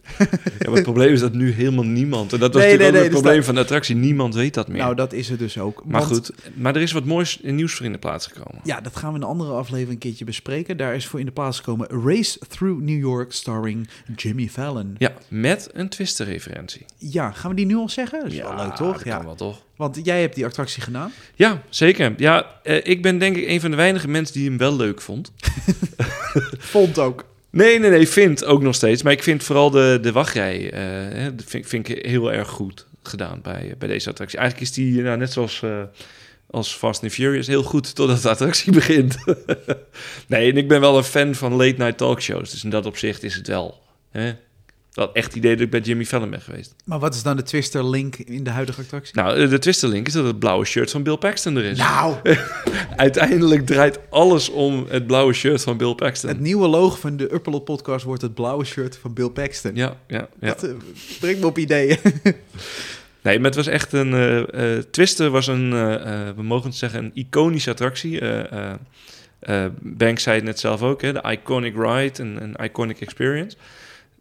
Ja, 0.60 0.66
maar 0.66 0.74
het 0.74 0.84
probleem 0.84 1.14
is 1.14 1.20
dat 1.20 1.34
nu 1.34 1.52
helemaal 1.52 1.84
niemand... 1.84 2.34
En 2.34 2.40
dat 2.40 2.54
was 2.54 2.62
Nee, 2.64 2.72
natuurlijk 2.72 2.80
nee, 2.80 2.88
ook 2.88 2.94
nee, 2.94 3.02
het 3.02 3.12
dus 3.12 3.20
probleem 3.20 3.36
dat- 3.36 3.46
van 3.46 3.56
de 3.56 3.62
attractie. 3.62 3.96
Niemand 3.96 4.34
weet 4.36 4.54
dat 4.54 4.68
meer. 4.68 4.78
Nou, 4.78 4.96
dat 4.96 5.14
is 5.14 5.30
het 5.30 5.40
dus 5.40 5.58
ook. 5.58 5.82
maar 5.86 6.02
Want- 6.02 6.14
goed, 6.14 6.32
maar 6.54 6.76
er 6.76 6.82
is 6.82 6.92
wat 6.92 7.06
moois 7.06 7.42
en 7.42 7.56
nieuws 7.56 7.74
voor 7.74 7.86
in 7.86 7.92
de 7.92 7.98
plaats 7.98 8.28
gekomen. 8.28 8.62
Ja, 8.64 8.82
dat 8.82 8.96
gaan 8.96 9.10
we 9.10 9.16
in 9.16 9.22
een 9.22 9.28
andere 9.30 9.52
aflevering 9.52 9.92
een 9.94 9.98
keertje 9.98 10.26
bespreken. 10.26 10.78
Daar 10.78 10.96
is 10.96 11.06
voor 11.08 11.20
in 11.20 11.26
de 11.26 11.32
plaats 11.32 11.58
gekomen 11.58 11.88
Race 12.06 12.40
Through 12.48 12.82
New 12.82 13.00
York, 13.00 13.32
starring 13.32 13.88
Jimmy 14.16 14.48
Fallon. 14.48 14.96
Ja, 14.98 15.14
met 15.28 15.70
een 15.74 15.90
Twister-referentie. 15.90 16.86
Ja, 16.98 17.32
gaan 17.32 17.50
we 17.50 17.56
die 17.56 17.66
nu 17.66 17.76
al 17.76 17.90
zeggen? 17.90 18.20
Dat 18.24 18.32
is 18.32 18.38
wel 18.38 18.56
leuk, 18.56 18.76
toch? 18.76 19.04
Ja. 19.04 19.16
kan 19.16 19.26
wel, 19.26 19.36
toch? 19.36 19.64
Want 19.76 20.00
jij 20.04 20.22
hebt 20.22 20.36
die 20.36 20.46
attractie 20.46 20.82
gedaan. 20.82 21.12
Ja, 21.36 21.62
zeker. 21.70 22.14
Ja, 22.18 22.46
eh, 22.64 22.80
ik 22.84 23.02
ben 23.02 23.18
denk 23.18 23.36
ik 23.38 23.48
een 23.48 23.62
van 23.62 23.70
de 23.72 23.78
weinige 23.78 24.08
mensen 24.08 24.34
die 24.34 24.50
hem 24.50 24.58
wel 24.58 24.76
leuk 24.76 25.02
vond. 25.02 25.32
Vond 26.58 27.00
ook. 27.00 27.26
Nee, 27.56 27.80
nee, 27.80 27.90
nee, 27.90 28.08
vind 28.08 28.46
ook 28.46 28.62
nog 28.62 28.76
steeds. 28.76 29.04
Maar 29.04 29.12
ik 29.12 29.24
vind 29.24 29.44
vooral 29.44 29.70
de, 29.70 30.00
de 30.02 30.12
wachtrij, 30.12 30.72
eh, 30.72 31.28
vind, 31.46 31.68
vind 31.68 31.90
ik 31.90 32.06
heel 32.06 32.34
erg 32.34 32.48
goed 32.48 32.88
gedaan 33.04 33.40
bij, 33.42 33.76
bij 33.78 33.88
deze 33.88 34.10
attractie. 34.10 34.40
Eigenlijk 34.40 34.70
is 34.70 34.76
die, 34.76 35.02
nou, 35.02 35.18
net 35.18 35.32
zoals 35.32 35.62
eh, 35.62 35.82
als 36.50 36.74
Fast 36.74 37.04
and 37.04 37.12
Furious, 37.12 37.48
heel 37.48 37.64
goed 37.64 37.96
totdat 37.96 38.22
de 38.22 38.30
attractie 38.30 38.74
begint. 38.82 39.18
nee, 40.28 40.52
en 40.52 40.58
ik 40.58 40.68
ben 40.68 40.80
wel 40.80 40.98
een 40.98 41.04
fan 41.04 41.36
van 41.36 41.52
late 41.52 41.76
night 41.78 41.98
talkshows. 41.98 42.52
Dus 42.52 42.64
in 42.64 42.70
dat 42.70 42.86
opzicht 42.86 43.24
is 43.24 43.36
het 43.36 43.48
wel 43.48 43.82
hè, 44.12 44.34
dat 44.96 45.14
echt 45.14 45.36
idee 45.36 45.52
dat 45.52 45.66
ik 45.66 45.70
bij 45.70 45.80
Jimmy 45.80 46.06
Fallon 46.06 46.30
ben 46.30 46.42
geweest. 46.42 46.76
Maar 46.86 47.00
wat 47.00 47.16
is 47.16 47.24
dan 47.24 47.36
de 47.36 47.44
Twister 47.44 47.90
link 47.90 48.16
in 48.16 48.44
de 48.44 48.50
huidige 48.50 48.82
attractie? 48.82 49.16
Nou, 49.16 49.48
de 49.48 49.60
Twister-link 49.60 50.08
is 50.08 50.14
dat 50.14 50.26
het 50.26 50.40
blauwe 50.40 50.66
shirt 50.66 50.92
van 50.92 51.04
Bill 51.04 51.18
Paxton 51.18 51.56
er 51.56 51.64
is. 51.64 51.78
Nou, 51.78 52.16
Uiteindelijk 52.96 53.66
draait 53.66 54.00
alles 54.10 54.50
om 54.50 54.86
het 54.90 55.08
blauwe 55.08 55.34
shirt 55.34 55.64
van 55.64 55.78
Bill 55.78 55.96
Paxton. 55.96 56.30
het 56.30 56.40
nieuwe 56.40 56.68
logo 56.68 56.96
van 56.96 57.18
de 57.18 57.34
Upperlot 57.34 57.66
podcast 57.66 58.06
wordt 58.06 58.22
het 58.22 58.34
blauwe 58.34 58.66
shirt 58.66 58.98
van 58.98 59.14
Bill 59.14 59.30
Paxton. 59.30 59.76
Ja, 59.76 59.98
ja, 60.08 60.28
ja. 60.40 60.48
Dat 60.48 60.64
eh, 60.64 60.72
brengt 61.20 61.40
me 61.40 61.46
op 61.46 61.58
ideeën. 61.58 61.98
Nee, 63.22 63.38
maar 63.38 63.46
het 63.46 63.56
was 63.56 63.68
echt 63.68 63.94
een... 63.94 64.14
eh 64.14 64.76
eh 64.78 64.84
Twister 64.92 65.30
was 65.30 65.48
een, 65.48 65.70
we 66.36 66.44
mogen 66.44 66.70
het 66.70 66.78
zeggen, 66.78 67.04
een 67.04 67.12
iconische 67.14 67.70
attractie. 67.70 68.22
Banks 69.80 70.24
zei 70.24 70.36
het 70.36 70.46
net 70.46 70.60
zelf 70.60 70.82
ook, 70.82 71.02
hè, 71.02 71.14
de 71.14 71.24
iconic 71.32 71.76
ride, 71.76 72.22
een 72.22 72.56
iconic 72.64 73.02
experience. 73.02 73.58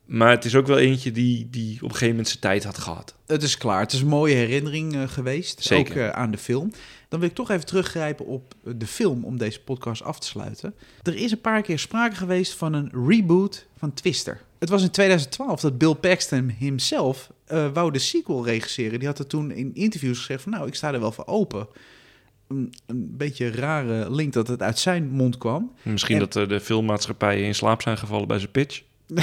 Maar 0.04 0.30
het 0.30 0.44
is 0.44 0.54
ook 0.54 0.66
wel 0.66 0.78
eentje 0.78 1.12
die, 1.12 1.48
die 1.50 1.74
op 1.76 1.82
een 1.82 1.88
gegeven 1.90 2.08
moment 2.08 2.28
zijn 2.28 2.40
tijd 2.40 2.64
had 2.64 2.78
gehad. 2.78 3.14
Het 3.26 3.42
is 3.42 3.56
klaar. 3.58 3.80
Het 3.80 3.92
is 3.92 4.00
een 4.00 4.06
mooie 4.06 4.34
herinnering 4.34 4.94
eh, 4.94 5.02
geweest. 5.08 5.62
Zeker. 5.62 6.06
Ook 6.06 6.10
eh, 6.12 6.18
aan 6.20 6.30
de 6.30 6.38
film. 6.38 6.70
Dan 7.08 7.20
wil 7.20 7.28
ik 7.28 7.34
toch 7.34 7.50
even 7.50 7.66
teruggrijpen 7.66 8.26
op 8.26 8.54
eh, 8.64 8.72
de 8.76 8.86
film 8.86 9.24
om 9.24 9.38
deze 9.38 9.60
podcast 9.60 10.02
af 10.02 10.18
te 10.18 10.26
sluiten. 10.26 10.74
Er 11.02 11.16
is 11.16 11.30
een 11.30 11.40
paar 11.40 11.62
keer 11.62 11.78
sprake 11.78 12.16
geweest 12.16 12.54
van 12.54 12.72
een 12.72 12.90
reboot 13.06 13.66
van 13.78 13.94
Twister. 13.94 14.40
Het 14.58 14.68
was 14.68 14.82
in 14.82 14.90
2012 14.90 15.60
dat 15.60 15.78
Bill 15.78 15.94
Paxton 15.94 16.54
himself 16.58 17.30
eh, 17.44 17.68
wou 17.72 17.90
de 17.92 17.98
sequel 17.98 18.44
regisseren. 18.44 18.98
Die 18.98 19.08
had 19.08 19.18
er 19.18 19.26
toen 19.26 19.50
in 19.50 19.74
interviews 19.74 20.18
gezegd 20.18 20.42
van 20.42 20.52
nou, 20.52 20.66
ik 20.66 20.74
sta 20.74 20.92
er 20.92 21.00
wel 21.00 21.12
voor 21.12 21.26
open. 21.26 21.66
Een, 22.48 22.72
een 22.86 23.16
beetje 23.16 23.50
rare 23.50 24.10
link 24.10 24.32
dat 24.32 24.48
het 24.48 24.62
uit 24.62 24.78
zijn 24.78 25.08
mond 25.10 25.38
kwam. 25.38 25.72
Misschien 25.82 26.20
En- 26.20 26.28
dat 26.28 26.48
de 26.48 26.60
filmmaatschappijen 26.60 27.44
in 27.44 27.54
slaap 27.54 27.82
zijn 27.82 27.98
gevallen 27.98 28.28
bij 28.28 28.38
zijn 28.38 28.50
pitch. 28.50 28.82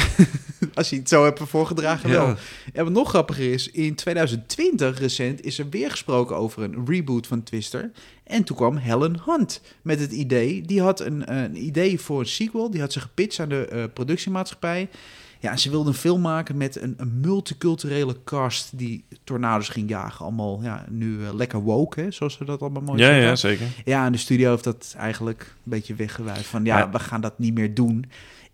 Als 0.73 0.89
je 0.89 0.95
het 0.95 1.09
zo 1.09 1.23
hebt 1.23 1.39
voorgedragen 1.43 2.09
Ja. 2.09 2.15
wel. 2.25 2.35
En 2.73 2.83
wat 2.83 2.93
nog 2.93 3.09
grappiger 3.09 3.51
is, 3.51 3.71
in 3.71 3.95
2020 3.95 4.99
recent 4.99 5.41
is 5.45 5.59
er 5.59 5.69
weer 5.69 5.91
gesproken 5.91 6.35
over 6.35 6.63
een 6.63 6.85
reboot 6.85 7.27
van 7.27 7.43
Twister. 7.43 7.91
En 8.23 8.43
toen 8.43 8.55
kwam 8.55 8.75
Helen 8.77 9.21
Hunt 9.25 9.61
met 9.81 9.99
het 9.99 10.11
idee. 10.11 10.61
Die 10.61 10.81
had 10.81 10.99
een, 10.99 11.35
een 11.35 11.65
idee 11.65 11.99
voor 11.99 12.19
een 12.19 12.25
sequel. 12.25 12.71
Die 12.71 12.81
had 12.81 12.91
ze 12.93 12.99
gepitcht 12.99 13.39
aan 13.39 13.49
de 13.49 13.65
eh, 13.65 13.83
productiemaatschappij. 13.93 14.89
Ja, 15.39 15.57
ze 15.57 15.69
wilden 15.69 15.87
een 15.93 15.99
film 15.99 16.21
maken 16.21 16.57
met 16.57 16.81
een, 16.81 16.93
een 16.97 17.19
multiculturele 17.21 18.15
cast 18.23 18.77
die 18.77 19.03
tornado's 19.23 19.69
ging 19.69 19.89
jagen. 19.89 20.25
Allemaal 20.25 20.59
ja, 20.63 20.85
nu 20.89 21.25
eh, 21.25 21.33
lekker 21.33 21.59
woke, 21.61 22.01
hè, 22.01 22.11
zoals 22.11 22.33
ze 22.33 22.45
dat 22.45 22.61
allemaal 22.61 22.81
mooi 22.81 22.99
Ja, 22.99 23.05
zeggen. 23.07 23.23
ja, 23.27 23.35
zeker. 23.35 23.65
Ja, 23.85 24.05
en 24.05 24.11
de 24.11 24.17
studio 24.17 24.49
heeft 24.51 24.63
dat 24.63 24.93
eigenlijk 24.97 25.41
een 25.41 25.71
beetje 25.71 25.95
weggewuifd. 25.95 26.45
Van 26.45 26.65
ja, 26.65 26.77
Ja. 26.77 26.89
we 26.89 26.99
gaan 26.99 27.21
dat 27.21 27.39
niet 27.39 27.53
meer 27.53 27.73
doen. 27.73 28.05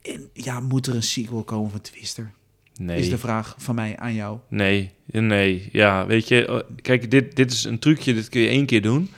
En 0.02 0.30
ja, 0.34 0.60
moet 0.60 0.88
er 0.88 0.96
een 0.96 1.04
sequel 1.04 1.44
komen 1.44 1.72
van 1.72 1.82
Twister? 1.82 2.32
Nee. 2.78 3.00
Is 3.00 3.10
de 3.10 3.18
vraag 3.18 3.56
van 3.58 3.76
mij 3.76 3.98
aan 3.98 4.14
jou. 4.14 4.38
Nee, 4.48 4.92
nee. 5.06 5.70
Ja, 5.72 6.06
weet 6.06 6.28
je, 6.28 6.46
eh, 6.46 6.60
kijk, 6.82 7.12
dit, 7.12 7.36
dit 7.36 7.52
is 7.52 7.64
een 7.64 7.80
trucje, 7.80 8.14
dit 8.14 8.30
kun 8.30 8.42
je 8.42 8.48
één 8.48 8.66
keer 8.66 8.82
doen. 8.82 9.10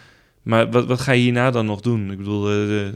Maar 0.42 0.72
wat, 0.72 0.86
wat 0.86 1.00
ga 1.00 1.12
je 1.12 1.22
hierna 1.22 1.52
dan 1.52 1.66
nog 1.66 1.82
doen? 1.82 2.12
Ik 2.12 2.18
bedoel, 2.18 2.44
de 2.44 2.94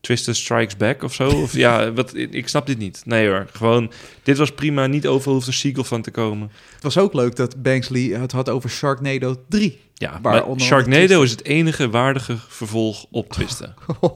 Twister 0.00 0.36
Strikes 0.36 0.76
Back 0.76 1.02
of 1.02 1.14
zo? 1.14 1.28
Of 1.28 1.52
ja, 1.52 1.88
wat, 1.92 2.14
ik 2.14 2.48
snap 2.48 2.66
dit 2.66 2.78
niet. 2.78 3.02
Nee 3.04 3.28
hoor, 3.28 3.46
gewoon, 3.52 3.92
dit 4.22 4.36
was 4.36 4.52
prima. 4.52 4.86
Niet 4.86 5.06
overal 5.06 5.34
hoeft 5.34 5.46
een 5.46 5.52
sequel 5.52 5.84
van 5.84 6.02
te 6.02 6.10
komen. 6.10 6.50
Het 6.74 6.82
was 6.82 6.98
ook 6.98 7.14
leuk 7.14 7.36
dat 7.36 7.62
Banksley 7.62 8.02
het 8.02 8.32
had 8.32 8.48
over 8.48 8.70
Sharknado 8.70 9.44
3. 9.48 9.78
Ja, 9.94 10.18
maar 10.22 10.44
Sharknado 10.56 11.22
is 11.22 11.30
het 11.30 11.44
enige 11.44 11.90
waardige 11.90 12.36
vervolg 12.48 13.06
op 13.10 13.32
Twister. 13.32 13.74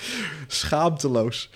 Schaamteloos. 0.52 1.50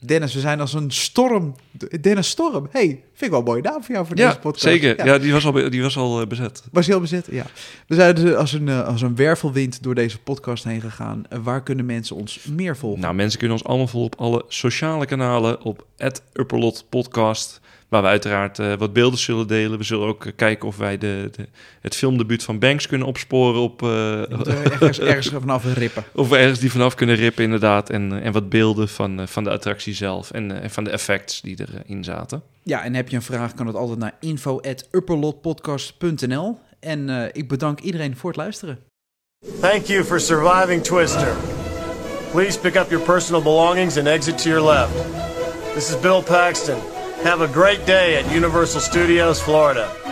Dennis, 0.00 0.34
we 0.34 0.40
zijn 0.40 0.60
als 0.60 0.72
een 0.72 0.90
storm. 0.90 1.54
Dennis 2.00 2.28
Storm. 2.28 2.68
hey, 2.70 2.86
vind 2.86 3.20
ik 3.20 3.30
wel 3.30 3.38
een 3.38 3.44
mooie 3.44 3.62
naam 3.62 3.84
voor 3.84 3.94
jou 3.94 4.06
voor 4.06 4.16
ja, 4.16 4.26
deze 4.26 4.38
podcast. 4.38 4.64
zeker. 4.64 5.06
Ja, 5.06 5.18
die 5.18 5.32
was 5.32 5.46
al, 5.46 5.52
die 5.52 5.82
was 5.82 5.96
al 5.96 6.20
eh, 6.20 6.26
bezet. 6.26 6.62
Was 6.72 6.92
al 6.92 7.00
bezet? 7.00 7.26
Ja. 7.30 7.46
We 7.86 7.94
zijn 7.94 8.14
dus 8.14 8.34
als 8.34 8.52
een, 8.52 8.68
eh, 8.68 8.86
als 8.86 9.02
een 9.02 9.16
wervelwind 9.16 9.82
door 9.82 9.94
deze 9.94 10.18
podcast 10.18 10.64
heen 10.64 10.80
gegaan. 10.80 11.24
Eh, 11.28 11.38
Waar 11.42 11.62
kunnen 11.62 11.86
mensen 11.86 12.16
ons 12.16 12.44
meer 12.44 12.76
volgen? 12.76 13.00
Nou, 13.00 13.14
mensen 13.14 13.38
kunnen 13.38 13.56
ons 13.56 13.66
allemaal 13.66 13.86
volgen 13.86 14.12
op 14.12 14.20
alle 14.20 14.44
sociale 14.48 15.06
kanalen. 15.06 15.62
Op 15.62 15.86
Upperlot 16.32 16.84
Podcast. 16.88 17.60
Waar 17.94 18.02
we 18.02 18.08
uiteraard 18.08 18.58
eh, 18.58 18.74
wat 18.74 18.92
beelden 18.92 19.18
zullen 19.18 19.46
delen. 19.46 19.78
We 19.78 19.84
zullen 19.84 20.06
ook 20.06 20.26
eh, 20.26 20.32
kijken 20.36 20.68
of 20.68 20.76
wij 20.76 20.98
de, 20.98 21.30
de, 21.36 21.48
het 21.80 21.94
filmdebuut 21.94 22.42
van 22.42 22.58
Banks 22.58 22.86
kunnen 22.86 23.06
opsporen. 23.06 23.60
Op, 23.60 23.82
eh, 23.82 24.30
er 24.30 24.48
ergens, 24.48 25.00
ergens 25.00 25.28
vanaf 25.28 25.74
rippen. 25.74 26.04
of 26.14 26.28
we 26.28 26.36
ergens 26.36 26.58
die 26.58 26.70
vanaf 26.70 26.94
kunnen 26.94 27.16
rippen, 27.16 27.44
inderdaad. 27.44 27.90
En, 27.90 28.22
en 28.22 28.32
wat 28.32 28.48
beelden 28.48 28.88
van, 28.88 29.28
van 29.28 29.44
de 29.44 29.50
attractie 29.50 29.94
zelf. 29.94 30.30
En, 30.30 30.62
en 30.62 30.70
van 30.70 30.84
de 30.84 30.90
effects 30.90 31.40
die 31.40 31.58
erin 31.58 32.04
zaten. 32.04 32.42
Ja, 32.62 32.84
en 32.84 32.94
heb 32.94 33.08
je 33.08 33.16
een 33.16 33.22
vraag, 33.22 33.54
kan 33.54 33.66
het 33.66 33.76
altijd 33.76 33.98
naar 33.98 34.14
info.upperlotpodcast.nl. 34.20 36.58
En 36.80 37.08
eh, 37.08 37.28
ik 37.32 37.48
bedank 37.48 37.80
iedereen 37.80 38.16
voor 38.16 38.30
het 38.30 38.38
luisteren. 38.38 38.78
Thank 39.60 39.84
you 39.84 40.04
for 40.04 40.20
surviving 40.20 40.82
Twister. 40.82 41.36
Please 42.30 42.58
pick 42.58 42.74
up 42.74 42.90
your 42.90 43.04
personal 43.04 43.42
belongings 43.42 43.98
and 43.98 44.06
exit 44.06 44.42
to 44.42 44.48
your 44.48 44.64
left. 44.64 44.92
This 45.74 45.88
is 45.88 46.00
Bill 46.00 46.22
Paxton. 46.22 46.93
Have 47.24 47.40
a 47.40 47.48
great 47.48 47.86
day 47.86 48.16
at 48.16 48.30
Universal 48.34 48.82
Studios, 48.82 49.40
Florida. 49.40 50.03